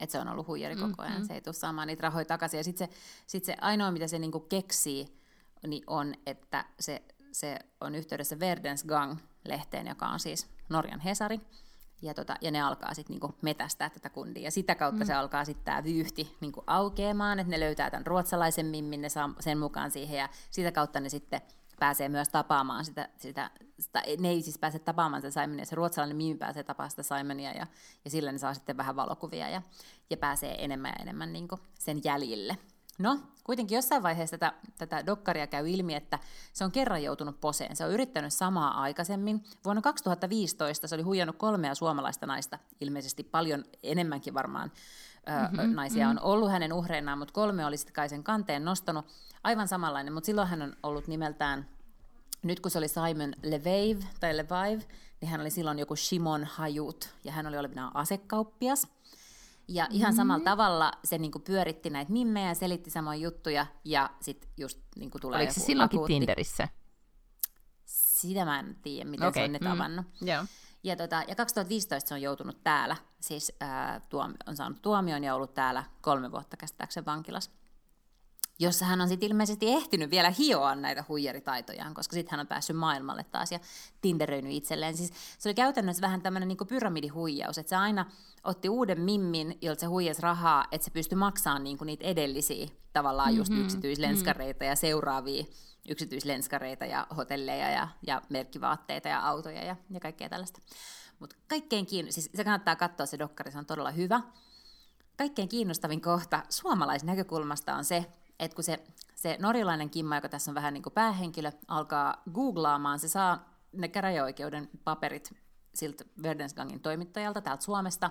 että 0.01 0.13
se 0.13 0.19
on 0.19 0.29
ollut 0.29 0.47
huijari 0.47 0.77
koko 0.77 1.03
ajan, 1.03 1.13
mm-hmm. 1.13 1.27
se 1.27 1.35
ei 1.35 1.41
tule 1.41 1.55
saamaan 1.55 1.89
niitä 1.89 2.03
rahoja 2.03 2.25
takaisin. 2.25 2.59
Ja 2.59 2.65
sitten 2.65 2.89
se, 2.89 2.95
sit 3.27 3.45
se 3.45 3.57
ainoa, 3.61 3.91
mitä 3.91 4.09
se 4.09 4.19
niinku 4.19 4.41
keksii, 4.41 5.19
niin 5.67 5.85
on, 5.87 6.15
että 6.27 6.65
se 6.81 7.03
se 7.35 7.59
on 7.81 7.95
yhteydessä 7.95 8.41
Verdens 8.41 8.85
Gang-lehteen, 8.85 9.89
joka 9.89 10.07
on 10.07 10.21
siis 10.21 10.47
Norjan 10.69 11.01
Hesari. 11.01 11.41
Ja, 12.03 12.15
tota, 12.15 12.37
ja 12.41 12.51
ne 12.51 12.63
alkaa 12.63 12.95
sitten 12.95 13.15
niinku 13.15 13.35
metästää 13.43 13.91
tätä 13.91 14.11
kundia. 14.11 14.43
Ja 14.43 14.51
sitä 14.51 14.75
kautta 14.75 15.05
mm. 15.05 15.07
se 15.07 15.15
alkaa 15.15 15.45
sitten 15.45 15.65
tämä 15.65 15.85
vyyhti 15.85 16.37
niinku 16.41 16.65
aukeamaan, 16.67 17.39
että 17.39 17.51
ne 17.51 17.61
löytää 17.61 17.91
tämän 17.91 18.07
ruotsalaisen 18.07 18.67
mimmin, 18.67 19.03
ne 19.03 19.09
saa 19.09 19.35
sen 19.41 19.59
mukaan 19.59 19.91
siihen, 19.91 20.19
ja 20.19 20.29
sitä 20.51 20.73
kautta 20.73 21.01
ne 21.01 21.09
sitten 21.09 21.41
pääsee 21.79 22.09
myös 22.09 22.29
tapaamaan 22.29 22.85
sitä, 22.85 23.09
sitä, 23.17 23.51
sitä 23.79 24.03
ne 24.19 24.29
ei 24.29 24.43
siis 24.43 24.59
pääse 24.59 24.79
tapaamaan 24.79 25.23
sitä 25.23 25.43
Simonia, 25.43 25.65
se 25.65 25.77
ruotsalainen 25.77 26.17
mimi 26.17 26.39
pääsee 26.39 26.63
tapaamaan 26.63 26.91
sitä 26.91 27.03
Simonia, 27.03 27.53
ja, 27.53 27.67
ja 28.05 28.11
sillä 28.11 28.33
ne 28.33 28.39
saa 28.39 28.55
sitten 28.55 28.77
vähän 28.77 28.97
valokuvia, 28.97 29.49
ja, 29.49 29.63
ja 30.11 30.17
pääsee 30.17 30.65
enemmän 30.65 30.93
ja 30.99 31.03
enemmän 31.03 31.33
niinku 31.33 31.59
sen 31.79 32.01
jäljille. 32.05 32.59
No, 32.99 33.19
kuitenkin 33.45 33.77
jossain 33.77 34.03
vaiheessa 34.03 34.39
tätä, 34.39 34.55
tätä 34.79 35.07
dokkaria 35.07 35.47
käy 35.47 35.69
ilmi, 35.69 35.95
että 35.95 36.19
se 36.53 36.65
on 36.65 36.73
kerran 36.73 37.03
joutunut 37.03 37.41
poseen. 37.41 37.77
Se 37.77 37.85
on 37.85 37.91
yrittänyt 37.91 38.33
samaa 38.33 38.81
aikaisemmin. 38.81 39.45
Vuonna 39.65 39.83
2015 39.83 40.89
se 40.89 40.95
oli 40.95 41.03
huijannut 41.03 41.37
kolmea 41.37 41.75
suomalaista 41.75 42.27
naista, 42.27 42.59
ilmeisesti 42.81 43.23
paljon 43.25 43.65
enemmänkin 43.83 44.35
varmaan 44.35 44.73
mm-hmm, 45.27 45.75
naisia 45.75 46.07
mm-hmm. 46.07 46.19
on 46.19 46.33
ollut 46.33 46.51
hänen 46.51 46.73
uhreinaan, 46.73 47.19
mutta 47.19 47.35
kolme 47.35 47.67
oli 47.67 47.77
sitten 47.77 47.95
kai 47.95 48.09
sen 48.09 48.25
kanteen 48.25 48.65
nostanut. 48.65 49.07
Aivan 49.45 49.69
samanlainen, 49.69 50.13
mutta 50.13 50.27
silloin 50.27 50.49
hän 50.49 50.63
on 50.63 50.77
ollut 50.83 51.07
nimeltään, 51.07 51.69
nyt 52.43 52.61
kun 52.61 52.71
se 52.71 52.79
oli 52.79 52.89
Simon 52.89 53.35
Leveiv 53.43 54.03
tai 54.21 54.37
Levaiv, 54.37 54.81
niin 55.21 55.31
hän 55.31 55.41
oli 55.41 55.51
silloin 55.51 55.79
joku 55.79 55.97
Shimon 55.97 56.45
Hajut, 56.45 57.15
ja 57.25 57.33
hän 57.33 57.47
oli 57.47 57.59
olevinaan 57.59 57.97
asekauppias. 57.97 58.89
Ja 59.69 59.87
ihan 59.91 60.11
mm-hmm. 60.11 60.17
samalla 60.17 60.45
tavalla 60.45 60.93
se 61.05 61.19
niinku 61.19 61.39
pyöritti 61.39 61.91
näitä 61.91 62.13
mimmejä, 62.13 62.55
selitti 62.55 62.91
samoja 62.91 63.19
juttuja 63.19 63.67
ja 63.85 64.11
sitten 64.21 64.51
just 64.57 64.79
niinku 64.97 65.19
tulee 65.19 65.39
Oliko 65.39 65.53
se 65.53 65.61
silloinkin 65.61 65.99
akuutti. 65.99 66.13
Tinderissä? 66.13 66.69
Sitä 67.85 68.45
mä 68.45 68.61
en 68.61 68.77
tiedä, 68.83 69.11
miten 69.11 69.29
okay. 69.29 69.41
se 69.41 69.45
on 69.45 69.53
ne 69.53 69.59
mm. 69.59 69.65
tavannut. 69.65 70.07
Yeah. 70.27 70.49
Ja, 70.85 70.97
tota, 70.97 71.23
ja 71.29 71.35
2015 71.35 72.09
se 72.09 72.15
on 72.15 72.23
joutunut 72.23 72.63
täällä, 72.65 72.97
siis 73.21 73.53
ää, 73.61 74.01
tuom- 74.09 74.35
on 74.47 74.57
saanut 74.57 74.83
tuomion 74.83 75.25
ja 75.25 75.35
ollut 75.35 75.55
täällä 75.55 75.85
kolme 76.01 76.31
vuotta 76.31 76.57
käsittääkseen 76.57 77.07
vankilassa 77.07 77.51
jossa 78.59 78.85
hän 78.85 79.01
on 79.01 79.09
sitten 79.09 79.29
ilmeisesti 79.29 79.69
ehtinyt 79.69 80.11
vielä 80.11 80.31
hioa 80.39 80.75
näitä 80.75 81.05
huijaritaitojaan, 81.09 81.95
koska 81.95 82.15
sitten 82.15 82.31
hän 82.31 82.41
on 82.41 82.47
päässyt 82.47 82.77
maailmalle 82.77 83.25
taas 83.25 83.53
ja 83.53 83.59
tinderöinyt 84.01 84.53
itselleen. 84.53 84.97
Siis 84.97 85.13
se 85.39 85.49
oli 85.49 85.55
käytännössä 85.55 86.01
vähän 86.01 86.23
tämmöinen 86.23 86.49
niin 86.49 86.69
pyramidihuijaus, 86.69 87.59
että 87.59 87.71
se 87.71 87.77
aina 87.77 88.07
otti 88.45 88.69
uuden 88.69 89.01
mimmin, 89.01 89.59
jolta 89.63 89.81
se 89.81 89.87
huijasi 89.87 90.23
rahaa, 90.23 90.65
että 90.73 90.85
se 90.85 90.91
pystyi 90.91 91.17
maksamaan 91.17 91.65
niin 91.65 91.79
kuin 91.79 91.87
niitä 91.87 92.05
edellisiä 92.05 92.69
tavallaan 92.93 93.29
mm-hmm. 93.29 93.39
just 93.39 93.53
yksityislenskareita 93.53 94.65
mm-hmm. 94.65 94.71
ja 94.71 94.77
seuraavia 94.77 95.45
yksityislenskareita 95.89 96.87
ja 96.87 97.07
hotelleja 97.17 97.71
ja, 97.71 97.89
ja 98.07 98.23
merkkivaatteita 98.29 99.09
ja 99.09 99.21
autoja 99.21 99.65
ja, 99.65 99.77
ja 99.91 100.01
kaikkea 100.01 100.29
tällaista. 100.29 100.61
Mutta 101.19 101.37
kaikkein 101.49 101.87
kiin... 101.87 102.13
siis 102.13 102.31
se 102.35 102.45
kannattaa 102.45 102.77
katsoa, 102.77 103.07
se 103.07 103.19
dokkari, 103.19 103.53
se 103.53 103.59
on 103.59 103.67
todella 103.67 103.91
hyvä. 103.91 104.21
Kaikkein 105.17 105.49
kiinnostavin 105.49 106.01
kohta 106.01 106.43
suomalaisnäkökulmasta 106.49 107.75
on 107.75 107.85
se, 107.85 108.05
että 108.39 108.55
kun 108.55 108.65
se, 108.65 108.85
se 109.15 109.37
norjalainen 109.41 109.91
Kimma, 109.91 110.17
joka 110.17 110.29
tässä 110.29 110.51
on 110.51 110.55
vähän 110.55 110.75
niin 110.75 110.83
kuin 110.83 110.93
päähenkilö, 110.93 111.53
alkaa 111.69 112.23
googlaamaan, 112.33 112.99
se 112.99 113.09
saa 113.09 113.55
ne 113.73 113.89
käräjäoikeuden 113.89 114.71
paperit 114.85 115.35
siltä 115.75 116.05
Verdensgangin 116.23 116.81
toimittajalta 116.81 117.41
täältä 117.41 117.65
Suomesta, 117.65 118.11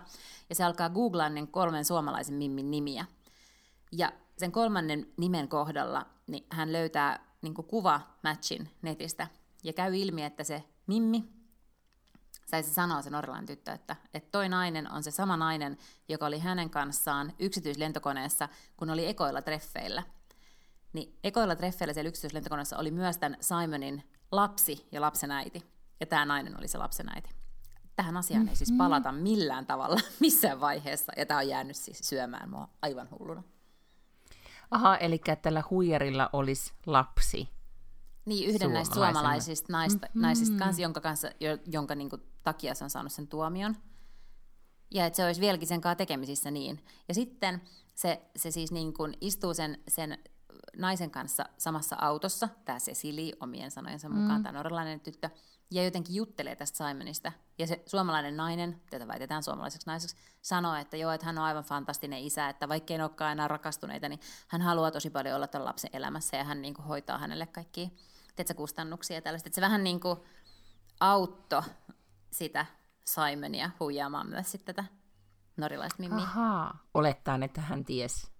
ja 0.50 0.56
se 0.56 0.64
alkaa 0.64 0.90
googlaa 0.90 1.30
ne 1.30 1.48
kolmen 1.48 1.86
suomalaisen 1.86 2.36
mimmin 2.36 2.72
nimiä. 2.72 3.06
Ja 3.92 4.12
sen 4.38 4.52
kolmannen 4.52 5.08
nimen 5.18 5.48
kohdalla 5.48 6.06
niin 6.28 6.46
hän 6.50 6.74
löytää 6.74 7.26
niin 7.42 7.54
kuva 7.54 8.02
matchin 8.24 8.70
netistä, 8.82 9.28
ja 9.64 9.74
käy 9.74 9.96
ilmi, 9.96 10.24
että 10.24 10.44
se 10.44 10.64
mimmi, 10.88 11.24
tai 12.54 12.63
se 12.63 12.74
sanoo 12.74 13.02
se 13.02 13.10
norjalainen 13.10 13.48
tyttö, 13.48 13.72
että, 13.72 13.96
että 14.13 14.32
toi 14.32 14.50
nainen 14.50 14.92
on 14.92 15.04
se 15.04 15.12
sama 15.12 15.38
nainen, 15.38 15.78
joka 16.10 16.26
oli 16.26 16.39
hänen 16.39 16.70
kanssaan 16.70 17.34
yksityislentokoneessa, 17.39 18.50
kun 18.78 18.89
oli 18.89 19.08
ekoilla 19.08 19.42
treffeillä. 19.42 20.04
Niin 20.94 21.20
ekoilla 21.24 21.56
treffeillä 21.56 21.94
siellä 21.94 22.10
yksityislentokoneessa 22.10 22.78
oli 22.78 22.92
myös 22.92 23.18
tämän 23.18 23.38
Simonin 23.42 24.04
lapsi 24.32 24.88
ja 24.92 25.02
lapsen 25.02 25.32
äiti. 25.32 25.63
Ja 26.00 26.06
tämä 26.06 26.26
nainen 26.26 26.58
oli 26.58 26.68
se 26.68 26.78
lapsen 26.78 27.10
äiti. 27.16 27.30
Tähän 27.96 28.18
asiaan 28.18 28.48
ei 28.48 28.56
siis 28.56 28.70
mm-hmm. 28.70 28.78
palata 28.78 29.12
millään 29.12 29.66
tavalla 29.66 30.00
missään 30.20 30.60
vaiheessa, 30.60 31.12
ja 31.18 31.26
tämä 31.26 31.39
on 31.39 31.48
jäänyt 31.48 31.76
siis 31.76 32.00
syömään 32.00 32.50
mua 32.50 32.70
aivan 32.82 33.08
hulluna. 33.12 33.44
Aha, 34.72 34.98
eli 34.98 35.22
tällä 35.42 35.63
huijarilla 35.70 36.30
olisi 36.34 36.74
lapsi. 36.86 37.50
Niin, 38.26 38.50
yhden 38.50 38.74
näistä 38.74 38.96
suomalaisista 38.96 39.74
naista, 39.74 40.06
mm-hmm. 40.06 40.22
naisista 40.22 40.58
kanssa, 40.58 40.82
jonka, 40.82 41.02
kanssa, 41.02 41.32
jonka 41.66 41.96
niin 41.96 42.10
kuin, 42.10 42.22
takia 42.44 42.76
se 42.76 42.84
on 42.84 42.90
saanut 42.90 43.12
sen 43.12 43.28
tuomion. 43.28 43.76
Ja 44.92 45.06
että 45.06 45.18
se 45.18 45.26
olisi 45.26 45.42
vieläkin 45.42 45.68
sen 45.68 45.82
kanssa 45.82 45.96
tekemisissä 45.96 46.52
niin. 46.52 46.86
Ja 47.08 47.14
sitten 47.14 47.62
se, 47.96 48.22
se 48.36 48.52
siis 48.52 48.72
niin 48.72 48.94
kuin 48.94 49.18
istuu 49.22 49.54
sen, 49.54 49.78
sen 49.88 50.18
naisen 50.78 51.12
kanssa 51.12 51.46
samassa 51.58 51.96
autossa, 52.00 52.50
tämä 52.66 52.80
Cecily 52.80 53.32
omien 53.40 53.72
sanojensa 53.72 54.10
mukaan, 54.10 54.40
mm. 54.40 54.44
tämä 54.44 54.58
norjalainen 54.58 55.00
tyttö, 55.00 55.30
ja 55.72 55.84
jotenkin 55.84 56.16
juttelee 56.16 56.56
tästä 56.56 56.78
Simonista. 56.78 57.32
Ja 57.58 57.68
se 57.68 57.84
suomalainen 57.86 58.38
nainen, 58.38 58.82
tätä 58.90 59.08
väitetään 59.08 59.44
suomalaiseksi 59.44 59.88
naiseksi, 59.88 60.16
sanoo, 60.42 60.76
että 60.76 60.98
joo, 60.98 61.12
että 61.12 61.26
hän 61.26 61.38
on 61.38 61.44
aivan 61.44 61.64
fantastinen 61.64 62.20
isä, 62.20 62.50
että 62.50 62.70
vaikkei 62.70 62.98
ne 62.98 63.04
olekaan 63.04 63.32
enää 63.32 63.48
rakastuneita, 63.48 64.10
niin 64.10 64.20
hän 64.48 64.62
haluaa 64.62 64.92
tosi 64.92 65.10
paljon 65.10 65.36
olla 65.36 65.48
tämän 65.48 65.66
lapsen 65.66 65.90
elämässä 65.94 66.38
ja 66.38 66.44
hän 66.44 66.62
niin 66.62 66.74
kuin 66.74 66.86
hoitaa 66.86 67.18
hänelle 67.18 67.46
kaikkia 67.48 67.90
teetkö, 68.36 68.54
kustannuksia 68.54 69.17
ja 69.17 69.22
tällaista. 69.22 69.48
Että 69.48 69.56
se 69.56 69.62
vähän 69.62 69.84
niin 69.84 70.00
kuin 70.00 70.19
auttoi 71.00 71.62
sitä 72.32 72.65
Simonia 73.06 73.69
huijaamaan 73.80 74.30
myös 74.30 74.52
sitten 74.52 74.76
tätä 74.76 74.89
norilaista 75.58 76.00
mimmiä. 76.00 76.24
Ahaa, 76.24 76.80
olettaan, 76.93 77.43
että 77.43 77.62
hän 77.62 77.86
ties. 77.86 78.34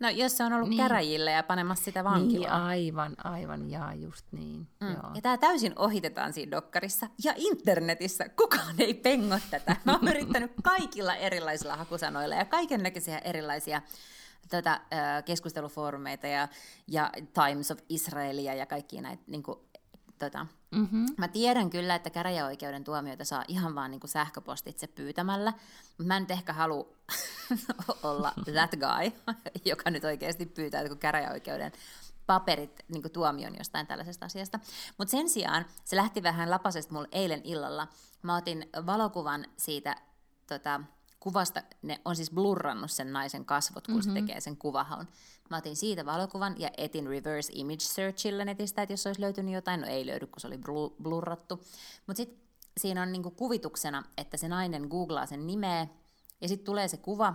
No 0.00 0.10
jos 0.10 0.36
se 0.36 0.44
on 0.44 0.52
ollut 0.52 0.68
niin. 0.68 0.82
käräjillä 0.82 1.30
ja 1.30 1.42
panemassa 1.42 1.84
sitä 1.84 2.04
vankilaan. 2.04 2.68
Niin, 2.68 2.68
aivan, 2.68 3.14
aivan, 3.24 3.70
jaa, 3.70 3.94
just 3.94 4.26
niin. 4.32 4.68
Mm. 4.80 4.92
Joo. 4.92 5.10
Ja 5.14 5.22
tämä 5.22 5.38
täysin 5.38 5.72
ohitetaan 5.76 6.32
siinä 6.32 6.50
dokkarissa. 6.50 7.06
Ja 7.24 7.32
internetissä 7.36 8.28
kukaan 8.28 8.74
ei 8.78 8.94
pengo 8.94 9.38
tätä. 9.50 9.76
Mä 9.84 9.92
oon 9.92 10.08
yrittänyt 10.08 10.52
kaikilla 10.62 11.14
erilaisilla 11.14 11.76
hakusanoilla 11.76 12.34
ja 12.34 12.44
kaikenlaisia 12.44 13.18
erilaisia 13.18 13.82
tätä 14.48 14.72
äh, 14.72 15.24
keskustelufoorumeita 15.24 16.26
ja, 16.26 16.48
ja 16.88 17.10
Times 17.34 17.70
of 17.70 17.78
Israelia 17.88 18.54
ja 18.54 18.66
kaikki 18.66 19.00
näitä 19.00 19.22
niin 19.26 19.42
kuin, 19.42 19.58
tota, 20.18 20.46
mm-hmm. 20.70 21.06
Mä 21.16 21.28
tiedän 21.28 21.70
kyllä, 21.70 21.94
että 21.94 22.10
käräjäoikeuden 22.10 22.84
tuomioita 22.84 23.24
saa 23.24 23.44
ihan 23.48 23.74
vaan 23.74 23.90
niin 23.90 24.00
kuin 24.00 24.10
sähköpostitse 24.10 24.86
pyytämällä, 24.86 25.52
mutta 25.88 26.04
mä 26.04 26.16
en 26.16 26.22
nyt 26.22 26.30
ehkä 26.30 26.52
halua 26.52 26.88
olla 28.02 28.32
that 28.52 28.70
guy, 28.70 29.34
joka 29.70 29.90
nyt 29.90 30.04
oikeasti 30.04 30.46
pyytää 30.46 30.88
kun 30.88 30.98
käräjäoikeuden 30.98 31.72
paperit 32.26 32.84
niin 32.88 33.02
kuin 33.02 33.12
tuomion 33.12 33.56
jostain 33.58 33.86
tällaisesta 33.86 34.26
asiasta. 34.26 34.60
Mutta 34.98 35.10
sen 35.10 35.28
sijaan 35.28 35.66
se 35.84 35.96
lähti 35.96 36.22
vähän 36.22 36.50
lapasesta 36.50 36.94
mulle 36.94 37.08
eilen 37.12 37.40
illalla. 37.44 37.88
Mä 38.22 38.36
otin 38.36 38.68
valokuvan 38.86 39.44
siitä 39.56 39.96
tota, 40.46 40.80
kuvasta, 41.22 41.62
ne 41.82 42.00
on 42.04 42.16
siis 42.16 42.30
blurrannut 42.30 42.90
sen 42.90 43.12
naisen 43.12 43.44
kasvot, 43.44 43.86
kun 43.86 43.94
mm-hmm. 43.94 44.14
se 44.14 44.20
tekee 44.20 44.40
sen 44.40 44.56
kuvahaun. 44.56 45.08
Mä 45.50 45.56
otin 45.56 45.76
siitä 45.76 46.06
valokuvan 46.06 46.54
ja 46.58 46.70
etin 46.76 47.06
reverse 47.06 47.52
image 47.54 47.80
searchilla 47.80 48.44
netistä, 48.44 48.82
että 48.82 48.92
jos 48.92 49.06
olisi 49.06 49.20
löytynyt 49.20 49.54
jotain, 49.54 49.80
no 49.80 49.86
ei 49.86 50.06
löydy, 50.06 50.26
kun 50.26 50.40
se 50.40 50.46
oli 50.46 50.58
blurrattu. 51.02 51.56
Mutta 52.06 52.16
sitten 52.16 52.38
siinä 52.76 53.02
on 53.02 53.12
niinku 53.12 53.30
kuvituksena, 53.30 54.02
että 54.16 54.36
se 54.36 54.48
nainen 54.48 54.86
googlaa 54.88 55.26
sen 55.26 55.46
nimeä, 55.46 55.86
ja 56.40 56.48
sitten 56.48 56.64
tulee 56.64 56.88
se 56.88 56.96
kuva, 56.96 57.34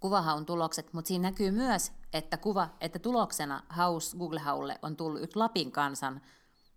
kuvahaun 0.00 0.46
tulokset, 0.46 0.92
mutta 0.92 1.08
siinä 1.08 1.28
näkyy 1.30 1.50
myös, 1.50 1.92
että, 2.12 2.36
kuva, 2.36 2.68
että 2.80 2.98
tuloksena 2.98 3.62
haus 3.68 4.16
Google-haulle 4.18 4.78
on 4.82 4.96
tullut 4.96 5.22
yksi 5.22 5.38
Lapin 5.38 5.72
kansan 5.72 6.20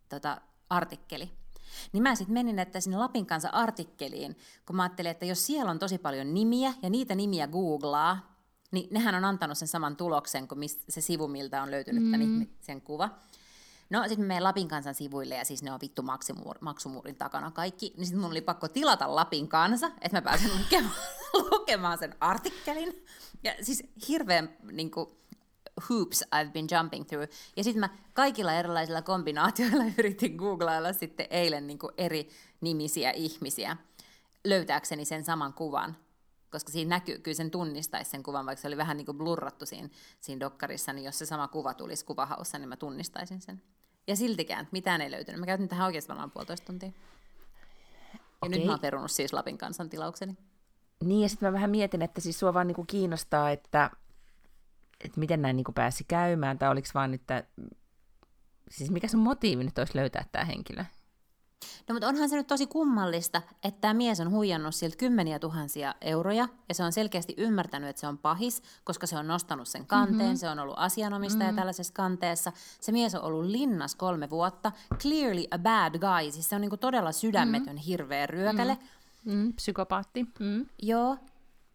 tota, 0.09 0.41
artikkeli. 0.69 1.31
Niin 1.91 2.03
mä 2.03 2.15
sitten 2.15 2.33
menin 2.33 2.59
että 2.59 2.79
sinne 2.79 2.97
Lapin 2.97 3.25
kanssa 3.25 3.49
artikkeliin, 3.49 4.37
kun 4.65 4.75
mä 4.75 4.83
ajattelin, 4.83 5.11
että 5.11 5.25
jos 5.25 5.45
siellä 5.45 5.71
on 5.71 5.79
tosi 5.79 5.97
paljon 5.97 6.33
nimiä 6.33 6.73
ja 6.81 6.89
niitä 6.89 7.15
nimiä 7.15 7.47
googlaa, 7.47 8.37
niin 8.71 8.87
nehän 8.91 9.15
on 9.15 9.25
antanut 9.25 9.57
sen 9.57 9.67
saman 9.67 9.95
tuloksen 9.95 10.47
kuin 10.47 10.69
se 10.89 11.01
sivu, 11.01 11.27
miltä 11.27 11.63
on 11.63 11.71
löytynyt 11.71 12.03
mm. 12.03 12.11
tämän 12.11 12.47
sen 12.59 12.81
kuva. 12.81 13.09
No 13.89 14.01
sitten 14.01 14.19
me 14.19 14.27
menen 14.27 14.43
Lapin 14.43 14.67
kansan 14.67 14.95
sivuille 14.95 15.35
ja 15.35 15.45
siis 15.45 15.63
ne 15.63 15.71
on 15.71 15.79
vittu 15.81 16.01
maksumuur, 16.01 16.57
maksumuurin 16.61 17.15
takana 17.15 17.51
kaikki. 17.51 17.93
Niin 17.97 18.05
sitten 18.05 18.21
mun 18.21 18.31
oli 18.31 18.41
pakko 18.41 18.67
tilata 18.67 19.15
Lapin 19.15 19.47
kansa, 19.47 19.87
että 20.01 20.17
mä 20.17 20.21
pääsen 20.21 20.51
lukemaan, 20.59 20.95
lukemaan 21.33 21.97
sen 21.97 22.15
artikkelin. 22.19 23.05
Ja 23.43 23.55
siis 23.61 23.83
hirveän 24.07 24.57
niin 24.71 24.91
kuin, 24.91 25.09
hoops 25.89 26.23
I've 26.23 26.51
been 26.51 26.67
jumping 26.71 27.05
through. 27.05 27.29
Ja 27.55 27.63
sitten 27.63 27.79
mä 27.79 27.89
kaikilla 28.13 28.53
erilaisilla 28.53 29.01
kombinaatioilla 29.01 29.83
yritin 29.97 30.35
googlailla 30.35 30.93
sitten 30.93 31.27
eilen 31.29 31.67
niin 31.67 31.79
kuin 31.79 31.93
eri 31.97 32.29
nimisiä 32.61 33.11
ihmisiä 33.11 33.77
löytääkseni 34.43 35.05
sen 35.05 35.23
saman 35.23 35.53
kuvan. 35.53 35.97
Koska 36.51 36.71
siinä 36.71 36.89
näkyy, 36.89 37.19
kyllä 37.19 37.35
sen 37.35 37.51
tunnistaisi 37.51 38.11
sen 38.11 38.23
kuvan, 38.23 38.45
vaikka 38.45 38.61
se 38.61 38.67
oli 38.67 38.77
vähän 38.77 38.97
niin 38.97 39.05
kuin 39.05 39.17
blurrattu 39.17 39.65
siinä, 39.65 39.89
siinä 40.19 40.39
dokkarissa, 40.39 40.93
niin 40.93 41.05
jos 41.05 41.19
se 41.19 41.25
sama 41.25 41.47
kuva 41.47 41.73
tulisi 41.73 42.05
kuvahaussa, 42.05 42.57
niin 42.57 42.69
mä 42.69 42.75
tunnistaisin 42.75 43.41
sen. 43.41 43.61
Ja 44.07 44.15
siltikään 44.15 44.67
mitään 44.71 45.01
ei 45.01 45.11
löytynyt. 45.11 45.39
Mä 45.39 45.45
käytin 45.45 45.67
tähän 45.67 45.85
oikeasti 45.85 46.09
varmaan 46.09 46.31
puolitoista 46.31 46.65
tuntia. 46.65 46.91
Ja 48.13 48.19
Okei. 48.41 48.57
nyt 48.57 48.65
mä 48.65 48.71
oon 48.71 48.79
perunut 48.79 49.11
siis 49.11 49.33
Lapin 49.33 49.57
kansan 49.57 49.89
tilaukseni. 49.89 50.37
Niin, 51.03 51.21
ja 51.21 51.29
sitten 51.29 51.47
mä 51.47 51.53
vähän 51.53 51.69
mietin, 51.69 52.01
että 52.01 52.21
siis 52.21 52.39
sua 52.39 52.53
vaan 52.53 52.67
niinku 52.67 52.85
kiinnostaa, 52.87 53.51
että, 53.51 53.91
että 55.05 55.19
miten 55.19 55.41
näin 55.41 55.55
niinku 55.55 55.71
pääsi 55.71 56.03
käymään, 56.07 56.59
tai 56.59 56.69
oliko 56.69 56.87
vaan, 56.93 57.13
että 57.13 57.43
siis 58.71 58.91
mikä 58.91 59.07
sun 59.07 59.19
motiivi 59.19 59.63
nyt 59.63 59.77
olisi 59.77 59.95
löytää 59.95 60.25
tämä 60.31 60.45
henkilö? 60.45 60.85
No 61.87 61.93
mutta 61.93 62.07
onhan 62.07 62.29
se 62.29 62.35
nyt 62.35 62.47
tosi 62.47 62.67
kummallista, 62.67 63.41
että 63.63 63.81
tämä 63.81 63.93
mies 63.93 64.19
on 64.19 64.31
huijannut 64.31 64.75
siltä 64.75 64.95
kymmeniä 64.95 65.39
tuhansia 65.39 65.95
euroja, 66.01 66.47
ja 66.69 66.75
se 66.75 66.83
on 66.83 66.93
selkeästi 66.93 67.33
ymmärtänyt, 67.37 67.89
että 67.89 67.99
se 67.99 68.07
on 68.07 68.17
pahis, 68.17 68.63
koska 68.83 69.07
se 69.07 69.17
on 69.17 69.27
nostanut 69.27 69.67
sen 69.67 69.87
kanteen, 69.87 70.19
mm-hmm. 70.19 70.35
se 70.35 70.49
on 70.49 70.59
ollut 70.59 70.75
asianomistaja 70.77 71.45
mm-hmm. 71.45 71.55
tällaisessa 71.55 71.93
kanteessa. 71.93 72.51
Se 72.81 72.91
mies 72.91 73.15
on 73.15 73.21
ollut 73.21 73.45
linnas 73.45 73.95
kolme 73.95 74.29
vuotta, 74.29 74.71
clearly 74.99 75.43
a 75.51 75.57
bad 75.57 75.99
guy, 75.99 76.31
siis 76.31 76.49
se 76.49 76.55
on 76.55 76.61
niinku 76.61 76.77
todella 76.77 77.11
sydämetön 77.11 77.75
mm-hmm. 77.75 77.85
hirveä 77.87 78.27
ryökäle. 78.27 78.73
Mm-hmm. 78.73 78.97
Mm, 79.33 79.53
psykopaatti. 79.53 80.25
Mm. 80.39 80.65
Joo. 80.81 81.17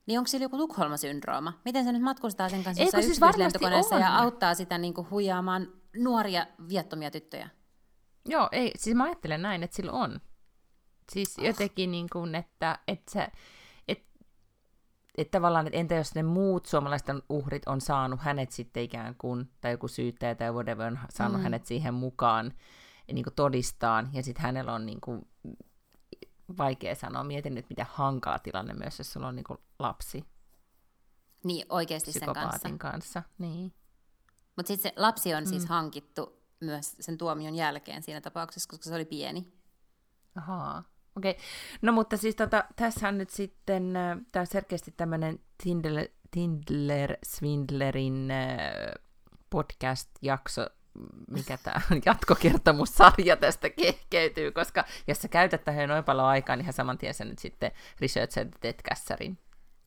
Niin 0.06 0.18
onko 0.18 0.28
sillä 0.28 0.44
joku 0.44 0.56
Tukholma-syndrooma? 0.56 1.52
Miten 1.64 1.84
se 1.84 1.92
nyt 1.92 2.02
matkustaa 2.02 2.48
sen 2.48 2.64
kanssa 2.64 2.82
Eikö 2.82 3.02
siis 3.02 3.20
varmasti 3.20 3.64
on? 3.92 4.00
ja 4.00 4.16
auttaa 4.18 4.54
sitä 4.54 4.78
niinku 4.78 5.06
huijaamaan 5.10 5.72
nuoria 5.96 6.46
viattomia 6.68 7.10
tyttöjä? 7.10 7.48
Joo, 8.26 8.48
ei, 8.52 8.72
siis 8.76 8.96
mä 8.96 9.04
ajattelen 9.04 9.42
näin, 9.42 9.62
että 9.62 9.76
sillä 9.76 9.92
on. 9.92 10.20
Siis 11.12 11.38
jotenkin 11.38 11.90
niin 11.90 12.06
kuin, 12.12 12.34
että, 12.34 12.78
että 12.88 13.12
se, 13.12 13.28
että, 13.88 15.38
tavallaan, 15.38 15.66
että 15.66 15.78
entä 15.78 15.94
jos 15.94 16.14
ne 16.14 16.22
muut 16.22 16.66
suomalaisten 16.66 17.22
uhrit 17.28 17.62
on 17.66 17.80
saanut 17.80 18.20
hänet 18.20 18.52
sitten 18.52 18.82
ikään 18.82 19.14
kuin, 19.18 19.50
tai 19.60 19.70
joku 19.70 19.88
syyttäjä 19.88 20.34
tai 20.34 20.52
whatever 20.52 20.86
on 20.86 20.98
saanut 21.10 21.36
mm. 21.36 21.42
hänet 21.42 21.66
siihen 21.66 21.94
mukaan 21.94 22.52
niin 23.12 23.24
kuin 23.24 23.34
todistaan, 23.34 24.10
ja 24.12 24.22
sitten 24.22 24.42
hänellä 24.42 24.72
on 24.72 24.86
niin 24.86 25.00
kuin, 25.00 25.28
vaikea 26.58 26.94
sanoa, 26.94 27.24
mietin 27.24 27.54
nyt 27.54 27.66
miten 27.70 27.86
hankala 27.90 28.38
tilanne 28.38 28.74
myös, 28.74 28.98
jos 28.98 29.12
sulla 29.12 29.28
on 29.28 29.36
niin 29.36 29.44
kuin 29.44 29.58
lapsi 29.82 30.24
Niin, 31.44 31.66
oikeasti 31.68 32.12
sen 32.12 32.32
kanssa. 32.34 32.68
kanssa. 32.78 33.22
Niin. 33.38 33.72
Mutta 34.56 34.68
sitten 34.68 34.92
se 34.92 35.00
lapsi 35.00 35.34
on 35.34 35.46
siis 35.46 35.66
hankittu 35.66 36.42
myös 36.60 36.96
sen 37.00 37.18
tuomion 37.18 37.54
jälkeen 37.54 38.02
siinä 38.02 38.20
tapauksessa, 38.20 38.68
koska 38.68 38.84
se 38.84 38.94
oli 38.94 39.04
pieni. 39.04 39.52
Ahaa, 40.36 40.84
okei. 41.16 41.30
Okay. 41.30 41.42
No 41.82 41.92
mutta 41.92 42.16
siis 42.16 42.36
tota, 42.36 42.64
tässä 42.76 43.08
on 43.08 43.18
nyt 43.18 43.30
sitten, 43.30 43.92
tämä 44.32 44.40
on 44.40 44.46
selkeästi 44.46 44.94
tämmöinen 44.96 45.38
Tindler, 45.62 46.08
Tindler 46.30 47.16
Swindlerin 47.26 48.30
äh, 48.30 49.02
podcast-jakso, 49.50 50.66
mikä 51.30 51.58
tämä 51.62 51.80
on, 51.90 52.00
jatkokertomussarja 52.06 53.36
tästä 53.36 53.70
kehkeytyy, 53.70 54.52
koska 54.52 54.84
jos 55.06 55.22
sä 55.22 55.28
käytät 55.28 55.64
tähän 55.64 55.88
noin 55.88 56.04
paljon 56.04 56.26
aikaa, 56.26 56.56
niin 56.56 56.64
ihan 56.64 56.72
saman 56.72 56.98
tien 56.98 57.14
sä 57.14 57.24
nyt 57.24 57.38
sitten 57.38 57.72
researchat 58.00 58.48
teet 58.60 58.82
kässärin. 58.82 59.38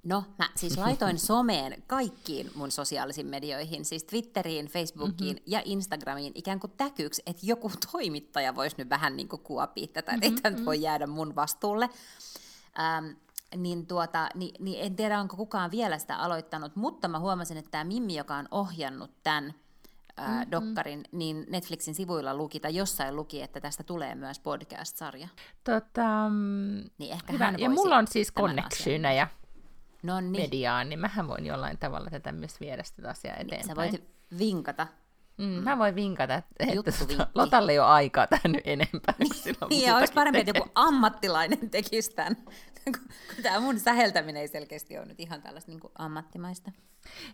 No, 0.05 0.23
mä 0.37 0.49
siis 0.55 0.77
laitoin 0.77 1.19
someen 1.19 1.83
kaikkiin 1.87 2.51
mun 2.55 2.71
sosiaalisiin 2.71 3.27
medioihin, 3.27 3.85
siis 3.85 4.03
Twitteriin, 4.03 4.65
Facebookiin 4.65 5.35
mm-hmm. 5.35 5.51
ja 5.51 5.61
Instagramiin 5.65 6.31
ikään 6.35 6.59
kuin 6.59 6.73
täkyksi, 6.77 7.23
että 7.25 7.41
joku 7.45 7.71
toimittaja 7.91 8.55
voisi 8.55 8.75
nyt 8.77 8.89
vähän 8.89 9.15
niin 9.15 9.27
kuin 9.27 9.41
kuopia 9.41 9.87
tätä, 9.87 9.99
että 9.99 10.13
mm-hmm. 10.13 10.35
ei 10.35 10.41
tämä 10.41 10.55
nyt 10.55 10.65
voi 10.65 10.81
jäädä 10.81 11.07
mun 11.07 11.35
vastuulle. 11.35 11.89
Ähm, 12.79 13.05
niin, 13.55 13.87
tuota, 13.87 14.29
niin, 14.35 14.55
niin 14.59 14.85
en 14.85 14.95
tiedä, 14.95 15.19
onko 15.19 15.35
kukaan 15.35 15.71
vielä 15.71 15.97
sitä 15.97 16.17
aloittanut, 16.17 16.75
mutta 16.75 17.07
mä 17.07 17.19
huomasin, 17.19 17.57
että 17.57 17.71
tämä 17.71 17.83
Mimmi, 17.83 18.15
joka 18.15 18.35
on 18.35 18.47
ohjannut 18.51 19.11
tämän 19.23 19.53
ää, 20.17 20.27
mm-hmm. 20.27 20.51
dokkarin, 20.51 21.03
niin 21.11 21.45
Netflixin 21.49 21.95
sivuilla 21.95 22.35
luki, 22.35 22.59
tai 22.59 22.75
jossain 22.75 23.15
luki, 23.15 23.41
että 23.41 23.61
tästä 23.61 23.83
tulee 23.83 24.15
myös 24.15 24.39
podcast-sarja. 24.39 25.27
Tota, 25.63 26.29
mm, 26.29 26.83
Niin 26.97 27.11
ehkä 27.11 27.33
hyvä. 27.33 27.45
hän 27.45 27.59
Ja 27.59 27.69
mulla 27.69 27.97
on 27.97 28.07
siis 28.07 28.33
connectioneja 28.33 29.27
No 30.05 30.21
niin, 30.21 30.31
mediaan, 30.31 30.89
niin 30.89 30.99
mähän 30.99 31.27
voin 31.27 31.45
jollain 31.45 31.77
tavalla 31.77 32.09
tätä 32.09 32.31
myös 32.31 32.59
viedä 32.59 32.83
sitä 32.83 33.09
asiaa 33.09 33.35
eteenpäin. 33.35 33.67
sä 33.67 33.75
voit 33.75 34.03
vinkata. 34.39 34.87
Mm, 35.37 35.45
mä 35.45 35.77
voin 35.77 35.95
vinkata, 35.95 36.35
että, 36.35 36.55
tota, 37.07 37.27
Lotalle 37.35 37.71
ei 37.71 37.79
ole 37.79 37.87
aikaa 37.87 38.27
tähän 38.27 38.51
nyt 38.51 38.67
enempää. 38.67 39.13
Niin, 39.69 39.87
ja 39.87 39.97
olisi 39.97 40.13
parempi, 40.13 40.39
että 40.39 40.57
joku 40.57 40.69
ammattilainen 40.75 41.69
tekisi 41.69 42.11
tämän. 42.11 42.37
tämä 43.43 43.59
mun 43.59 43.79
säheltäminen 43.79 44.41
ei 44.41 44.47
selkeästi 44.47 44.97
ole 44.97 45.05
nyt 45.05 45.19
ihan 45.19 45.41
tällaista 45.41 45.71
niin 45.71 45.81
ammattimaista. 45.97 46.71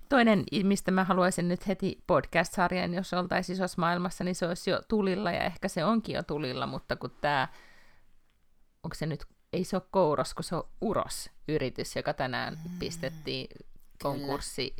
Toinen, 0.09 0.43
mistä 0.63 0.91
mä 0.91 1.03
haluaisin 1.03 1.47
nyt 1.47 1.67
heti 1.67 2.03
podcast-sarjan, 2.07 2.93
jos 2.93 3.13
oltaisiin 3.13 3.53
isossa 3.53 3.81
maailmassa, 3.81 4.23
niin 4.23 4.35
se 4.35 4.47
olisi 4.47 4.69
jo 4.69 4.81
tulilla, 4.87 5.31
ja 5.31 5.43
ehkä 5.43 5.67
se 5.67 5.85
onkin 5.85 6.15
jo 6.15 6.23
tulilla, 6.23 6.67
mutta 6.67 6.95
kun 6.95 7.11
tämä, 7.21 7.47
onko 8.83 8.95
se 8.95 9.05
nyt, 9.05 9.25
ei 9.53 9.63
se 9.63 9.75
ole 9.75 9.83
Kouros, 9.91 10.33
kun 10.33 10.43
se 10.43 10.55
on 10.55 10.67
Uros-yritys, 10.81 11.95
joka 11.95 12.13
tänään 12.13 12.59
pistettiin 12.79 13.47
konkurssi, 14.03 14.73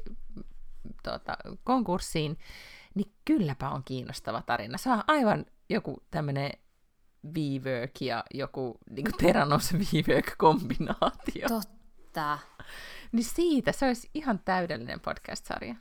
tuota, 1.04 1.38
konkurssiin, 1.64 2.38
niin 2.96 3.12
kylläpä 3.26 3.70
on 3.70 3.84
kiinnostava 3.84 4.42
tarina. 4.42 4.78
Se 4.78 4.90
on 4.90 5.04
aivan 5.08 5.46
joku 5.70 6.04
tämmöinen 6.12 6.52
V-work 7.34 8.02
ja 8.02 8.24
joku 8.34 8.78
niin 8.90 9.06
Theranos 9.18 9.74
V-work-kombinaatio. 9.74 11.48
Totta. 11.48 12.40
Niin 13.12 13.24
siitä 13.24 13.72
se 13.72 13.86
olisi 13.88 14.10
ihan 14.14 14.40
täydellinen 14.40 15.00
podcast-sarja. 15.00 15.76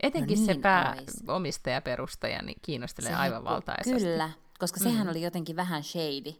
Etenkin 0.00 0.38
No 0.38 0.46
se 0.46 0.52
niin 0.52 0.62
pääomistaja 0.62 1.80
perustaja 1.82 2.42
niin 2.42 2.58
kiinnostelee 2.62 3.10
Se- 3.10 3.16
aivan 3.16 3.44
valtaisesti. 3.44 4.00
Kyllä, 4.00 4.30
koska 4.58 4.80
sehän 4.80 5.08
oli 5.08 5.22
jotenkin 5.22 5.56
vähän 5.56 5.82
shady. 5.82 6.32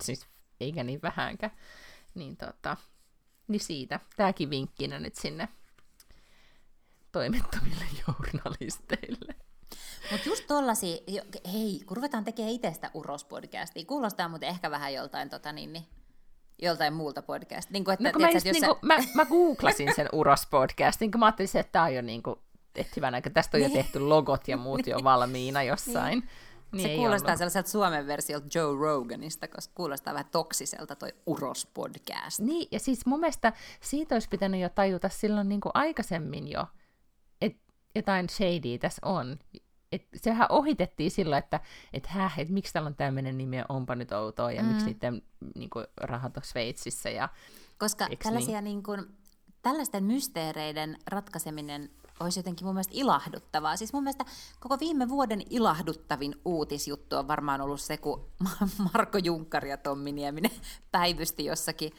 Siis 0.00 0.26
eikä 0.60 0.84
niin 0.84 1.02
vähänkään. 1.02 1.52
Niin, 2.14 2.36
tota, 2.36 2.76
niin 3.48 3.60
siitä. 3.60 4.00
Tämäkin 4.16 4.50
vinkkinä 4.50 4.98
nyt 4.98 5.14
sinne 5.14 5.48
toimettomille 7.12 7.84
journalisteille. 8.08 9.34
Mutta 10.10 10.28
just 10.28 10.46
tollasia, 10.46 10.96
jo- 11.06 11.22
hei, 11.52 11.80
kun 11.86 11.96
ruvetaan 11.96 12.24
tekemään 12.24 12.54
itsestä 12.54 12.90
urospodcastia, 12.94 13.84
kuulostaa 13.84 14.28
muuten 14.28 14.48
ehkä 14.48 14.70
vähän 14.70 14.94
joltain, 14.94 15.30
tota, 15.30 15.52
niin, 15.52 15.72
niin, 15.72 15.86
joltain 16.62 16.92
muulta 16.92 17.22
podcast. 17.22 17.70
Niin 17.70 17.84
kuin, 17.84 17.92
että, 17.92 18.12
No 18.12 18.18
mä, 18.18 18.30
just, 18.30 18.46
että 18.46 18.60
niinku, 18.60 18.78
mä, 18.82 18.96
mä 19.14 19.24
googlasin 19.24 19.94
sen 19.96 20.08
Uros-podcastin, 20.12 21.10
kun 21.10 21.18
mä 21.18 21.26
ajattelin, 21.26 21.50
että 21.54 21.72
tämä 21.72 21.84
on 21.84 21.94
jo 21.94 22.02
niinku, 22.02 22.38
et 22.74 22.96
hyvänä, 22.96 23.22
kun 23.22 23.32
tästä 23.32 23.56
on 23.56 23.62
jo 23.62 23.68
tehty 23.68 23.98
logot 24.00 24.48
ja 24.48 24.56
muut 24.56 24.86
jo 24.86 24.98
valmiina 25.04 25.62
jossain. 25.62 26.18
Niin 26.18 26.28
se 26.76 26.88
ei 26.88 26.96
kuulostaa 26.96 27.28
ollut. 27.28 27.38
sellaiselta 27.38 27.70
Suomen 27.70 28.06
versiolta 28.06 28.46
Joe 28.54 28.76
Roganista, 28.78 29.48
koska 29.48 29.72
kuulostaa 29.74 30.14
vähän 30.14 30.30
toksiselta 30.32 30.96
toi 30.96 31.08
urospodcast. 31.26 32.40
Niin, 32.40 32.68
ja 32.70 32.78
siis 32.80 33.06
mun 33.06 33.20
mielestä 33.20 33.52
siitä 33.80 34.14
olisi 34.14 34.28
pitänyt 34.28 34.60
jo 34.60 34.68
tajuta 34.68 35.08
silloin 35.08 35.48
niin 35.48 35.60
kuin 35.60 35.72
aikaisemmin 35.74 36.48
jo, 36.48 36.66
että 37.40 37.62
jotain 37.94 38.28
shady 38.28 38.78
tässä 38.80 39.06
on. 39.06 39.38
Et 39.92 40.08
sehän 40.16 40.46
ohitettiin 40.50 41.10
silloin, 41.10 41.38
että 41.38 41.60
et 41.92 42.06
häh, 42.06 42.38
et 42.38 42.48
miksi 42.48 42.72
täällä 42.72 42.88
on 42.88 42.96
tämmöinen 42.96 43.38
nimi 43.38 43.56
ja 43.56 43.64
onpa 43.68 43.94
nyt 43.94 44.12
outoa, 44.12 44.52
ja 44.52 44.62
mm. 44.62 44.68
miksi 44.68 44.86
niiden 44.86 45.22
niin 45.54 45.70
kuin, 45.70 45.86
rahat 46.00 46.36
on 46.36 46.42
Sveitsissä. 46.42 47.10
Ja, 47.10 47.28
Koska 47.78 48.08
tällaisia 48.22 48.60
niin? 48.60 48.82
kuin, 48.82 49.06
tällaisten 49.62 50.04
mysteereiden 50.04 50.96
ratkaiseminen 51.06 51.90
olisi 52.22 52.38
jotenkin 52.38 52.66
mun 52.66 52.74
mielestä 52.74 52.94
ilahduttavaa. 52.96 53.76
Siis 53.76 53.92
mun 53.92 54.02
mielestä 54.02 54.24
koko 54.60 54.80
viime 54.80 55.08
vuoden 55.08 55.42
ilahduttavin 55.50 56.40
uutisjuttu 56.44 57.16
on 57.16 57.28
varmaan 57.28 57.60
ollut 57.60 57.80
se, 57.80 57.96
kun 57.96 58.26
Marko 58.94 59.18
Junkkari 59.18 59.70
ja 59.70 59.76
Tommi 59.76 60.12
Nieminen 60.12 60.52
päivysti 60.92 61.44
jossakin 61.44 61.92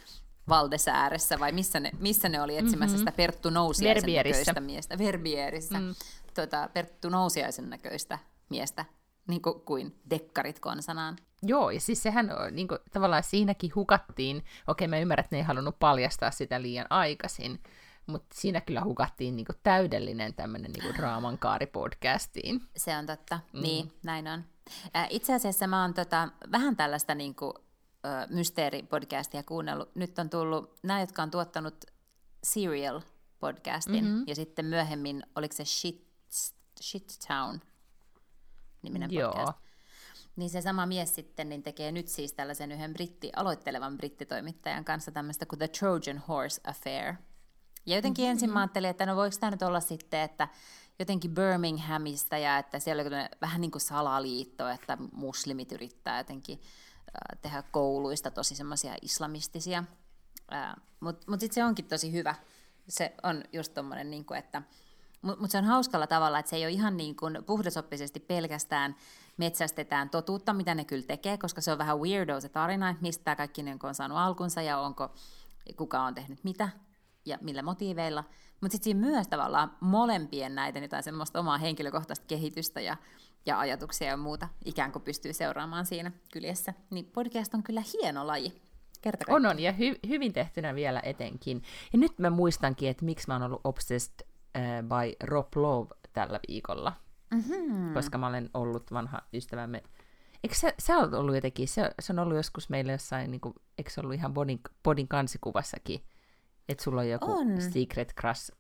Valdesääressä, 0.50 1.40
vai 1.40 1.52
missä 1.52 1.80
ne, 1.80 1.92
missä 2.00 2.30
ne 2.30 2.42
oli 2.42 2.58
etsimässä 2.58 2.98
sitä 2.98 3.12
Perttu 3.12 3.50
Nousiaisen 3.50 4.14
näköistä 4.14 4.60
miestä. 4.60 4.98
Verbierissä. 4.98 5.80
Mm. 5.80 5.96
Tota, 6.34 6.70
Perttu 6.74 7.10
Nousiaisen 7.10 7.70
näköistä 7.70 8.20
miestä, 8.50 8.86
niin 9.28 9.42
kuin, 9.42 9.62
kuin 9.62 9.96
dekkarit 10.10 10.60
konsanaan. 10.60 11.18
joo, 11.42 11.72
ja 11.72 11.80
siis 11.80 12.04
sehän 12.04 12.32
on, 12.40 12.56
niin 12.56 12.68
kuin, 12.68 12.80
tavallaan 12.92 13.24
siinäkin 13.24 13.76
hukattiin, 13.76 14.46
okei 14.68 14.88
mä 14.88 15.00
ymmärrän, 15.00 15.24
että 15.24 15.36
ne 15.36 15.40
ei 15.40 15.46
halunnut 15.46 15.80
paljastaa 15.80 16.32
sitä 16.32 16.62
liian 16.62 16.88
aikaisin, 16.90 17.60
mutta 18.06 18.36
siinä 18.40 18.62
kyllä 18.62 18.84
hukattiin 18.84 19.36
niin 19.36 19.46
kuin, 19.46 19.56
täydellinen 19.64 20.34
tämmöinen 20.34 20.72
niin 20.72 20.84
kuin, 20.84 20.96
draamankaari 20.96 21.66
podcastiin. 21.66 22.62
Se 22.78 22.98
on 22.98 23.06
totta, 23.06 23.40
mm. 23.54 23.62
niin, 23.62 23.94
näin 24.04 24.28
on. 24.28 24.44
Itse 25.10 25.34
asiassa 25.34 25.68
mä 25.68 25.82
oon 25.82 25.94
tota, 25.94 26.30
vähän 26.52 26.76
tällaista 26.76 27.16
niin 27.16 27.36
kuin, 27.36 27.54
ö, 28.06 28.10
mysteeripodcastia 28.30 29.44
kuunnellut. 29.44 29.96
Nyt 29.96 30.20
on 30.20 30.30
tullut 30.30 30.80
nämä, 30.84 31.00
jotka 31.00 31.24
on 31.24 31.32
tuottanut 31.32 31.86
Serial-podcastin, 32.48 34.04
mm-hmm. 34.04 34.24
ja 34.28 34.36
sitten 34.36 34.66
myöhemmin, 34.66 35.24
oliko 35.36 35.56
se 35.56 35.66
Shit, 35.66 36.08
Shit 36.82 37.20
Town 37.28 37.60
niminen 38.82 39.14
Joo. 39.14 39.32
podcast. 39.32 39.64
Niin 40.36 40.50
se 40.50 40.62
sama 40.62 40.86
mies 40.86 41.16
sitten 41.16 41.50
niin 41.50 41.64
tekee 41.64 41.92
nyt 41.92 42.08
siis 42.08 42.34
tällaisen 42.34 42.72
yhden 42.72 42.94
britti, 42.94 43.32
aloittelevan 43.36 43.98
brittitoimittajan 43.98 44.86
kanssa 44.86 45.12
tämmöistä 45.12 45.46
kuin 45.46 45.60
The 45.60 45.68
Trojan 45.68 46.24
Horse 46.28 46.62
Affair. 46.64 47.14
Ja 47.86 47.96
jotenkin 47.96 48.24
mm-hmm. 48.24 48.32
ensin 48.32 48.54
mä 48.54 48.60
ajattelin, 48.60 48.90
että 48.90 49.06
no 49.06 49.16
voiko 49.16 49.36
tämä 49.40 49.52
nyt 49.52 49.62
olla 49.62 49.80
sitten, 49.80 50.22
että 50.22 50.48
jotenkin 51.00 51.36
Birminghamista 51.36 52.38
ja 52.38 52.58
että 52.58 52.80
siellä 52.80 53.04
on 53.04 53.38
vähän 53.42 53.62
niin 53.62 53.72
kuin 53.72 53.82
salaliitto, 53.82 54.70
että 54.70 54.98
muslimit 55.12 55.72
yrittää 55.72 56.18
jotenkin 56.18 56.62
tehdä 57.42 57.64
kouluista 57.72 58.32
tosi 58.32 58.56
semmoisia 58.56 58.96
islamistisia. 59.02 59.84
Mutta 61.00 61.32
mut 61.32 61.40
sitten 61.40 61.56
se 61.56 61.64
onkin 61.64 61.86
tosi 61.86 62.12
hyvä. 62.12 62.36
Se 62.88 63.16
on 63.24 63.44
just 63.54 63.74
tommonen, 63.74 64.12
niin 64.12 64.26
kuin, 64.26 64.40
että 64.40 64.62
mutta 65.22 65.42
mut 65.42 65.52
se 65.52 65.58
on 65.58 65.66
hauskalla 65.66 66.08
tavalla, 66.08 66.40
että 66.40 66.50
se 66.50 66.56
ei 66.56 66.66
ole 66.66 66.72
ihan 66.72 66.98
niin 66.98 67.16
kuin 67.16 67.44
puhdasoppisesti 67.46 68.20
pelkästään 68.20 68.96
metsästetään 69.38 70.10
totuutta, 70.10 70.54
mitä 70.54 70.76
ne 70.76 70.86
kyllä 70.86 71.04
tekee, 71.04 71.38
koska 71.38 71.62
se 71.62 71.72
on 71.72 71.78
vähän 71.78 72.00
weirdo 72.00 72.42
se 72.42 72.50
tarina, 72.50 72.90
että 72.90 73.02
mistä 73.02 73.36
kaikki 73.36 73.64
niin 73.64 73.80
on 73.84 73.96
saanut 73.96 74.18
alkunsa 74.18 74.62
ja 74.62 74.80
onko 74.80 75.12
kuka 75.78 76.02
on 76.02 76.16
tehnyt 76.16 76.44
mitä 76.44 76.70
ja 77.26 77.38
millä 77.42 77.62
motiiveilla. 77.62 78.24
Mutta 78.62 78.72
sitten 78.72 78.84
siinä 78.84 79.00
myös 79.00 79.28
tavallaan 79.28 79.78
molempien 79.80 80.56
näiden 80.56 80.84
jotain 80.84 81.04
semmoista 81.04 81.40
omaa 81.40 81.58
henkilökohtaista 81.58 82.26
kehitystä 82.28 82.82
ja, 82.82 82.98
ja 83.46 83.60
ajatuksia 83.60 84.08
ja 84.08 84.18
muuta 84.18 84.48
ikään 84.66 84.92
kuin 84.92 85.04
pystyy 85.04 85.34
seuraamaan 85.34 85.86
siinä 85.86 86.12
kyljessä. 86.34 86.74
Niin 86.90 87.06
podcast 87.06 87.54
on 87.54 87.64
kyllä 87.64 87.84
hieno 87.94 88.28
laji. 88.28 88.62
Kerta 89.02 89.26
on, 89.28 89.46
on, 89.46 89.60
ja 89.60 89.72
hy- 89.72 90.00
hyvin 90.08 90.34
tehtynä 90.34 90.76
vielä 90.76 91.02
etenkin. 91.04 91.64
Ja 91.94 92.00
nyt 92.00 92.20
mä 92.20 92.30
muistankin, 92.30 92.90
että 92.90 93.06
miksi 93.06 93.28
mä 93.28 93.34
oon 93.34 93.44
ollut 93.44 93.62
obsessed 93.64 94.14
uh, 94.22 94.84
by 94.84 95.16
Rob 95.28 95.56
Love 95.56 95.90
tällä 96.14 96.40
viikolla. 96.48 96.94
Mm-hmm. 97.34 97.94
Koska 97.94 98.18
mä 98.18 98.28
olen 98.28 98.50
ollut 98.54 98.92
vanha 98.92 99.22
ystävämme. 99.34 99.84
Eikö 100.44 100.56
sä, 100.56 100.74
sä 100.80 100.98
ollut 100.98 101.36
jotenkin, 101.36 101.68
se, 101.68 101.92
se 102.00 102.14
on 102.14 102.20
ollut 102.20 102.38
joskus 102.38 102.70
meillä 102.70 102.92
jossain, 102.92 103.32
niin 103.32 103.42
kuin, 103.42 103.56
eikö 103.78 103.90
se 103.90 104.02
ollut 104.02 104.16
ihan 104.16 104.34
bodin, 104.34 104.60
bodin 104.84 105.08
kansikuvassakin, 105.08 106.04
että 106.70 106.84
sulla 106.84 107.02
on 107.02 107.10
joku 107.10 107.32
on. 107.32 107.62
secret 107.62 108.14
crush 108.22 108.52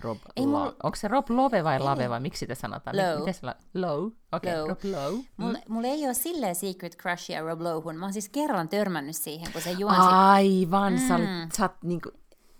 Rob 0.00 0.18
Ei, 0.36 0.46
Lo- 0.46 0.58
mul... 0.64 0.72
Onko 0.82 0.96
se 0.96 1.08
Rob 1.08 1.30
Love 1.30 1.64
vai 1.64 1.80
Lave 1.80 2.10
vai 2.10 2.20
miksi 2.20 2.38
sitä 2.38 2.54
sanotaan? 2.54 2.96
Low. 2.96 3.18
Miten 3.18 3.34
se 3.34 3.46
la- 3.46 3.56
Low? 3.74 4.10
Okei, 4.32 4.60
okay, 4.60 4.68
Rob 4.68 4.84
Low. 4.84 5.20
Mulla, 5.36 5.58
mm. 5.58 5.72
mulla 5.74 5.88
ei 5.88 6.04
ole 6.04 6.14
silleen 6.14 6.54
secret 6.54 6.96
crushia 6.96 7.40
Rob 7.40 7.60
Lowhun. 7.60 7.96
Mä 7.96 8.06
oon 8.06 8.12
siis 8.12 8.28
kerran 8.28 8.68
törmännyt 8.68 9.16
siihen, 9.16 9.52
kun 9.52 9.62
se 9.62 9.70
juonsi... 9.70 10.00
Aivan, 10.10 10.92
mm. 10.92 11.08
sä 11.08 11.14
olit, 11.14 11.52
sä 11.52 11.62
oot 11.62 11.82
niinku 11.82 12.10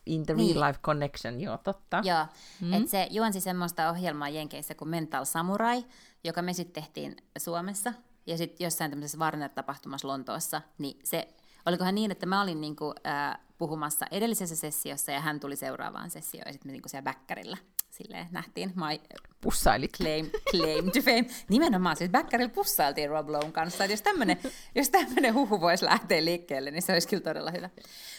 in 0.07 0.27
the 0.27 0.35
niin. 0.35 0.57
real 0.57 0.69
life 0.69 0.81
connection, 0.83 1.41
joo, 1.41 1.59
totta. 1.59 2.03
Joo, 2.05 2.27
mm. 2.61 2.73
että 2.73 2.91
se 2.91 3.07
juonsi 3.11 3.41
semmoista 3.41 3.91
ohjelmaa 3.91 4.29
Jenkeissä 4.29 4.75
kuin 4.75 4.89
Mental 4.89 5.25
Samurai, 5.25 5.85
joka 6.25 6.43
me 6.43 6.53
sitten 6.53 6.83
tehtiin 6.83 7.17
Suomessa, 7.39 7.93
ja 8.27 8.37
sitten 8.37 8.65
jossain 8.65 8.91
tämmöisessä 8.91 9.19
Warner-tapahtumassa 9.19 10.09
Lontoossa, 10.09 10.63
niin 10.79 10.99
se, 11.05 11.29
olikohan 11.67 11.95
niin, 11.95 12.11
että 12.11 12.27
mä 12.27 12.43
olin 12.43 12.61
niinku, 12.61 12.95
äh, 13.07 13.39
puhumassa 13.59 14.07
edellisessä 14.11 14.57
sessiossa, 14.57 15.13
ja 15.13 15.21
hän 15.21 15.41
tuli 15.41 15.57
seuraavaan 15.57 16.11
sessioon, 16.11 16.47
ja 16.47 16.53
sitten 16.53 16.69
me 16.69 16.73
niinku 16.73 16.89
siellä 16.89 17.05
bäkkärillä 17.05 17.57
silleen 17.93 18.29
nähtiin. 18.31 18.73
My 18.75 19.19
Pussailit. 19.41 19.91
Claim, 19.97 20.31
claim 20.51 20.85
to 20.85 21.01
fame. 21.01 21.27
Nimenomaan, 21.49 21.97
siis 21.97 22.11
Bäkkärillä 22.11 22.53
pussailtiin 22.55 23.11
Rob 23.11 23.29
Lowen 23.29 23.53
kanssa. 23.53 23.85
Että 23.85 23.93
jos 23.93 24.03
tämmöinen 24.03 24.39
jos 24.75 24.91
tämmönen 24.91 25.35
huhu 25.35 25.61
voisi 25.61 25.85
lähteä 25.85 26.25
liikkeelle, 26.25 26.71
niin 26.71 26.83
se 26.83 26.93
olisi 26.93 27.09
kyllä 27.09 27.23
todella 27.23 27.51
hyvä. 27.51 27.71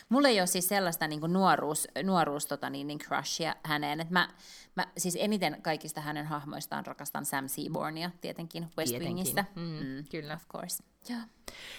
Mulla 0.10 0.28
ei 0.28 0.40
ole 0.40 0.48
siis 0.48 0.68
sellaista 0.68 1.08
niin 1.08 1.34
nuoruus, 1.34 1.88
nuoruus 2.04 2.46
tota, 2.46 2.70
niin, 2.70 2.88
niin 2.88 3.00
crushia 3.00 3.56
häneen. 3.64 4.00
Että 4.00 4.14
mä, 4.14 4.30
mä, 4.76 4.88
siis 4.98 5.18
eniten 5.20 5.62
kaikista 5.62 6.02
hänen 6.02 6.26
hahmoistaan 6.26 6.86
rakastan 6.86 7.26
Sam 7.26 7.48
Seabornia 7.48 8.12
tietenkin 8.22 8.68
West 8.78 9.00
Wingistä. 9.00 9.46
Mm, 9.56 9.62
mm. 9.62 10.04
Kyllä. 10.12 10.34
Of 10.34 10.48
course. 10.48 10.84
Ja. 11.10 11.18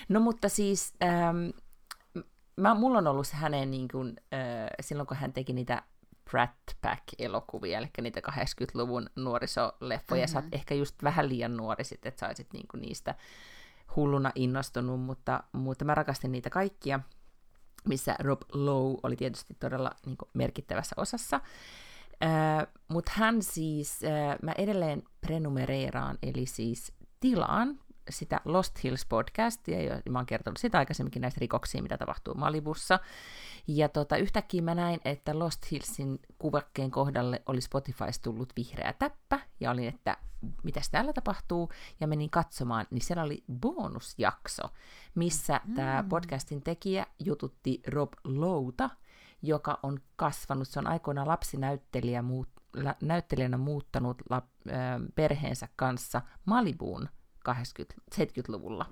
No 0.09 0.21
mutta 0.21 0.49
siis... 0.49 0.95
Ähm, 1.03 1.51
mä, 2.57 2.75
mulla 2.75 2.99
on 2.99 3.07
ollut 3.07 3.27
se 3.27 3.37
hänen, 3.37 3.71
niin 3.71 3.89
kuin, 3.89 4.17
äh, 4.35 4.41
silloin 4.81 5.07
kun 5.07 5.17
hän 5.17 5.33
teki 5.33 5.53
niitä 5.53 5.83
Brat 6.31 6.77
Pack-elokuvia, 6.81 7.79
eli 7.79 7.89
niitä 8.01 8.21
80-luvun 8.31 9.11
nuorisoleffoja. 9.17 10.23
Mm-hmm. 10.23 10.33
Sä 10.33 10.39
oot 10.39 10.45
mhm. 10.45 10.55
ehkä 10.55 10.75
just 10.75 11.03
vähän 11.03 11.29
liian 11.29 11.57
nuori 11.57 11.85
sit, 11.85 12.07
että 12.07 12.35
sä 12.37 12.45
niinku 12.53 12.77
niistä 12.77 13.15
hulluna 13.97 14.33
innostunut, 14.35 15.01
mutta, 15.01 15.43
mutta 15.53 15.85
mä 15.85 15.95
rakastin 15.95 16.33
niitä 16.33 16.51
kaikkia, 16.51 17.01
missä 17.89 18.17
Rob 18.19 18.43
Lowe 18.53 18.99
oli 19.03 19.17
tietysti 19.17 19.55
todella 19.61 19.91
niinku 20.07 20.31
merkittävässä 20.35 20.95
osassa. 20.99 21.41
Äh, 22.23 22.67
mutta 22.89 23.13
hän 23.15 23.43
siis, 23.43 24.05
äh, 24.05 24.37
mä 24.43 24.53
edelleen 24.59 25.03
prenumereeraan, 25.21 26.19
eli 26.23 26.47
siis 26.47 26.93
tilaan 27.21 27.81
sitä 28.11 28.41
Lost 28.45 28.85
Hills 28.85 29.07
podcastia, 29.07 29.83
ja 29.83 30.01
mä 30.11 30.19
oon 30.19 30.27
kertonut 30.27 30.57
sitä 30.57 30.79
aikaisemminkin 30.79 31.23
näistä 31.23 31.41
rikoksia, 31.41 31.83
mitä 31.83 31.99
tapahtuu 31.99 32.35
Malibussa. 32.35 32.99
Ja 33.67 33.89
tota, 33.89 34.17
yhtäkkiä 34.17 34.63
mä 34.63 34.75
näin, 34.75 35.01
että 35.05 35.39
Lost 35.39 35.71
Hillsin 35.71 36.19
kuvakkeen 36.39 36.91
kohdalle 36.91 37.43
oli 37.47 37.61
Spotifys 37.61 38.21
tullut 38.21 38.53
vihreä 38.57 38.95
täppä, 38.99 39.41
ja 39.61 39.71
olin, 39.71 39.89
että 39.89 40.17
mitäs 40.63 40.91
täällä 40.91 41.13
tapahtuu, 41.13 41.71
ja 42.01 42.07
menin 42.07 42.31
katsomaan, 42.31 42.87
niin 42.91 43.03
siellä 43.03 43.23
oli 43.23 43.45
bonusjakso, 43.61 44.63
missä 45.15 45.61
mm. 45.65 45.75
tämä 45.75 46.05
podcastin 46.09 46.63
tekijä 46.63 47.07
jututti 47.19 47.83
Rob 47.87 48.13
Louta, 48.25 48.91
joka 49.43 49.79
on 49.83 50.01
kasvanut, 50.17 50.69
se 50.69 50.79
on 50.79 50.87
aikoinaan 50.87 51.29
lapsinäyttelijä, 51.29 52.23
muut, 52.23 52.49
lä, 52.77 52.95
näyttelijänä 53.03 53.57
muuttanut 53.57 54.23
perheensä 55.15 55.69
kanssa 55.77 56.23
Malibuun 56.45 57.01
80, 57.01 57.24
70-luvulla. 57.53 58.87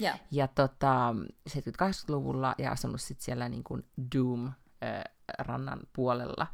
Yeah. 0.00 0.20
Ja 0.30 0.48
tota, 0.48 1.14
70-80-luvulla 1.50 2.54
ja 2.58 2.72
asunut 2.72 3.00
sitten 3.00 3.24
siellä 3.24 3.48
niin 3.48 3.64
kuin 3.64 3.84
Doom-rannan 4.14 5.80
puolella. 5.92 6.46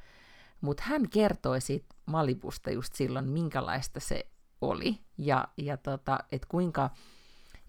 Mutta 0.61 0.83
hän 0.87 1.09
kertoi 1.09 1.61
siitä 1.61 1.95
Malibusta 2.07 2.71
just 2.71 2.95
silloin, 2.95 3.29
minkälaista 3.29 4.01
se 4.01 4.27
oli. 4.61 4.99
Ja, 5.19 5.49
ja 5.57 5.77
tota, 5.77 6.19
että 6.33 6.47
kuinka 6.51 6.91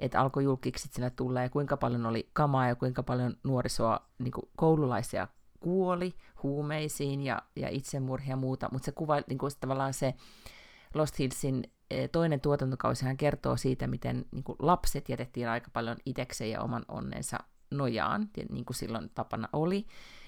että 0.01 0.21
alkoi 0.21 0.43
julkiksi 0.43 0.89
sinne 0.91 1.09
tulla 1.09 1.41
ja 1.41 1.49
kuinka 1.49 1.77
paljon 1.77 2.05
oli 2.05 2.29
kamaa 2.33 2.67
ja 2.67 2.75
kuinka 2.75 3.03
paljon 3.03 3.37
nuorisoa, 3.43 3.99
niin 4.19 4.31
kuin 4.31 4.49
koululaisia 4.55 5.27
kuoli 5.59 6.15
huumeisiin 6.43 7.21
ja, 7.21 7.41
ja 7.55 7.69
itsemurhia 7.69 8.29
ja 8.29 8.35
muuta, 8.35 8.69
mutta 8.71 8.85
se 8.85 8.91
kuva, 8.91 9.15
niin 9.27 9.37
kuin 9.37 9.51
tavallaan 9.59 9.93
se 9.93 10.13
Lost 10.93 11.19
Hillsin 11.19 11.63
E, 11.91 12.07
toinen 12.07 12.41
tuotantokausi 12.41 13.05
hän 13.05 13.17
kertoo 13.17 13.57
siitä, 13.57 13.87
miten 13.87 14.25
niin 14.31 14.43
kuin 14.43 14.55
lapset 14.59 15.09
jätettiin 15.09 15.49
aika 15.49 15.69
paljon 15.73 15.97
itekseen 16.05 16.51
ja 16.51 16.61
oman 16.61 16.85
onnensa 16.87 17.37
nojaan, 17.71 18.29
niin 18.49 18.65
kuin 18.65 18.75
silloin 18.75 19.11
tapana 19.15 19.49
oli, 19.53 19.85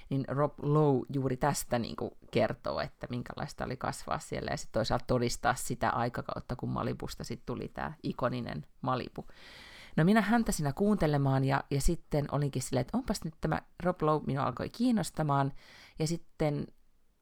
niin 0.09 0.25
Rob 0.27 0.53
Lowe 0.61 1.05
juuri 1.13 1.37
tästä 1.37 1.79
niin 1.79 1.95
kuin 1.95 2.11
kertoo, 2.31 2.79
että 2.79 3.07
minkälaista 3.09 3.65
oli 3.65 3.77
kasvaa 3.77 4.19
siellä 4.19 4.51
ja 4.51 4.57
sitten 4.57 4.73
toisaalta 4.73 5.05
todistaa 5.07 5.55
sitä 5.55 5.89
aikakautta, 5.89 6.55
kun 6.55 6.69
Malibusta 6.69 7.23
sitten 7.23 7.45
tuli 7.45 7.67
tämä 7.67 7.93
ikoninen 8.03 8.65
Malibu. 8.81 9.25
No 9.97 10.03
minä 10.03 10.21
häntä 10.21 10.51
siinä 10.51 10.73
kuuntelemaan 10.73 11.43
ja, 11.43 11.63
ja 11.71 11.81
sitten 11.81 12.25
olinkin 12.31 12.61
silleen, 12.61 12.81
että 12.81 12.97
onpas 12.97 13.23
nyt 13.23 13.35
tämä 13.41 13.61
Rob 13.83 14.01
Lowe 14.01 14.23
minua 14.25 14.45
alkoi 14.45 14.69
kiinnostamaan 14.69 15.53
ja 15.99 16.07
sitten 16.07 16.67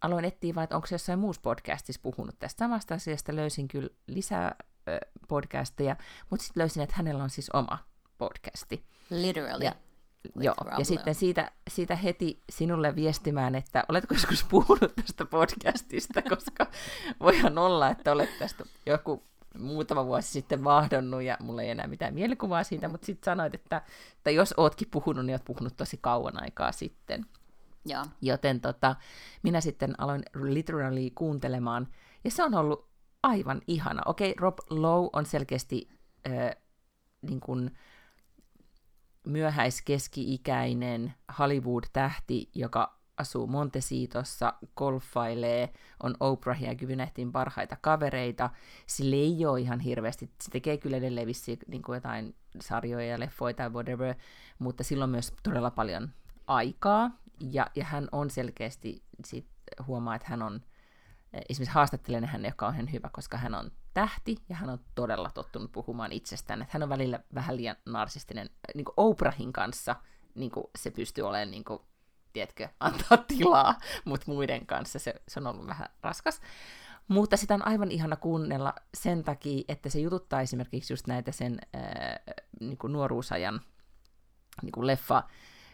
aloin 0.02 0.26
etsiä 0.26 0.56
vaan, 0.56 0.64
että 0.64 0.76
onko 0.76 0.88
se 0.88 0.96
jossain 0.96 1.20
muussa 1.20 1.42
podcastissa 1.42 2.02
puhunut 2.04 2.40
tästä 2.40 2.60
samasta 2.60 2.94
asiasta. 2.94 3.36
Löysin 3.36 3.68
kyllä 3.68 3.90
lisää 4.08 4.56
ö, 4.88 5.00
podcasteja, 5.28 5.96
mutta 6.30 6.46
sitten 6.46 6.62
löysin, 6.62 6.84
että 6.84 6.96
hänellä 6.96 7.24
on 7.24 7.30
siis 7.30 7.50
oma 7.50 7.78
podcasti. 8.18 8.86
Literally. 9.10 9.64
Ja, 9.64 9.76
joo, 10.36 10.56
ja 10.78 10.86
sitten 10.86 11.16
siitä, 11.16 11.52
siitä 11.70 11.96
heti 11.96 12.44
sinulle 12.50 12.96
viestimään, 12.96 13.56
että 13.56 13.84
oletko 13.90 14.14
joskus 14.14 14.44
puhunut 14.44 14.96
tästä 14.96 15.26
podcastista, 15.26 16.22
koska 16.36 16.68
voihan 17.20 17.58
olla, 17.58 17.90
että 17.90 18.12
olet 18.12 18.40
tästä 18.40 18.64
joku 18.86 19.24
muutama 19.58 20.06
vuosi 20.06 20.32
sitten 20.32 20.64
vahdonnut 20.64 21.22
ja 21.22 21.38
mulla 21.40 21.62
ei 21.62 21.70
enää 21.70 21.88
mitään 21.88 22.14
mielikuvaa 22.14 22.64
siitä, 22.64 22.88
mutta 22.88 23.06
sitten 23.06 23.26
sanoit, 23.26 23.56
että, 23.56 23.82
että 24.18 24.32
jos 24.32 24.54
ootkin 24.58 24.88
puhunut, 24.92 25.26
niin 25.26 25.34
oot 25.34 25.46
puhunut 25.46 25.78
tosi 25.78 25.98
kauan 26.02 26.44
aikaa 26.44 26.72
sitten. 26.72 27.26
Ja. 27.86 28.06
Joten 28.22 28.62
tota, 28.62 28.96
minä 29.44 29.62
sitten 29.62 30.02
aloin 30.02 30.24
literally 30.34 31.10
kuuntelemaan, 31.16 31.88
ja 32.24 32.32
se 32.32 32.44
on 32.44 32.54
ollut 32.54 32.88
aivan 33.24 33.62
ihana. 33.68 34.02
Okei, 34.06 34.36
Rob 34.40 34.58
Lowe 34.70 35.10
on 35.14 35.26
selkeästi 35.26 35.90
äh, 36.28 36.56
niin 37.22 37.40
kuin 37.40 37.72
myöhäiskeski-ikäinen 39.28 41.14
Hollywood-tähti, 41.40 42.50
joka 42.56 43.02
asuu 43.18 43.48
Montecitossa, 43.48 44.54
golfailee, 44.76 45.74
on 46.04 46.16
Oprah 46.20 46.62
ja 46.64 46.76
Kyvynehtin 46.76 47.32
parhaita 47.32 47.78
kavereita. 47.82 48.50
Sille 48.88 49.16
ei 49.16 49.46
ole 49.46 49.62
ihan 49.62 49.80
hirveästi, 49.80 50.26
se 50.44 50.52
tekee 50.52 50.78
kyllä 50.78 50.98
edelleen 50.98 51.28
vissiin 51.28 51.60
niin 51.68 51.82
kuin 51.82 51.96
jotain 51.96 52.36
sarjoja 52.60 53.06
ja 53.06 53.20
leffoja 53.20 53.54
tai 53.54 53.70
whatever, 53.70 54.16
mutta 54.60 54.84
silloin 54.84 55.12
myös 55.12 55.34
todella 55.44 55.72
paljon 55.72 56.10
aikaa, 56.48 57.12
ja, 57.52 57.68
ja 57.76 57.86
hän 57.86 58.08
on 58.12 58.30
selkeästi, 58.30 59.04
sit 59.26 59.48
huomaa, 59.88 60.16
että 60.16 60.28
hän 60.30 60.42
on, 60.42 60.62
esimerkiksi 61.50 61.74
haastattelen 61.74 62.26
hän, 62.26 62.42
on 62.62 62.74
ihan 62.74 62.92
hyvä, 62.92 63.10
koska 63.14 63.38
hän 63.38 63.56
on 63.56 63.72
tähti, 63.94 64.38
ja 64.50 64.56
hän 64.56 64.70
on 64.70 64.80
todella 64.96 65.32
tottunut 65.34 65.72
puhumaan 65.72 66.12
itsestään, 66.12 66.62
että 66.62 66.74
hän 66.74 66.84
on 66.84 66.90
välillä 66.90 67.20
vähän 67.36 67.58
liian 67.58 67.76
narsistinen, 67.86 68.50
niin 68.76 68.86
kuin 68.86 68.94
Oprahin 68.98 69.54
kanssa 69.54 69.96
niin 70.36 70.52
kuin 70.52 70.66
se 70.78 70.92
pystyy 70.92 71.28
olemaan 71.28 71.52
niin 71.52 71.64
kuin 71.64 71.80
tiedätkö, 72.34 72.68
antaa 72.80 73.18
tilaa, 73.18 73.76
mutta 74.06 74.32
muiden 74.32 74.66
kanssa 74.66 75.00
se, 75.00 75.16
se 75.28 75.40
on 75.40 75.48
ollut 75.48 75.68
vähän 75.68 75.90
raskas. 76.02 76.42
Mutta 77.08 77.38
sitä 77.38 77.54
on 77.54 77.68
aivan 77.68 77.92
ihana 77.92 78.16
kuunnella 78.16 78.74
sen 78.94 79.24
takia, 79.24 79.64
että 79.68 79.90
se 79.90 80.00
jututtaa 80.00 80.42
esimerkiksi 80.42 80.94
just 80.94 81.08
näitä 81.08 81.32
sen 81.32 81.60
ää, 81.74 82.20
niin 82.60 82.78
kuin 82.78 82.94
nuoruusajan 82.94 83.62
niin 84.62 84.72
kuin 84.72 84.88
leffa, 84.88 85.24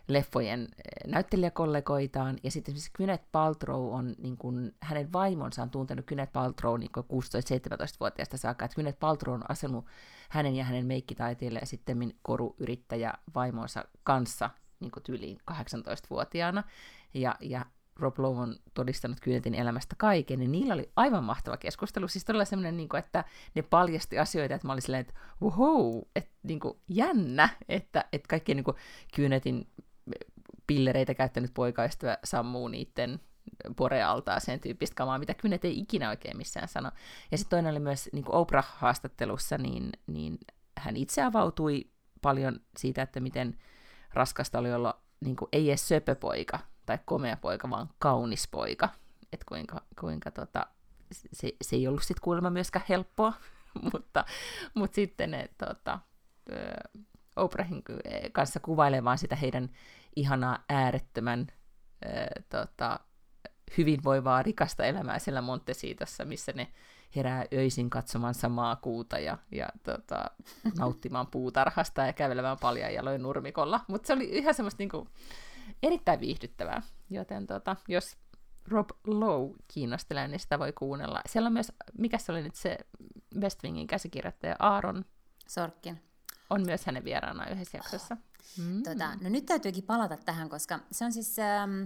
leffojen 0.07 0.67
näyttelijäkollegoitaan, 1.07 2.37
ja 2.43 2.51
sitten 2.51 2.71
esimerkiksi 2.71 2.91
Gwyneth 2.97 3.25
Paltrow 3.31 3.93
on, 3.93 4.15
niin 4.17 4.37
kuin, 4.37 4.75
hänen 4.81 5.13
vaimonsa 5.13 5.61
on 5.61 5.69
tuntenut 5.69 6.05
Gwyneth 6.05 6.33
Paltrow 6.33 6.79
niin 6.79 6.91
16-17-vuotiaasta 6.97 8.37
saakka, 8.37 8.65
että 8.65 8.75
Gwyneth 8.75 8.99
Paltrow 8.99 9.35
on 9.35 9.51
asunut 9.51 9.85
hänen 10.29 10.55
ja 10.55 10.63
hänen 10.63 10.85
meikkitaiteille 10.85 11.59
ja 11.59 11.65
sitten 11.65 12.13
koruyrittäjä 12.21 13.13
vaimonsa 13.35 13.85
kanssa 14.03 14.49
niin 14.79 14.91
kuin 14.91 15.03
tyyliin 15.03 15.37
18-vuotiaana, 15.51 16.63
ja, 17.13 17.35
ja 17.39 17.65
Rob 17.99 18.19
Lowe 18.19 18.39
on 18.39 18.55
todistanut 18.73 19.19
Kynnetin 19.19 19.55
elämästä 19.55 19.95
kaiken, 19.97 20.39
niin 20.39 20.51
niillä 20.51 20.73
oli 20.73 20.91
aivan 20.95 21.23
mahtava 21.23 21.57
keskustelu. 21.57 22.07
Siis 22.07 22.25
todella 22.25 22.45
semmoinen, 22.45 22.77
niin 22.77 22.89
kuin, 22.89 22.99
että 22.99 23.23
ne 23.55 23.61
paljasti 23.61 24.19
asioita, 24.19 24.55
että 24.55 24.67
mä 24.67 24.73
olin 24.73 24.81
silleen, 24.81 25.01
että 25.01 25.13
wow, 25.41 26.01
että 26.15 26.31
niin 26.43 26.59
kuin, 26.59 26.77
jännä, 26.87 27.49
että, 27.69 28.05
että 28.13 28.27
kaikki 28.27 28.55
niin 28.55 28.63
kuin, 28.63 28.77
Kynnetin 29.15 29.67
pillereitä 30.67 31.13
käyttänyt 31.13 31.53
poikaistuja 31.53 32.17
sammuu 32.23 32.67
niiden 32.67 33.19
porealtaa 33.75 34.39
sen 34.39 34.59
tyyppistä 34.59 34.95
kamaa, 34.95 35.19
mitä 35.19 35.33
Kynnet 35.33 35.65
ei 35.65 35.79
ikinä 35.79 36.09
oikein 36.09 36.37
missään 36.37 36.67
sano. 36.67 36.91
Ja 37.31 37.37
sitten 37.37 37.57
toinen 37.57 37.71
oli 37.71 37.79
myös 37.79 38.09
niin 38.13 38.25
Oprah-haastattelussa, 38.27 39.57
niin, 39.57 39.89
niin 40.07 40.37
hän 40.77 40.97
itse 40.97 41.23
avautui 41.23 41.89
paljon 42.21 42.59
siitä, 42.77 43.01
että 43.01 43.19
miten 43.19 43.57
raskasta 44.13 44.59
oli 44.59 44.73
olla 44.73 45.01
niin 45.19 45.35
kuin, 45.35 45.49
ei 45.51 45.69
edes 45.69 45.87
söpöpoika, 45.87 46.59
tai 46.85 46.99
komea 47.05 47.37
poika, 47.37 47.69
vaan 47.69 47.89
kaunis 47.99 48.47
poika. 48.47 48.89
Että 49.33 49.45
kuinka, 49.47 49.81
kuinka 49.99 50.31
tota, 50.31 50.67
se, 51.11 51.51
se 51.61 51.75
ei 51.75 51.87
ollut 51.87 52.03
sitten 52.03 52.23
kuulemma 52.23 52.49
myöskään 52.49 52.85
helppoa, 52.89 53.33
mutta, 53.93 54.25
mutta 54.73 54.95
sitten 54.95 55.31
ne, 55.31 55.49
tota, 55.57 55.99
Oprahin 57.35 57.83
kanssa 58.31 58.59
kuvailemaan 58.59 59.17
sitä 59.17 59.35
heidän 59.35 59.69
ihanaa 60.15 60.63
äärettömän 60.69 61.47
ö, 62.05 62.07
tota, 62.49 62.99
hyvinvoivaa, 63.77 64.43
rikasta 64.43 64.85
elämää 64.85 65.19
siellä 65.19 65.41
Montesiitossa, 65.41 66.25
missä 66.25 66.51
ne 66.55 66.67
herää 67.15 67.45
öisin 67.53 67.89
katsomaan 67.89 68.33
samaa 68.33 68.75
kuuta 68.75 69.19
ja, 69.19 69.37
ja 69.51 69.67
tota, 69.83 70.31
nauttimaan 70.79 71.27
puutarhasta 71.27 72.05
ja 72.05 72.13
kävelemään 72.13 72.57
paljon 72.61 72.93
jaloin 72.93 73.21
nurmikolla. 73.21 73.81
Mutta 73.87 74.07
se 74.07 74.13
oli 74.13 74.23
ihan 74.23 74.53
semmoista 74.53 74.81
niinku, 74.81 75.07
erittäin 75.83 76.19
viihdyttävää, 76.19 76.81
joten 77.09 77.47
tota, 77.47 77.75
jos 77.87 78.17
Rob 78.67 78.89
Lowe 79.07 79.55
kiinnostelee, 79.67 80.27
niin 80.27 80.39
sitä 80.39 80.59
voi 80.59 80.73
kuunnella. 80.73 81.21
Siellä 81.25 81.47
on 81.47 81.53
myös, 81.53 81.71
mikä 81.97 82.17
se 82.17 82.31
oli 82.31 82.41
nyt 82.41 82.55
se 82.55 82.77
West 83.41 83.63
Wingin 83.63 83.87
käsikirjoittaja 83.87 84.55
Aaron 84.59 85.05
Sorkin. 85.47 86.06
On 86.49 86.65
myös 86.65 86.85
hänen 86.85 87.03
vieraana 87.03 87.49
yhdessä 87.49 87.77
jaksossa. 87.77 88.17
Mm. 88.57 88.83
Tota, 88.83 89.15
no 89.21 89.29
nyt 89.29 89.45
täytyykin 89.45 89.83
palata 89.83 90.17
tähän, 90.17 90.49
koska 90.49 90.79
se 90.91 91.05
on 91.05 91.11
siis... 91.11 91.39
Ähm, 91.39 91.83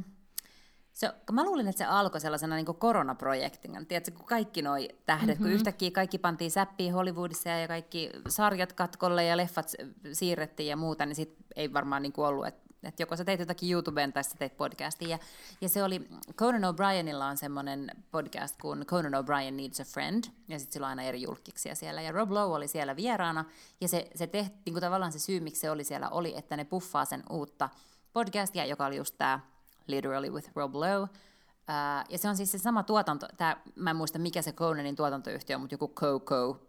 se, 0.94 1.14
mä 1.32 1.44
luulin, 1.44 1.68
että 1.68 1.78
se 1.78 1.86
alkoi 1.86 2.22
sellaisena 2.22 2.56
niin 2.56 2.66
koronaprojektina. 2.66 3.86
Tiedätkö, 3.86 4.12
kun 4.12 4.26
kaikki 4.26 4.62
noi 4.62 4.90
tähdet, 5.06 5.28
mm-hmm. 5.28 5.44
kun 5.44 5.52
yhtäkkiä 5.52 5.92
kaikki 5.92 6.18
pantiin 6.18 6.52
säppiin 6.52 6.94
Hollywoodissa 6.94 7.50
ja 7.50 7.68
kaikki 7.68 8.10
sarjat 8.28 8.74
katkolle 8.74 9.24
ja 9.24 9.38
leffat 9.38 9.72
siirrettiin 10.14 10.70
ja 10.70 10.78
muuta, 10.78 11.06
niin 11.06 11.16
sit 11.16 11.36
ei 11.56 11.74
varmaan 11.74 12.02
niin 12.02 12.14
ollut, 12.18 12.48
että 12.48 12.71
että 12.84 13.02
joko 13.02 13.16
sä 13.16 13.26
teit 13.26 13.40
jotakin 13.40 13.72
YouTubeen 13.72 14.14
tai 14.14 14.24
sä 14.24 14.36
teit 14.40 14.58
podcastin. 14.58 15.10
Ja, 15.10 15.20
ja 15.62 15.70
se 15.70 15.84
oli, 15.84 16.08
Conan 16.36 16.62
O'Brienilla 16.62 17.24
on 17.24 17.38
semmoinen 17.38 17.92
podcast 18.12 18.56
kuin 18.62 18.86
Conan 18.86 19.14
O'Brien 19.14 19.54
Needs 19.54 19.80
a 19.80 19.84
Friend, 19.84 20.24
ja 20.48 20.60
sitten 20.60 20.74
sillä 20.74 20.88
on 20.88 20.90
aina 20.90 21.04
eri 21.04 21.22
julkkiksia 21.22 21.76
siellä. 21.76 22.02
Ja 22.02 22.12
Rob 22.12 22.32
Lowe 22.32 22.56
oli 22.56 22.68
siellä 22.68 22.96
vieraana, 22.96 23.46
ja 23.82 23.88
se, 23.88 24.10
se 24.16 24.28
tehti, 24.28 24.58
niin 24.66 24.74
kuin 24.74 24.82
tavallaan 24.82 25.12
se 25.12 25.20
syy, 25.20 25.40
miksi 25.40 25.62
se 25.62 25.72
oli 25.72 25.84
siellä, 25.84 26.10
oli, 26.10 26.38
että 26.38 26.58
ne 26.58 26.66
puffaa 26.66 27.06
sen 27.06 27.24
uutta 27.30 27.70
podcastia, 28.14 28.66
joka 28.66 28.86
oli 28.86 28.98
just 28.98 29.16
tämä 29.18 29.40
Literally 29.88 30.30
with 30.30 30.50
Rob 30.56 30.76
Lowe. 30.76 31.02
Uh, 31.02 32.06
ja 32.10 32.18
se 32.18 32.30
on 32.30 32.38
siis 32.38 32.52
se 32.52 32.58
sama 32.58 32.84
tuotanto, 32.84 33.28
tää, 33.38 33.62
mä 33.76 33.90
en 33.90 33.96
muista 33.96 34.20
mikä 34.20 34.42
se 34.42 34.52
Conanin 34.52 34.96
tuotantoyhtiö 34.96 35.56
on, 35.56 35.62
mutta 35.62 35.74
joku 35.74 35.88
Coco 35.88 36.60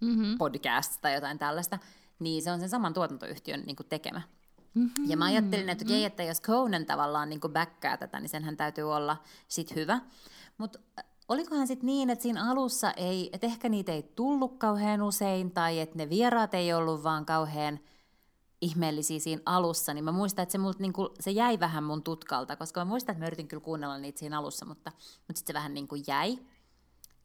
mm-hmm. 0.00 0.38
podcast 0.38 1.00
tai 1.00 1.14
jotain 1.14 1.38
tällaista, 1.38 1.78
niin 2.18 2.42
se 2.42 2.50
on 2.50 2.60
sen 2.60 2.68
saman 2.68 2.94
tuotantoyhtiön 2.94 3.62
niin 3.66 3.76
tekemä. 3.88 4.22
Mm-hmm. 4.74 5.10
Ja 5.10 5.16
mä 5.16 5.24
ajattelin, 5.24 5.68
että 5.68 5.84
okei, 5.84 6.04
että 6.04 6.22
jos 6.22 6.42
Conan 6.42 6.86
tavallaan 6.86 7.28
niin 7.28 7.40
backkää 7.40 7.96
tätä, 7.96 8.20
niin 8.20 8.28
senhän 8.28 8.56
täytyy 8.56 8.92
olla 8.92 9.16
sit 9.48 9.74
hyvä. 9.74 10.00
Mutta 10.58 10.78
äh, 10.98 11.04
olikohan 11.28 11.66
sitten 11.66 11.86
niin, 11.86 12.10
että 12.10 12.22
siinä 12.22 12.50
alussa 12.50 12.90
ei, 12.90 13.30
että 13.32 13.46
ehkä 13.46 13.68
niitä 13.68 13.92
ei 13.92 14.02
tullut 14.02 14.58
kauhean 14.58 15.02
usein, 15.02 15.50
tai 15.50 15.80
että 15.80 15.98
ne 15.98 16.08
vieraat 16.10 16.54
ei 16.54 16.72
ollut 16.72 17.02
vaan 17.02 17.26
kauhean 17.26 17.80
ihmeellisiä 18.60 19.18
siinä 19.18 19.42
alussa, 19.46 19.94
niin 19.94 20.04
mä 20.04 20.12
muistan, 20.12 20.42
että 20.42 20.52
se, 20.52 20.58
mult, 20.58 20.78
niin 20.78 20.92
kuin, 20.92 21.08
se 21.20 21.30
jäi 21.30 21.60
vähän 21.60 21.84
mun 21.84 22.02
tutkalta, 22.02 22.56
koska 22.56 22.80
mä 22.80 22.84
muistan, 22.84 23.12
että 23.12 23.22
mä 23.22 23.26
yritin 23.26 23.48
kyllä 23.48 23.62
kuunnella 23.62 23.98
niitä 23.98 24.18
siinä 24.18 24.38
alussa, 24.38 24.66
mutta, 24.66 24.92
mutta 24.94 25.38
sitten 25.38 25.52
se 25.52 25.54
vähän 25.54 25.74
niin 25.74 25.88
kuin 25.88 26.04
jäi. 26.06 26.38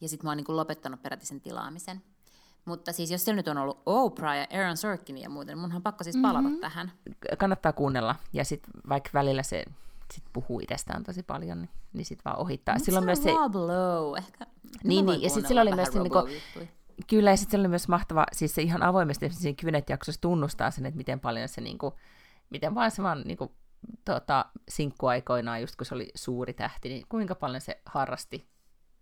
Ja 0.02 0.10
sitten 0.10 0.26
mä 0.26 0.30
oon 0.30 0.38
niin 0.38 0.46
kuin 0.46 0.56
lopettanut 0.56 1.02
peräti 1.02 1.26
sen 1.26 1.42
tilaamisen. 1.42 2.02
Mutta 2.70 2.94
siis 2.94 3.12
jos 3.12 3.26
siellä 3.26 3.36
nyt 3.36 3.48
on 3.48 3.58
ollut 3.58 3.82
Oprah 3.86 4.38
ja 4.38 4.48
Aaron 4.52 4.78
Sorkin 4.78 5.18
ja 5.18 5.30
muuten, 5.30 5.54
niin 5.54 5.62
munhan 5.62 5.82
pakko 5.82 6.04
siis 6.04 6.18
palata 6.22 6.42
mm-hmm. 6.42 6.60
tähän. 6.60 6.92
Kannattaa 7.38 7.74
kuunnella. 7.74 8.16
Ja 8.34 8.46
sitten 8.46 8.72
vaikka 8.90 9.10
välillä 9.14 9.44
se 9.44 9.66
sit 10.14 10.24
puhuu 10.34 10.60
itsestään 10.60 11.04
tosi 11.04 11.24
paljon, 11.24 11.62
niin, 11.62 11.70
niin 11.94 12.06
sitten 12.06 12.24
vaan 12.26 12.40
ohittaa. 12.40 12.76
Mut 12.76 12.84
silloin 12.84 13.04
se 13.04 13.06
myös 13.06 13.24
se... 13.24 13.32
Rob 13.32 13.56
Lowe. 13.56 14.18
Ehkä... 14.18 14.46
Niin, 14.84 15.06
niin. 15.06 15.22
ja 15.22 15.30
sitten 15.30 15.48
sillä 15.48 15.62
oli 15.62 15.76
myös... 15.76 15.94
Niinku, 15.94 16.28
kyllä, 17.08 17.30
ja 17.30 17.38
sitten 17.38 17.60
oli 17.60 17.68
myös 17.68 17.88
mahtava, 17.88 18.26
siis 18.32 18.56
se 18.56 18.62
ihan 18.62 18.84
avoimesti 18.84 19.30
siinä 19.30 19.56
Kynet-jaksossa 19.56 20.22
tunnustaa 20.22 20.72
sen, 20.72 20.86
että 20.86 20.98
miten 20.98 21.20
paljon 21.20 21.48
se, 21.48 21.62
niinku, 21.62 21.94
miten 22.50 22.76
vaan 22.76 22.92
se 22.92 23.04
vaan 23.04 23.22
niinku, 23.22 23.52
tota, 24.06 24.46
sinkkuaikoinaan, 24.70 25.62
just 25.62 25.76
kun 25.76 25.86
se 25.86 25.96
oli 25.96 26.12
suuri 26.16 26.54
tähti, 26.54 26.90
niin 26.90 27.06
kuinka 27.10 27.36
paljon 27.36 27.62
se 27.62 27.82
harrasti 27.86 28.50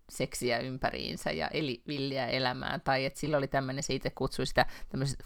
seksiä 0.08 0.58
ympäriinsä 0.58 1.30
ja 1.30 1.48
eli 1.48 1.82
villiä 1.86 2.26
elämää, 2.26 2.78
tai 2.78 3.04
että 3.04 3.20
sillä 3.20 3.36
oli 3.36 3.48
tämmöinen, 3.48 3.82
se 3.82 3.94
itse 3.94 4.10
kutsui 4.10 4.46
sitä 4.46 4.66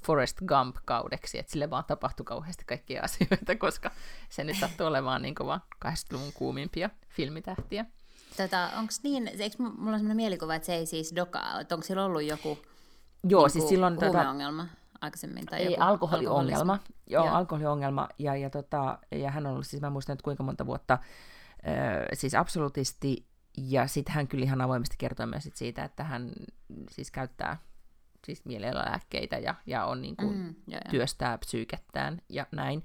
Forest 0.07 0.39
Gump-kaudeksi, 0.39 1.39
että 1.39 1.53
sille 1.53 1.71
vaan 1.71 1.85
tapahtui 1.85 2.25
kauheasti 2.25 2.65
kaikkia 2.65 3.03
asioita, 3.05 3.57
koska 3.59 3.91
se 4.29 4.45
nyt 4.45 4.57
sattui 4.57 4.87
olemaan 4.87 5.23
niin 5.23 5.35
vaan 5.47 5.61
80-luvun 5.85 6.33
kuumimpia 6.35 6.91
filmitähtiä. 7.09 7.85
Tota, 8.37 8.71
onko 8.79 8.93
niin, 9.03 9.29
eikö 9.29 9.57
mulla 9.59 9.71
on 9.71 9.77
sellainen 9.77 10.17
mielikuva, 10.17 10.55
että 10.55 10.67
se 10.67 10.75
ei 10.75 10.87
siis 10.87 11.13
dokaa, 11.17 11.61
että 11.61 11.75
onko 11.75 11.87
sillä 11.87 12.05
ollut 12.05 12.23
joku 12.23 12.59
Joo, 13.25 13.43
niin 13.43 13.51
siis 13.51 13.69
silloin... 13.69 13.99
Tota, 13.99 14.31
ongelma 14.31 14.67
aikaisemmin? 15.01 15.47
Tai 15.47 15.61
ei, 15.61 15.65
joku 15.65 15.83
alkoholiongelma. 15.83 16.79
Joo, 17.07 17.25
Joo, 17.25 17.35
alkoholiongelma. 17.35 18.09
Ja, 18.19 18.37
ja, 18.37 18.51
tota, 18.51 18.99
ja 19.11 19.31
hän 19.31 19.47
on 19.47 19.53
ollut, 19.53 19.67
siis 19.67 19.83
mä 19.83 19.91
muistan, 19.91 20.13
että 20.15 20.25
kuinka 20.25 20.43
monta 20.43 20.67
vuotta, 20.67 20.95
äh, 20.95 21.01
siis 22.13 22.35
absoluutisti 22.35 23.27
ja 23.57 23.87
sitten 23.87 24.15
hän 24.15 24.29
kyllä 24.29 24.45
ihan 24.45 24.61
avoimesti 24.61 24.97
kertoi 24.99 25.27
myös 25.27 25.45
sit 25.45 25.57
siitä, 25.57 25.85
että 25.85 26.05
hän 26.05 26.33
siis 26.91 27.11
käyttää 27.11 27.57
siis 28.27 28.43
lääkkeitä 28.73 29.39
ja, 29.39 29.55
ja 29.67 29.85
on 29.85 30.03
niin 30.03 30.17
kuin, 30.17 30.37
mm, 30.39 30.55
ja, 30.67 30.77
ja. 30.85 30.91
työstää 30.91 31.39
psyykettään 31.39 32.23
ja 32.29 32.47
näin. 32.53 32.85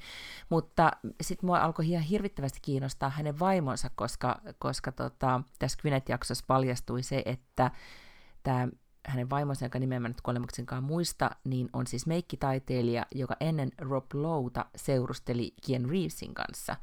Mutta 0.49 0.91
sitten 1.22 1.47
mua 1.47 1.59
alkoi 1.59 1.89
ihan 1.89 2.03
hirvittävästi 2.03 2.59
kiinnostaa 2.61 3.09
hänen 3.09 3.39
vaimonsa, 3.39 3.89
koska, 3.95 4.41
koska 4.59 4.91
tota, 4.91 5.41
tässä 5.59 5.78
Gwyneth-jaksossa 5.82 6.45
paljastui 6.47 7.03
se, 7.03 7.22
että 7.26 7.72
tämä 8.43 8.68
hänen 9.07 9.30
vaimonsa, 9.30 9.65
jonka 9.65 9.80
nimeä 9.80 9.99
mä 9.99 10.07
nyt 10.07 10.22
kuolemaksenkaan 10.22 10.84
muista, 10.84 11.32
niin 11.43 11.70
on 11.74 11.88
siis 11.88 12.07
meikkitaiteilija, 12.07 13.05
joka 13.15 13.36
ennen 13.39 13.72
Rob 13.78 14.05
Lowta 14.13 14.65
seurusteli 14.76 15.53
Kien 15.65 15.89
Reevesin 15.89 16.34
kanssa. 16.34 16.76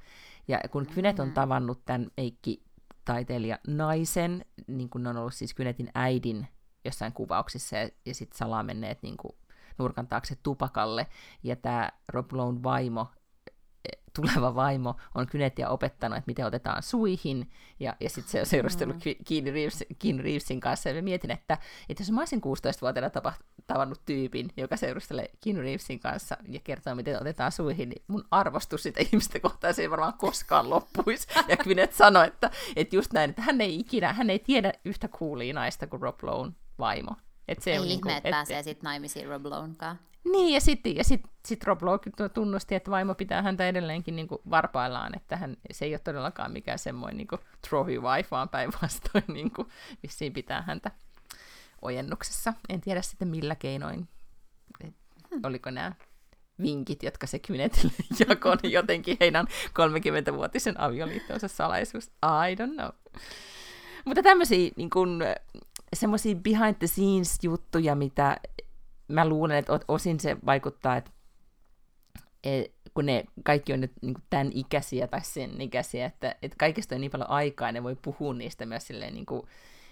Ja 0.49 0.61
kun 0.70 0.87
Gwyneth 0.95 1.20
on 1.20 1.28
mm. 1.28 1.35
tavannut 1.35 1.85
tämän 1.85 2.11
meikki 2.16 2.62
taiteilija 3.05 3.59
naisen, 3.66 4.44
niin 4.66 4.90
kuin 4.90 5.02
ne 5.02 5.11
on 5.11 5.16
ollut 5.16 5.34
siis 5.34 5.55
Kynetin 5.55 5.90
äidin 5.94 6.48
jossain 6.84 7.12
kuvauksissa 7.12 7.76
ja, 7.76 7.88
ja 8.07 8.14
sitten 8.14 8.38
salaa 8.38 8.62
menneet 8.62 9.02
niin 9.02 9.16
kuin 9.16 9.36
nurkan 9.78 10.07
taakse 10.07 10.36
tupakalle. 10.42 11.07
Ja 11.42 11.57
tämä 11.57 11.90
Rob 12.09 12.32
Lowe 12.32 12.62
vaimo 12.62 13.07
tuleva 14.14 14.55
vaimo 14.55 14.97
on 15.14 15.26
Kynetia 15.26 15.68
opettanut, 15.68 16.18
että 16.18 16.28
miten 16.28 16.47
otetaan 16.47 16.82
suihin, 16.82 17.51
ja, 17.80 17.97
ja 18.01 18.11
sitten 18.11 18.30
se 18.30 18.41
on 18.41 18.47
seurustellut 18.47 18.97
mm. 18.97 19.14
Keanu, 19.28 19.51
Reeves, 19.53 19.85
Keanu 19.99 20.22
Reevesin 20.22 20.61
kanssa, 20.61 20.89
ja 20.89 20.95
mä 20.95 21.03
mietin, 21.03 21.30
että, 21.30 21.59
että 21.89 22.03
jos 22.03 22.11
mä 22.11 22.20
olisin 22.20 22.41
16-vuotiaana 22.41 23.11
tavannut 23.66 24.01
tyypin, 24.07 24.51
joka 24.57 24.76
seurustelee 24.76 25.30
Keanu 25.45 25.61
Reevesin 25.61 26.01
kanssa 26.01 26.37
ja 26.49 26.61
kertoo, 26.64 26.95
miten 26.95 27.20
otetaan 27.20 27.53
suihin, 27.53 27.89
niin 27.89 28.03
mun 28.09 28.24
arvostus 28.30 28.82
sitä 28.82 29.01
ihmistä 29.01 29.41
kohtaan 29.41 29.74
se 29.74 29.82
ei 29.82 29.91
varmaan 29.91 30.18
koskaan 30.18 30.70
loppuisi. 30.70 31.26
Ja 31.49 31.57
Kynet 31.57 31.93
sanoi, 31.93 32.26
että, 32.26 32.51
että 32.76 32.97
just 32.97 33.12
näin, 33.12 33.30
että 33.30 33.43
hän 33.43 33.61
ei 33.61 33.80
ikinä, 33.80 34.12
hän 34.12 34.30
ei 34.30 34.39
tiedä 34.39 34.72
yhtä 34.85 35.09
kuulia 35.09 35.55
naista 35.55 35.87
kuin 35.87 36.03
Rob 36.03 36.22
Lowe 36.22 36.53
vaimo. 36.78 37.16
Et 37.49 37.62
se 37.62 37.72
ei 37.72 37.78
on 37.78 37.85
ihme, 37.85 37.95
niinku, 37.95 38.09
että 38.09 38.30
pääsee 38.30 38.62
sitten 38.62 38.85
naimisiin 38.85 39.28
Rob 39.28 39.47
Lowenkaan. 39.47 39.99
Niin, 40.25 40.55
ja 40.55 40.61
sitten 40.61 40.97
ja 40.97 41.05
sit, 41.05 41.22
sit 41.47 41.64
Rob 41.64 41.83
Lowe 41.83 42.29
tunnusti, 42.35 42.75
että 42.75 42.91
vaimo 42.91 43.14
pitää 43.14 43.43
häntä 43.43 43.68
edelleenkin 43.68 44.16
niin 44.16 44.29
kuin 44.29 44.41
varpaillaan, 44.51 45.16
että 45.16 45.37
hän, 45.37 45.57
se 45.72 45.85
ei 45.85 45.93
ole 45.93 45.99
todellakaan 45.99 46.53
mikään 46.53 46.79
semmoinen 46.79 47.16
niin 47.16 47.41
trophy 47.68 48.01
wife, 48.01 48.29
vaan 48.31 48.49
päinvastoin 48.49 49.25
niin 49.35 49.51
vissiin 50.03 50.33
pitää 50.33 50.62
häntä 50.62 50.91
ojennuksessa. 51.83 52.53
En 52.68 52.81
tiedä 52.81 53.03
sitten 53.03 53.29
millä 53.29 53.55
keinoin, 53.55 54.09
hmm. 54.85 54.93
oliko 55.43 55.70
nämä 55.70 55.93
vinkit, 56.62 57.03
jotka 57.03 57.27
se 57.27 57.39
Kynetille 57.39 57.93
jakoi 58.29 58.57
jotenkin 58.72 59.16
heidän 59.20 59.47
30-vuotisen 59.68 60.81
avioliittonsa 60.81 61.49
salaisuus. 61.49 62.07
I 62.07 62.55
don't 62.55 62.75
know. 62.75 63.20
Mutta 64.05 64.22
tämmöisiä 64.22 64.70
niin 64.77 64.91
semmoisia 65.95 66.35
behind 66.35 66.75
the 66.75 66.87
scenes 66.87 67.39
juttuja, 67.43 67.95
mitä 67.95 68.37
mä 69.09 69.28
luulen, 69.28 69.57
että 69.57 69.80
osin 69.88 70.20
se 70.20 70.36
vaikuttaa, 70.46 70.96
että 70.96 71.11
et, 72.44 72.74
kun 72.94 73.07
ne 73.07 73.24
kaikki 73.44 73.72
on 73.72 73.80
nyt 73.80 73.92
niin 74.02 74.14
kuin 74.14 74.24
tämän 74.30 74.50
ikäisiä 74.55 75.07
tai 75.07 75.24
sen 75.24 75.61
ikäisiä, 75.61 76.07
että, 76.07 76.36
että 76.42 76.57
kaikesta 76.59 76.94
on 76.94 77.00
niin 77.00 77.11
paljon 77.11 77.30
aikaa, 77.30 77.72
ne 77.72 77.82
voi 77.82 77.96
puhua 78.02 78.34
niistä 78.34 78.66
myös 78.66 78.86
silleen, 78.86 79.14
niin 79.14 79.26
kuin, 79.26 79.42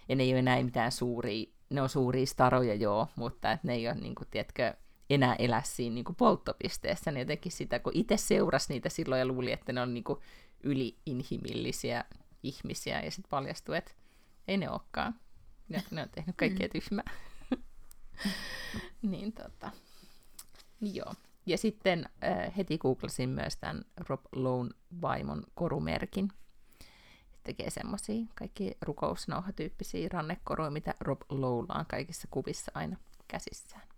ja 0.09 0.17
ne 0.17 0.23
ei 0.23 0.33
ole 0.33 0.39
enää 0.39 0.63
mitään 0.63 0.93
suuria, 0.93 1.47
ne 1.71 1.83
on 1.83 1.89
suuria 1.89 2.27
staroja 2.27 2.75
joo, 2.75 3.09
mutta 3.17 3.53
että 3.53 3.67
ne 3.67 3.75
ei 3.75 3.89
ole, 3.89 3.95
niin 3.95 4.15
kuin, 4.15 4.29
tiedätkö, 4.31 4.75
enää 5.11 5.37
elä 5.39 5.63
siinä 5.65 5.95
niin 5.95 6.05
kuin 6.05 6.17
polttopisteessä, 6.17 7.11
niin 7.11 7.21
jotenkin 7.21 7.53
sitä, 7.53 7.79
kun 7.79 7.93
itse 7.95 8.17
seurasi 8.17 8.73
niitä 8.73 8.89
silloin 8.89 9.19
ja 9.19 9.27
luuli, 9.27 9.53
että 9.53 9.73
ne 9.73 9.81
on 9.81 9.95
niin 9.95 10.05
kuin 10.05 10.19
yliinhimillisiä 10.63 12.05
ihmisiä, 12.43 13.01
ja 13.01 13.11
sitten 13.11 13.31
paljastui, 13.31 13.77
että 13.77 13.93
ei 14.49 14.57
ne 14.57 14.71
olekaan. 14.71 15.15
Ne, 15.69 15.83
ne 15.91 16.03
on 16.03 16.09
tehnyt 16.09 16.37
kaikkea 16.37 16.69
mm. 16.91 16.99
niin 19.03 19.33
tota, 19.33 19.71
niin 20.81 20.95
joo. 20.95 21.15
Ja 21.47 21.59
sitten 21.59 22.09
äh, 22.25 22.57
heti 22.57 22.79
googlasin 22.79 23.29
myös 23.29 23.57
tämän 23.57 23.85
Rob 24.09 24.21
Lone 24.33 24.71
vaimon 25.03 25.45
korumerkin. 25.55 26.33
Tekee 27.43 27.71
semmoisia 27.71 28.27
kaikki 28.35 28.77
rukousnauhatyyppisiä 28.83 30.09
rannekoruja, 30.13 30.71
mitä 30.71 30.95
Rob 31.01 31.21
Lowlla 31.29 31.75
on 31.75 31.87
kaikissa 31.87 32.29
kuvissa 32.31 32.73
aina 32.75 32.97
käsissään. 33.29 33.93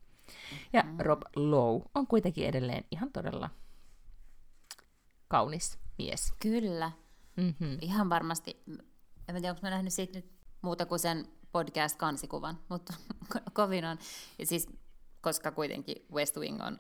Ja 0.72 0.82
mm. 0.82 0.96
Rob 0.98 1.22
Lowe 1.36 1.84
on 1.94 2.06
kuitenkin 2.06 2.46
edelleen 2.46 2.84
ihan 2.90 3.12
todella 3.12 3.50
kaunis 5.28 5.78
mies. 5.98 6.32
Kyllä. 6.38 6.92
Mm-hmm. 7.36 7.78
Ihan 7.80 8.10
varmasti. 8.10 8.62
En 9.28 9.34
tiedä, 9.34 9.50
onko 9.50 9.60
mä 9.62 9.70
nähnyt 9.70 9.92
siitä 9.92 10.18
nyt 10.18 10.32
muuta 10.62 10.86
kuin 10.86 10.98
sen 10.98 11.28
podcast-kansikuvan, 11.54 12.58
mutta 12.68 12.94
kovin 13.52 13.84
on. 13.84 13.98
Ja 14.38 14.46
siis, 14.46 14.66
koska 15.20 15.50
kuitenkin 15.50 16.06
West 16.12 16.36
Wing 16.36 16.62
on 16.62 16.78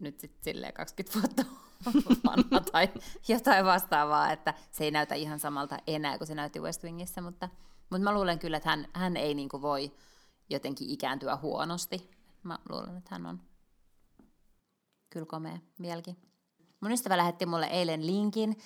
nyt 0.00 0.20
sitten 0.20 0.44
silleen 0.44 0.72
20 0.72 1.20
vuotta 1.20 1.44
vanha 2.26 2.60
tai 2.72 2.88
jotain 3.28 3.64
vastaavaa, 3.64 4.32
että 4.32 4.54
se 4.70 4.84
ei 4.84 4.90
näytä 4.90 5.14
ihan 5.14 5.40
samalta 5.40 5.78
enää 5.86 6.18
kuin 6.18 6.28
se 6.28 6.34
näytti 6.34 6.60
West 6.60 6.84
Wingissä, 6.84 7.20
mutta, 7.20 7.48
mutta 7.90 8.04
mä 8.04 8.14
luulen 8.14 8.38
kyllä, 8.38 8.56
että 8.56 8.68
hän, 8.68 8.88
hän 8.92 9.16
ei 9.16 9.34
niin 9.34 9.48
voi 9.52 9.92
jotenkin 10.50 10.90
ikääntyä 10.90 11.36
huonosti. 11.36 12.10
Mä 12.42 12.58
luulen, 12.68 12.96
että 12.96 13.10
hän 13.10 13.26
on 13.26 13.40
kyllä 15.10 15.26
komea 15.26 15.58
vieläkin. 15.82 16.16
Mun 16.80 16.92
ystävä 16.92 17.16
lähetti 17.16 17.46
mulle 17.46 17.66
eilen 17.66 18.06
linkin 18.06 18.56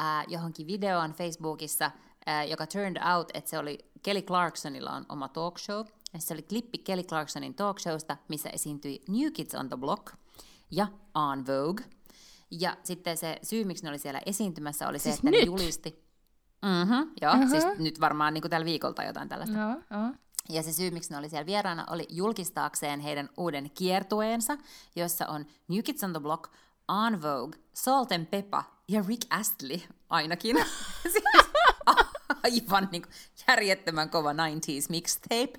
äh, 0.00 0.24
johonkin 0.28 0.66
videoon 0.66 1.12
Facebookissa, 1.12 1.90
äh, 2.28 2.48
joka 2.48 2.66
turned 2.66 3.02
out, 3.14 3.30
että 3.34 3.50
se 3.50 3.58
oli 3.58 3.91
Kelly 4.02 4.22
Clarksonilla 4.22 4.90
on 4.90 5.06
oma 5.08 5.28
talk 5.28 5.58
show. 5.58 5.86
Ja 6.14 6.20
se 6.20 6.34
oli 6.34 6.42
klippi 6.42 6.78
Kelly 6.78 7.02
Clarksonin 7.02 7.54
talk 7.54 7.78
showsta, 7.78 8.16
missä 8.28 8.48
esiintyi 8.48 9.02
New 9.08 9.32
Kids 9.32 9.54
on 9.54 9.68
the 9.68 9.76
Block 9.76 10.12
ja 10.70 10.86
On 11.14 11.46
Vogue. 11.46 11.84
Ja 12.50 12.76
sitten 12.82 13.16
se 13.16 13.38
syy, 13.42 13.64
miksi 13.64 13.84
ne 13.84 13.90
oli 13.90 13.98
siellä 13.98 14.20
esiintymässä, 14.26 14.88
oli 14.88 14.98
siis 14.98 15.14
se, 15.14 15.18
että 15.18 15.30
nyt? 15.30 15.40
ne 15.40 15.46
julisti... 15.46 16.02
Mm-hmm, 16.62 17.10
joo, 17.20 17.32
uh-huh. 17.32 17.50
siis 17.50 17.64
nyt 17.78 18.00
varmaan 18.00 18.34
niin 18.34 18.42
kuin 18.42 18.50
tällä 18.50 18.64
viikolta 18.64 19.04
jotain 19.04 19.28
tällaista. 19.28 19.56
No, 19.56 19.72
uh. 19.72 20.14
Ja 20.48 20.62
se 20.62 20.72
syy, 20.72 20.90
miksi 20.90 21.10
ne 21.10 21.18
oli 21.18 21.28
siellä 21.28 21.46
vieraana, 21.46 21.86
oli 21.90 22.06
julkistaakseen 22.10 23.00
heidän 23.00 23.28
uuden 23.36 23.70
kiertueensa, 23.74 24.58
jossa 24.96 25.26
on 25.26 25.46
New 25.68 25.82
Kids 25.82 26.04
on 26.04 26.12
the 26.12 26.20
Block, 26.20 26.52
On 26.88 27.22
Vogue, 27.22 27.60
Salt 27.72 28.12
and 28.12 28.26
Peppa 28.26 28.64
ja 28.88 29.04
Rick 29.08 29.22
Astley 29.30 29.80
ainakin. 30.10 30.56
siis 31.12 31.24
aivan 32.44 32.88
niin 32.92 33.02
kuin 33.02 33.12
järjettömän 33.48 34.10
kova 34.10 34.32
90s 34.32 34.86
mixtape. 34.88 35.52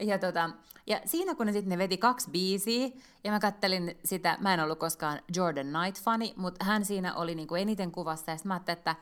Ja, 0.00 0.18
tota, 0.18 0.50
ja 0.86 1.00
siinä 1.04 1.34
kun 1.34 1.46
ne 1.46 1.52
sitten 1.52 1.68
ne 1.68 1.78
veti 1.78 1.98
kaksi 1.98 2.30
biisiä, 2.30 2.88
ja 3.24 3.32
mä 3.32 3.40
kattelin 3.40 3.98
sitä, 4.04 4.36
mä 4.40 4.54
en 4.54 4.60
ollut 4.60 4.78
koskaan 4.78 5.22
Jordan 5.36 5.66
Knight-fani, 5.66 6.34
mutta 6.36 6.64
hän 6.64 6.84
siinä 6.84 7.14
oli 7.14 7.34
niin 7.34 7.48
kuin 7.48 7.62
eniten 7.62 7.92
kuvassa, 7.92 8.30
ja 8.30 8.36
sitten 8.36 8.48
mä 8.48 8.54
ajattelin, 8.54 8.78
että, 8.78 8.96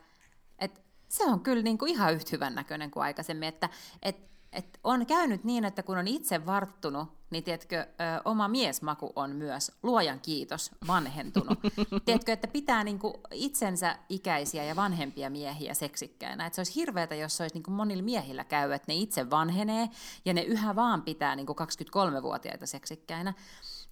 että 0.59 0.81
se 1.07 1.25
on 1.25 1.39
kyllä 1.39 1.63
niin 1.63 1.77
kuin 1.77 1.91
ihan 1.91 2.13
yhtä 2.13 2.29
hyvän 2.31 2.55
näköinen 2.55 2.91
kuin 2.91 3.03
aikaisemmin, 3.03 3.49
että, 3.49 3.69
että 4.01 4.29
et 4.51 4.79
on 4.83 5.05
käynyt 5.05 5.43
niin, 5.43 5.65
että 5.65 5.83
kun 5.83 5.97
on 5.97 6.07
itse 6.07 6.45
varttunut, 6.45 7.18
niin 7.29 7.43
tiedätkö, 7.43 7.85
oma 8.25 8.47
miesmaku 8.47 9.13
on 9.15 9.35
myös, 9.35 9.71
luojan 9.83 10.19
kiitos, 10.19 10.71
vanhentunut. 10.87 11.59
tiedätkö, 12.05 12.33
että 12.33 12.47
pitää 12.47 12.83
niinku 12.83 13.21
itsensä 13.31 13.95
ikäisiä 14.09 14.63
ja 14.63 14.75
vanhempia 14.75 15.29
miehiä 15.29 15.73
seksikkäinä. 15.73 16.45
Että 16.45 16.55
se 16.55 16.59
olisi 16.59 16.75
hirveätä, 16.75 17.15
jos 17.15 17.37
se 17.37 17.43
olisi 17.43 17.55
niinku 17.55 17.71
monilla 17.71 18.03
miehillä 18.03 18.43
käy, 18.43 18.71
että 18.71 18.91
ne 18.91 18.95
itse 18.95 19.29
vanhenee 19.29 19.89
ja 20.25 20.33
ne 20.33 20.41
yhä 20.41 20.75
vaan 20.75 21.01
pitää 21.01 21.35
niinku 21.35 21.53
23-vuotiaita 21.53 22.65
seksikkäinä 22.65 23.33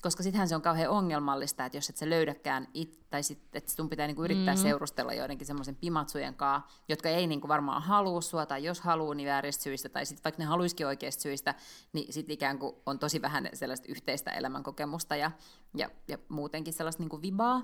koska 0.01 0.23
sittenhän 0.23 0.47
se 0.47 0.55
on 0.55 0.61
kauhean 0.61 0.89
ongelmallista, 0.89 1.65
että 1.65 1.77
jos 1.77 1.89
et 1.89 1.97
sä 1.97 2.09
löydäkään, 2.09 2.67
it, 2.73 2.99
tai 3.09 3.23
sit, 3.23 3.39
että 3.53 3.71
sun 3.71 3.89
pitää 3.89 4.07
niinku 4.07 4.23
yrittää 4.23 4.55
mm. 4.55 4.61
seurustella 4.61 5.13
joidenkin 5.13 5.47
semmoisen 5.47 5.75
pimatsujen 5.75 6.35
kanssa, 6.35 6.71
jotka 6.89 7.09
ei 7.09 7.27
niinku 7.27 7.47
varmaan 7.47 7.81
halua 7.81 8.21
sua, 8.21 8.45
tai 8.45 8.63
jos 8.63 8.81
haluaa, 8.81 9.15
niin 9.15 9.29
vääristä 9.29 9.63
syistä, 9.63 9.89
tai 9.89 10.05
sitten 10.05 10.23
vaikka 10.23 10.43
ne 10.43 10.45
haluisikin 10.45 10.87
oikeista 10.87 11.21
syistä, 11.21 11.55
niin 11.93 12.13
sitten 12.13 12.33
ikään 12.33 12.59
kuin 12.59 12.75
on 12.85 12.99
tosi 12.99 13.21
vähän 13.21 13.49
sellaista 13.53 13.87
yhteistä 13.89 14.31
elämänkokemusta 14.31 15.15
ja, 15.15 15.31
ja, 15.75 15.89
ja 16.07 16.17
muutenkin 16.29 16.73
sellaista 16.73 17.03
niinku 17.03 17.21
vibaa. 17.21 17.59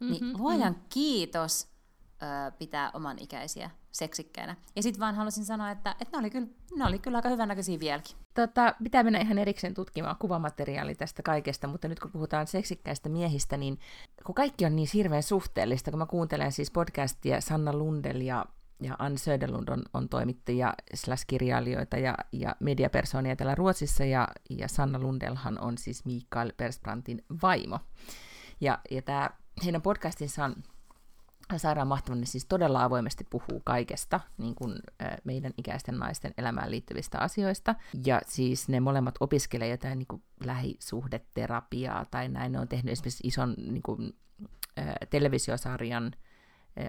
Niin 0.00 0.12
mm-hmm, 0.12 0.26
niin 0.26 0.38
luojan 0.38 0.72
mm. 0.72 0.82
kiitos, 0.88 1.73
pitää 2.58 2.90
oman 2.94 3.18
ikäisiä 3.20 3.70
seksikkäinä. 3.92 4.56
Ja 4.76 4.82
sitten 4.82 5.00
vaan 5.00 5.14
halusin 5.14 5.44
sanoa, 5.44 5.70
että, 5.70 5.96
että 6.00 6.16
ne, 6.16 6.18
oli 6.18 6.30
kyllä, 6.30 6.46
ne 6.76 6.84
oli 6.84 6.98
kyllä 6.98 7.18
aika 7.18 7.28
hyvännäköisiä 7.28 7.80
vieläkin. 7.80 8.16
Tota, 8.34 8.74
pitää 8.82 9.02
mennä 9.02 9.18
ihan 9.18 9.38
erikseen 9.38 9.74
tutkimaan 9.74 10.16
kuvamateriaali 10.18 10.94
tästä 10.94 11.22
kaikesta, 11.22 11.66
mutta 11.66 11.88
nyt 11.88 12.00
kun 12.00 12.10
puhutaan 12.10 12.46
seksikkäistä 12.46 13.08
miehistä, 13.08 13.56
niin 13.56 13.78
kun 14.26 14.34
kaikki 14.34 14.64
on 14.64 14.76
niin 14.76 14.88
hirveän 14.94 15.22
suhteellista, 15.22 15.90
kun 15.90 15.98
mä 15.98 16.06
kuuntelen 16.06 16.52
siis 16.52 16.70
podcastia 16.70 17.40
Sanna 17.40 17.72
Lundel 17.72 18.20
ja 18.20 18.46
ja 18.80 18.96
Ann 18.98 19.18
Söderlund 19.18 19.68
on, 19.68 19.82
on 19.94 20.08
toimittajia 20.08 20.74
slash 20.94 21.24
kirjailijoita 21.26 21.96
ja, 21.96 22.14
ja 22.32 22.56
mediapersonia 22.60 23.36
täällä 23.36 23.54
Ruotsissa, 23.54 24.04
ja, 24.04 24.28
ja 24.50 24.68
Sanna 24.68 24.98
Lundelhan 24.98 25.60
on 25.60 25.78
siis 25.78 26.04
Mikael 26.04 26.52
Persbrantin 26.56 27.24
vaimo. 27.42 27.78
Ja, 28.60 28.78
ja 28.90 29.02
tämä 29.02 29.30
heidän 29.64 29.82
podcastinsa 29.82 30.44
on 30.44 30.56
sairaan 31.56 31.88
mahtavan, 31.88 32.20
niin 32.20 32.28
siis 32.28 32.46
todella 32.46 32.84
avoimesti 32.84 33.26
puhuu 33.30 33.62
kaikesta 33.64 34.20
niin 34.38 34.54
kuin, 34.54 34.74
meidän 35.24 35.52
ikäisten 35.58 35.98
naisten 35.98 36.34
elämään 36.38 36.70
liittyvistä 36.70 37.18
asioista. 37.18 37.74
Ja 38.06 38.20
siis 38.26 38.68
ne 38.68 38.80
molemmat 38.80 39.14
opiskelee 39.20 39.68
jotain 39.68 39.98
niin 39.98 40.06
kuin 40.06 40.22
lähisuhdeterapiaa 40.44 42.04
tai 42.04 42.28
näin. 42.28 42.52
Ne 42.52 42.60
on 42.60 42.68
tehnyt 42.68 42.92
esimerkiksi 42.92 43.26
ison 43.26 43.54
niin 43.58 43.82
kuin, 43.82 44.16
televisiosarjan 45.10 46.12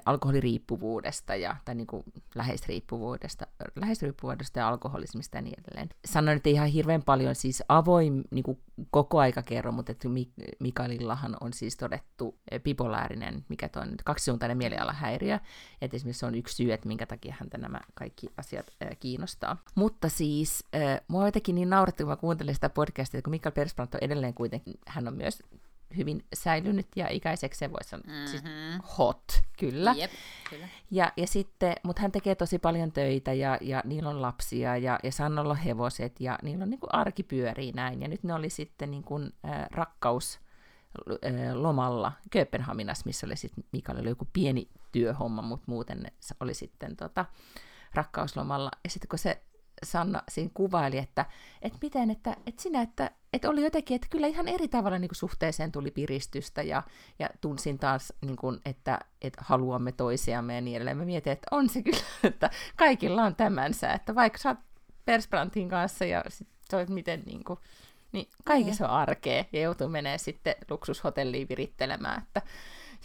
alkoholiriippuvuudesta 0.05 1.36
ja, 1.36 1.55
tai 1.65 1.75
niin 1.75 1.88
kuin 1.88 2.03
läheisriippuvuudesta, 2.36 3.47
läheisriippuvuudesta 3.75 4.59
ja 4.59 4.67
alkoholismista 4.67 5.38
ja 5.38 5.41
niin 5.41 5.59
edelleen. 5.59 5.89
Sanoin, 6.05 6.38
että 6.38 6.49
ihan 6.49 6.67
hirveän 6.67 7.03
paljon 7.03 7.36
siis 7.36 7.63
avoin 7.69 8.23
niin 8.31 8.43
kuin 8.43 8.59
koko 8.91 9.19
aika 9.19 9.41
kerro, 9.41 9.71
mutta 9.71 9.91
että 9.91 10.07
Mikaelillahan 10.59 11.38
on 11.41 11.53
siis 11.53 11.77
todettu 11.77 12.39
eh, 12.51 12.61
bipolaarinen, 12.61 13.45
mikä 13.49 13.69
on 13.75 13.91
nyt 13.91 14.03
kaksisuuntainen 14.03 14.57
mielialahäiriö, 14.57 15.39
että 15.81 15.97
esimerkiksi 15.97 16.19
se 16.19 16.25
on 16.25 16.36
yksi 16.36 16.55
syy, 16.55 16.73
että 16.73 16.88
minkä 16.88 17.05
takia 17.05 17.36
häntä 17.39 17.57
nämä 17.57 17.79
kaikki 17.93 18.27
asiat 18.38 18.65
äh, 18.83 18.89
kiinnostaa. 18.99 19.57
Mutta 19.75 20.09
siis 20.09 20.63
äh, 20.75 21.01
mua 21.07 21.25
jotenkin 21.25 21.55
niin 21.55 21.69
nauratti, 21.69 22.03
kun 22.03 22.09
mä 22.09 22.15
kuuntelin 22.15 22.55
sitä 22.55 22.69
podcastia, 22.69 23.21
kun 23.21 23.31
Mikael 23.31 23.53
Persbrandt 23.53 23.95
on 23.95 24.03
edelleen 24.03 24.33
kuitenkin, 24.33 24.73
hän 24.88 25.07
on 25.07 25.15
myös 25.15 25.43
hyvin 25.98 26.26
säilynyt 26.34 26.88
ja 26.96 27.08
ikäiseksi 27.10 27.60
se 27.60 27.72
voisi 27.72 27.89
sanoa, 27.89 28.04
mm-hmm. 28.08 28.28
siis 28.28 28.43
hot, 28.98 29.41
kyllä. 29.60 29.93
Jep, 29.98 30.12
kyllä. 30.50 30.68
Ja, 30.91 31.12
ja 31.18 31.28
sitten, 31.28 31.76
mutta 31.84 32.02
hän 32.02 32.12
tekee 32.12 32.36
tosi 32.36 32.60
paljon 32.60 32.91
töitä 32.91 33.34
ja, 33.34 33.58
ja 33.62 33.82
niillä 33.86 34.10
on 34.10 34.22
lapsia 34.22 34.78
ja, 34.78 35.00
ja 35.04 35.12
Sannolla 35.12 35.52
on 35.52 35.58
hevoset 35.58 36.20
ja 36.20 36.39
niillä 36.41 36.64
on 36.64 36.70
niin 36.70 36.80
kuin 36.80 36.96
arki 36.96 37.24
pyörii 37.24 37.72
näin. 37.72 38.02
Ja 38.02 38.08
nyt 38.08 38.24
ne 38.24 38.34
oli 38.34 38.50
sitten 38.50 38.91
niin 38.91 39.04
kuin, 39.04 39.34
äh, 39.46 39.66
rakkaus 39.72 40.39
äh, 41.26 41.54
lomalla 41.54 42.12
Kööpenhaminassa, 42.32 43.06
missä 43.06 43.28
oli 43.28 43.36
sitten, 43.36 43.64
Mikael 43.72 44.00
oli 44.00 44.10
joku 44.10 44.28
pieni 44.34 44.70
työhomma, 44.91 45.41
mutta 45.41 45.66
muuten 45.68 46.12
se 46.20 46.36
oli 46.39 46.54
sitten 46.54 46.96
tota, 46.96 47.26
rakkauslomalla. 47.93 48.72
Ja 48.84 48.89
sitten 48.89 49.10
kun 49.10 49.20
se 49.20 49.41
Sanna 49.84 50.21
siinä 50.30 50.51
kuvaili, 50.53 50.97
että, 50.97 51.26
että 51.61 51.78
miten, 51.82 52.11
että, 52.11 52.36
että 52.47 52.61
sinä, 52.61 52.82
että, 52.82 53.11
että 53.34 53.49
oli 53.49 53.63
jotenkin, 53.63 53.95
että 53.95 54.07
kyllä 54.11 54.28
ihan 54.28 54.47
eri 54.47 54.67
tavalla 54.67 54.99
niin 54.99 55.09
kuin 55.09 55.15
suhteeseen 55.15 55.71
tuli 55.71 55.91
piristystä 55.91 56.63
ja, 56.63 56.84
ja 57.19 57.30
tunsin 57.41 57.80
taas, 57.80 58.13
niin 58.21 58.36
kuin, 58.36 58.59
että, 58.65 58.99
että 59.21 59.41
haluamme 59.45 59.91
toisiamme 59.91 60.55
ja 60.55 60.61
niin 60.61 60.76
edelleen. 60.76 60.97
Mä 60.97 61.05
mietin, 61.05 61.34
että 61.34 61.47
on 61.51 61.69
se 61.69 61.82
kyllä, 61.82 61.97
että 62.23 62.49
kaikilla 62.76 63.23
on 63.23 63.36
tämänsä, 63.36 63.91
että 63.93 64.15
vaikka 64.15 64.38
sä 64.38 64.49
oot 64.49 64.59
Persprantin 65.05 65.69
kanssa 65.69 66.05
ja 66.05 66.23
sit 66.30 66.47
miten 66.88 67.23
niin 67.26 67.43
kuin, 67.43 67.59
niin 68.11 68.30
kaikessa 68.45 68.86
on 68.89 68.91
arkea 68.91 69.45
ja 69.53 69.61
joutuu 69.61 69.88
menee 69.88 70.17
sitten 70.17 70.55
luksushotelliin 70.69 71.49
virittelemään, 71.49 72.23
että 72.23 72.41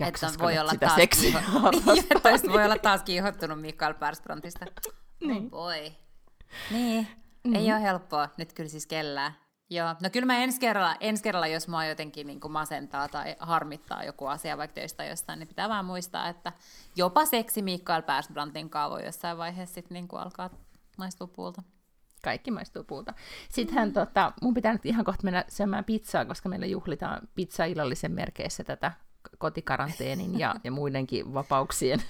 että 0.01 0.27
voi 0.39 0.59
olla 0.59 0.71
sitä 0.71 0.87
taas 0.87 0.97
seksiä 0.97 1.41
kiiho- 1.41 2.53
voi 2.53 2.65
olla 2.65 2.79
taas 2.79 3.03
kiihottunut 3.03 3.61
Mikael 3.61 3.95
Persbranttista. 3.95 4.67
niin. 5.21 5.45
Oh 5.45 5.51
boy. 5.51 5.91
Niin, 6.71 7.07
mm-hmm. 7.45 7.55
ei 7.55 7.73
ole 7.73 7.83
helppoa 7.83 8.29
nyt 8.37 8.53
kyllä 8.53 8.69
siis 8.69 8.87
kellään. 8.87 9.33
Joo, 9.71 9.89
no 10.03 10.11
kyllä 10.13 10.27
mä 10.27 10.39
ensi 10.39 10.61
kerralla, 10.61 10.97
ensi 11.01 11.23
kerralla 11.23 11.47
jos 11.47 11.69
mua 11.69 11.85
jotenkin 11.85 12.27
niin 12.27 12.41
kuin 12.41 12.53
masentaa 12.53 13.09
tai 13.09 13.37
harmittaa 13.39 14.05
joku 14.05 14.27
asia 14.27 14.59
vaikka 14.59 14.75
töistä 14.75 15.05
jostain, 15.05 15.39
niin 15.39 15.49
pitää 15.49 15.69
vaan 15.69 15.85
muistaa, 15.85 16.29
että 16.29 16.53
jopa 16.97 17.25
seksi 17.25 17.63
Mikael 17.63 18.03
Persbrandtin 18.03 18.71
kaavo 18.71 18.99
jossain 18.99 19.39
vaiheessa 19.39 19.75
sitten 19.75 19.95
niin 19.95 20.09
kuin 20.09 20.23
alkaa 20.23 20.51
maistua 20.99 21.27
puulta. 21.27 21.63
Kaikki 22.25 22.51
maistuu 22.51 22.85
puulta. 22.85 23.15
Sittenhän 23.49 23.89
mm. 23.89 23.93
tota, 23.93 24.33
mun 24.43 24.55
pitää 24.55 24.73
nyt 24.73 24.87
ihan 24.87 25.05
kohta 25.05 25.25
mennä 25.25 25.45
syömään 25.49 25.85
pizzaa, 25.85 26.25
koska 26.25 26.49
meillä 26.49 26.67
juhlitaan 26.67 27.29
pizza-illallisen 27.35 28.13
merkeissä 28.13 28.65
tätä 28.65 28.93
kotikaranteenin 29.41 30.39
ja, 30.39 30.55
ja 30.65 30.71
muidenkin 30.71 31.35
vapauksien 31.35 32.03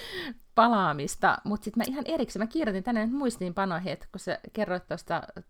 palaamista. 0.54 1.38
Mutta 1.44 1.64
sitten 1.64 1.80
mä 1.80 1.84
ihan 1.88 2.04
erikseen, 2.06 2.42
mä 2.42 2.46
kirjoitin 2.46 2.82
tänne 2.82 3.06
muistiinpanoihin, 3.06 3.92
että 3.92 4.06
kun 4.12 4.20
sä 4.20 4.38
kerroit 4.52 4.82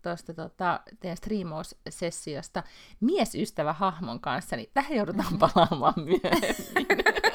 tuosta 0.01 0.33
tota, 0.35 0.79
teidän 0.99 1.17
striimaussessiosta 1.17 2.63
miesystävä 2.99 3.73
hahmon 3.73 4.19
kanssa, 4.19 4.55
niin 4.55 4.69
tähän 4.73 4.97
joudutaan 4.97 5.39
palaamaan 5.39 5.93
myöhemmin. 5.95 6.87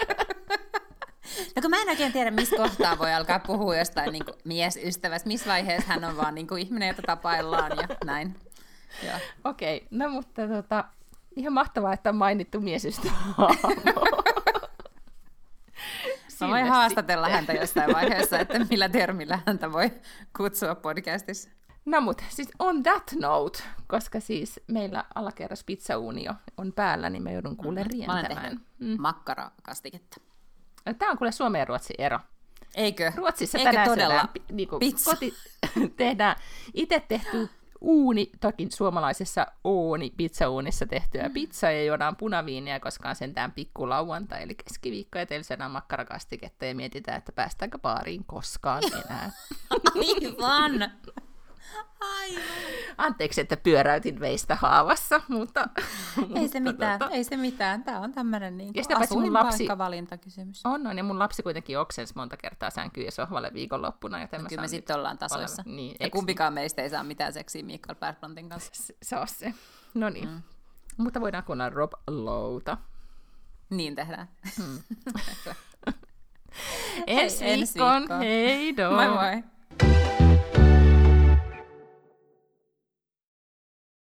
No 1.56 1.62
kun 1.62 1.70
mä 1.70 1.82
en 1.82 1.88
oikein 1.88 2.12
tiedä, 2.12 2.30
missä 2.30 2.56
kohtaa 2.56 2.98
voi 2.98 3.14
alkaa 3.14 3.38
puhua 3.38 3.76
jostain 3.76 4.12
niin 4.12 4.24
miesystävästä, 4.44 5.28
missä 5.28 5.50
vaiheessa 5.50 5.92
hän 5.92 6.04
on 6.04 6.16
vaan 6.16 6.34
niin 6.34 6.46
kuin 6.46 6.62
ihminen, 6.62 6.88
jota 6.88 7.02
tapaillaan 7.06 7.72
ja 7.76 7.88
näin. 8.04 8.36
Okei, 9.44 9.76
okay, 9.76 9.88
no 9.90 10.08
mutta 10.08 10.48
tota, 10.48 10.84
Ihan 11.38 11.52
mahtavaa, 11.52 11.92
että 11.92 12.10
on 12.10 12.16
mainittu 12.16 12.60
miesystä. 12.60 13.08
Mä 16.40 16.48
voin 16.48 16.66
haastatella 16.66 17.26
sitten. 17.26 17.34
häntä 17.36 17.52
jossain 17.52 17.94
vaiheessa, 17.94 18.38
että 18.38 18.58
millä 18.70 18.88
termillä 18.88 19.38
häntä 19.46 19.72
voi 19.72 19.90
kutsua 20.36 20.74
podcastissa. 20.74 21.50
No 21.84 22.00
mut, 22.00 22.22
siis 22.28 22.48
on 22.58 22.82
that 22.82 23.12
note, 23.20 23.62
koska 23.86 24.20
siis 24.20 24.60
meillä 24.66 25.04
alakerras 25.14 25.64
pizzaunio 25.64 26.34
on 26.56 26.72
päällä, 26.72 27.10
niin 27.10 27.22
mä 27.22 27.30
joudun 27.30 27.56
kuule 27.56 27.80
mm-hmm. 27.80 27.90
rientämään. 27.90 28.60
Mm. 28.78 28.96
makkarakastiketta. 28.98 30.20
Tämä 30.98 31.10
on 31.10 31.18
kuule 31.18 31.32
Suomen 31.32 31.58
ja 31.58 31.64
Ruotsin 31.64 31.96
ero. 31.98 32.18
Eikö? 32.74 33.12
Ruotsissa 33.16 33.58
Eikö 33.58 33.70
tänään 33.70 33.88
todella? 33.88 34.14
Syödään, 34.14 34.28
niin 34.52 34.68
pizza. 34.78 35.10
koti, 35.10 35.34
tehdään 35.96 36.36
itse 36.74 37.00
tehty 37.08 37.48
uuni, 37.80 38.30
toki 38.40 38.68
suomalaisessa 38.74 39.46
uuni, 39.64 40.12
pizzauunissa 40.16 40.86
tehtyä 40.86 41.22
mm. 41.22 41.32
pizzaa 41.32 41.70
ja 41.70 41.84
juodaan 41.84 42.16
punaviiniä, 42.16 42.80
koska 42.80 43.08
on 43.08 43.16
sentään 43.16 43.52
pikkulauantai, 43.52 44.42
eli 44.42 44.54
keskiviikko, 44.54 45.18
ja 45.18 45.26
teillä 45.26 45.42
syödään 45.42 45.70
makkarakastiketta 45.70 46.64
ja 46.64 46.74
mietitään, 46.74 47.18
että 47.18 47.32
päästäänkö 47.32 47.78
baariin 47.78 48.24
koskaan 48.24 48.82
enää. 49.04 49.30
Aivan! 50.40 50.92
Aivan. 52.00 52.42
Anteeksi, 52.98 53.40
että 53.40 53.56
pyöräytin 53.56 54.20
veistä 54.20 54.54
haavassa, 54.54 55.20
mutta... 55.28 55.68
ei 56.34 56.48
se 56.48 56.60
mitään, 56.60 56.98
tota... 56.98 57.14
ei 57.14 57.24
se 57.24 57.36
mitään. 57.36 57.84
Tämä 57.84 58.00
on 58.00 58.12
tämmöinen 58.12 58.56
niin 58.56 58.72
asuinpaikkavalintakysymys. 58.94 60.66
On, 60.66 60.86
on, 60.86 60.98
ja 60.98 61.04
mun 61.04 61.18
lapsi 61.18 61.42
kuitenkin 61.42 61.78
oksensi 61.78 62.12
monta 62.16 62.36
kertaa 62.36 62.70
sänkyyn 62.70 63.04
ja 63.04 63.12
sohvalle 63.12 63.50
viikonloppuna. 63.54 64.20
Joten 64.20 64.42
no, 64.42 64.48
kyllä 64.48 64.62
me 64.62 64.68
sitten 64.68 64.96
ollaan 64.96 65.18
tasoissa. 65.18 65.62
Olemme. 65.62 65.76
Niin, 65.76 65.96
ja 66.00 66.10
kumpikaan 66.10 66.52
meistä 66.52 66.82
ei 66.82 66.90
saa 66.90 67.04
mitään 67.04 67.32
seksiä 67.32 67.62
Mikael 67.62 67.94
Persbrantin 67.94 68.48
kanssa. 68.48 68.70
Se, 68.74 68.96
se 69.02 69.16
on 69.16 69.28
se. 69.28 69.54
No 69.94 70.10
niin. 70.10 70.28
Mm. 70.28 70.42
Mutta 70.96 71.20
voidaan 71.20 71.44
kuunnella 71.44 71.70
Rob 71.70 71.92
Louta. 72.06 72.76
Niin 73.70 73.94
tehdään. 73.94 74.28
Hmm. 74.56 74.78
ensi 77.06 77.44
viikkoon. 77.44 78.06
Hei, 78.18 78.74
Moi 78.90 79.08
moi. 79.08 79.42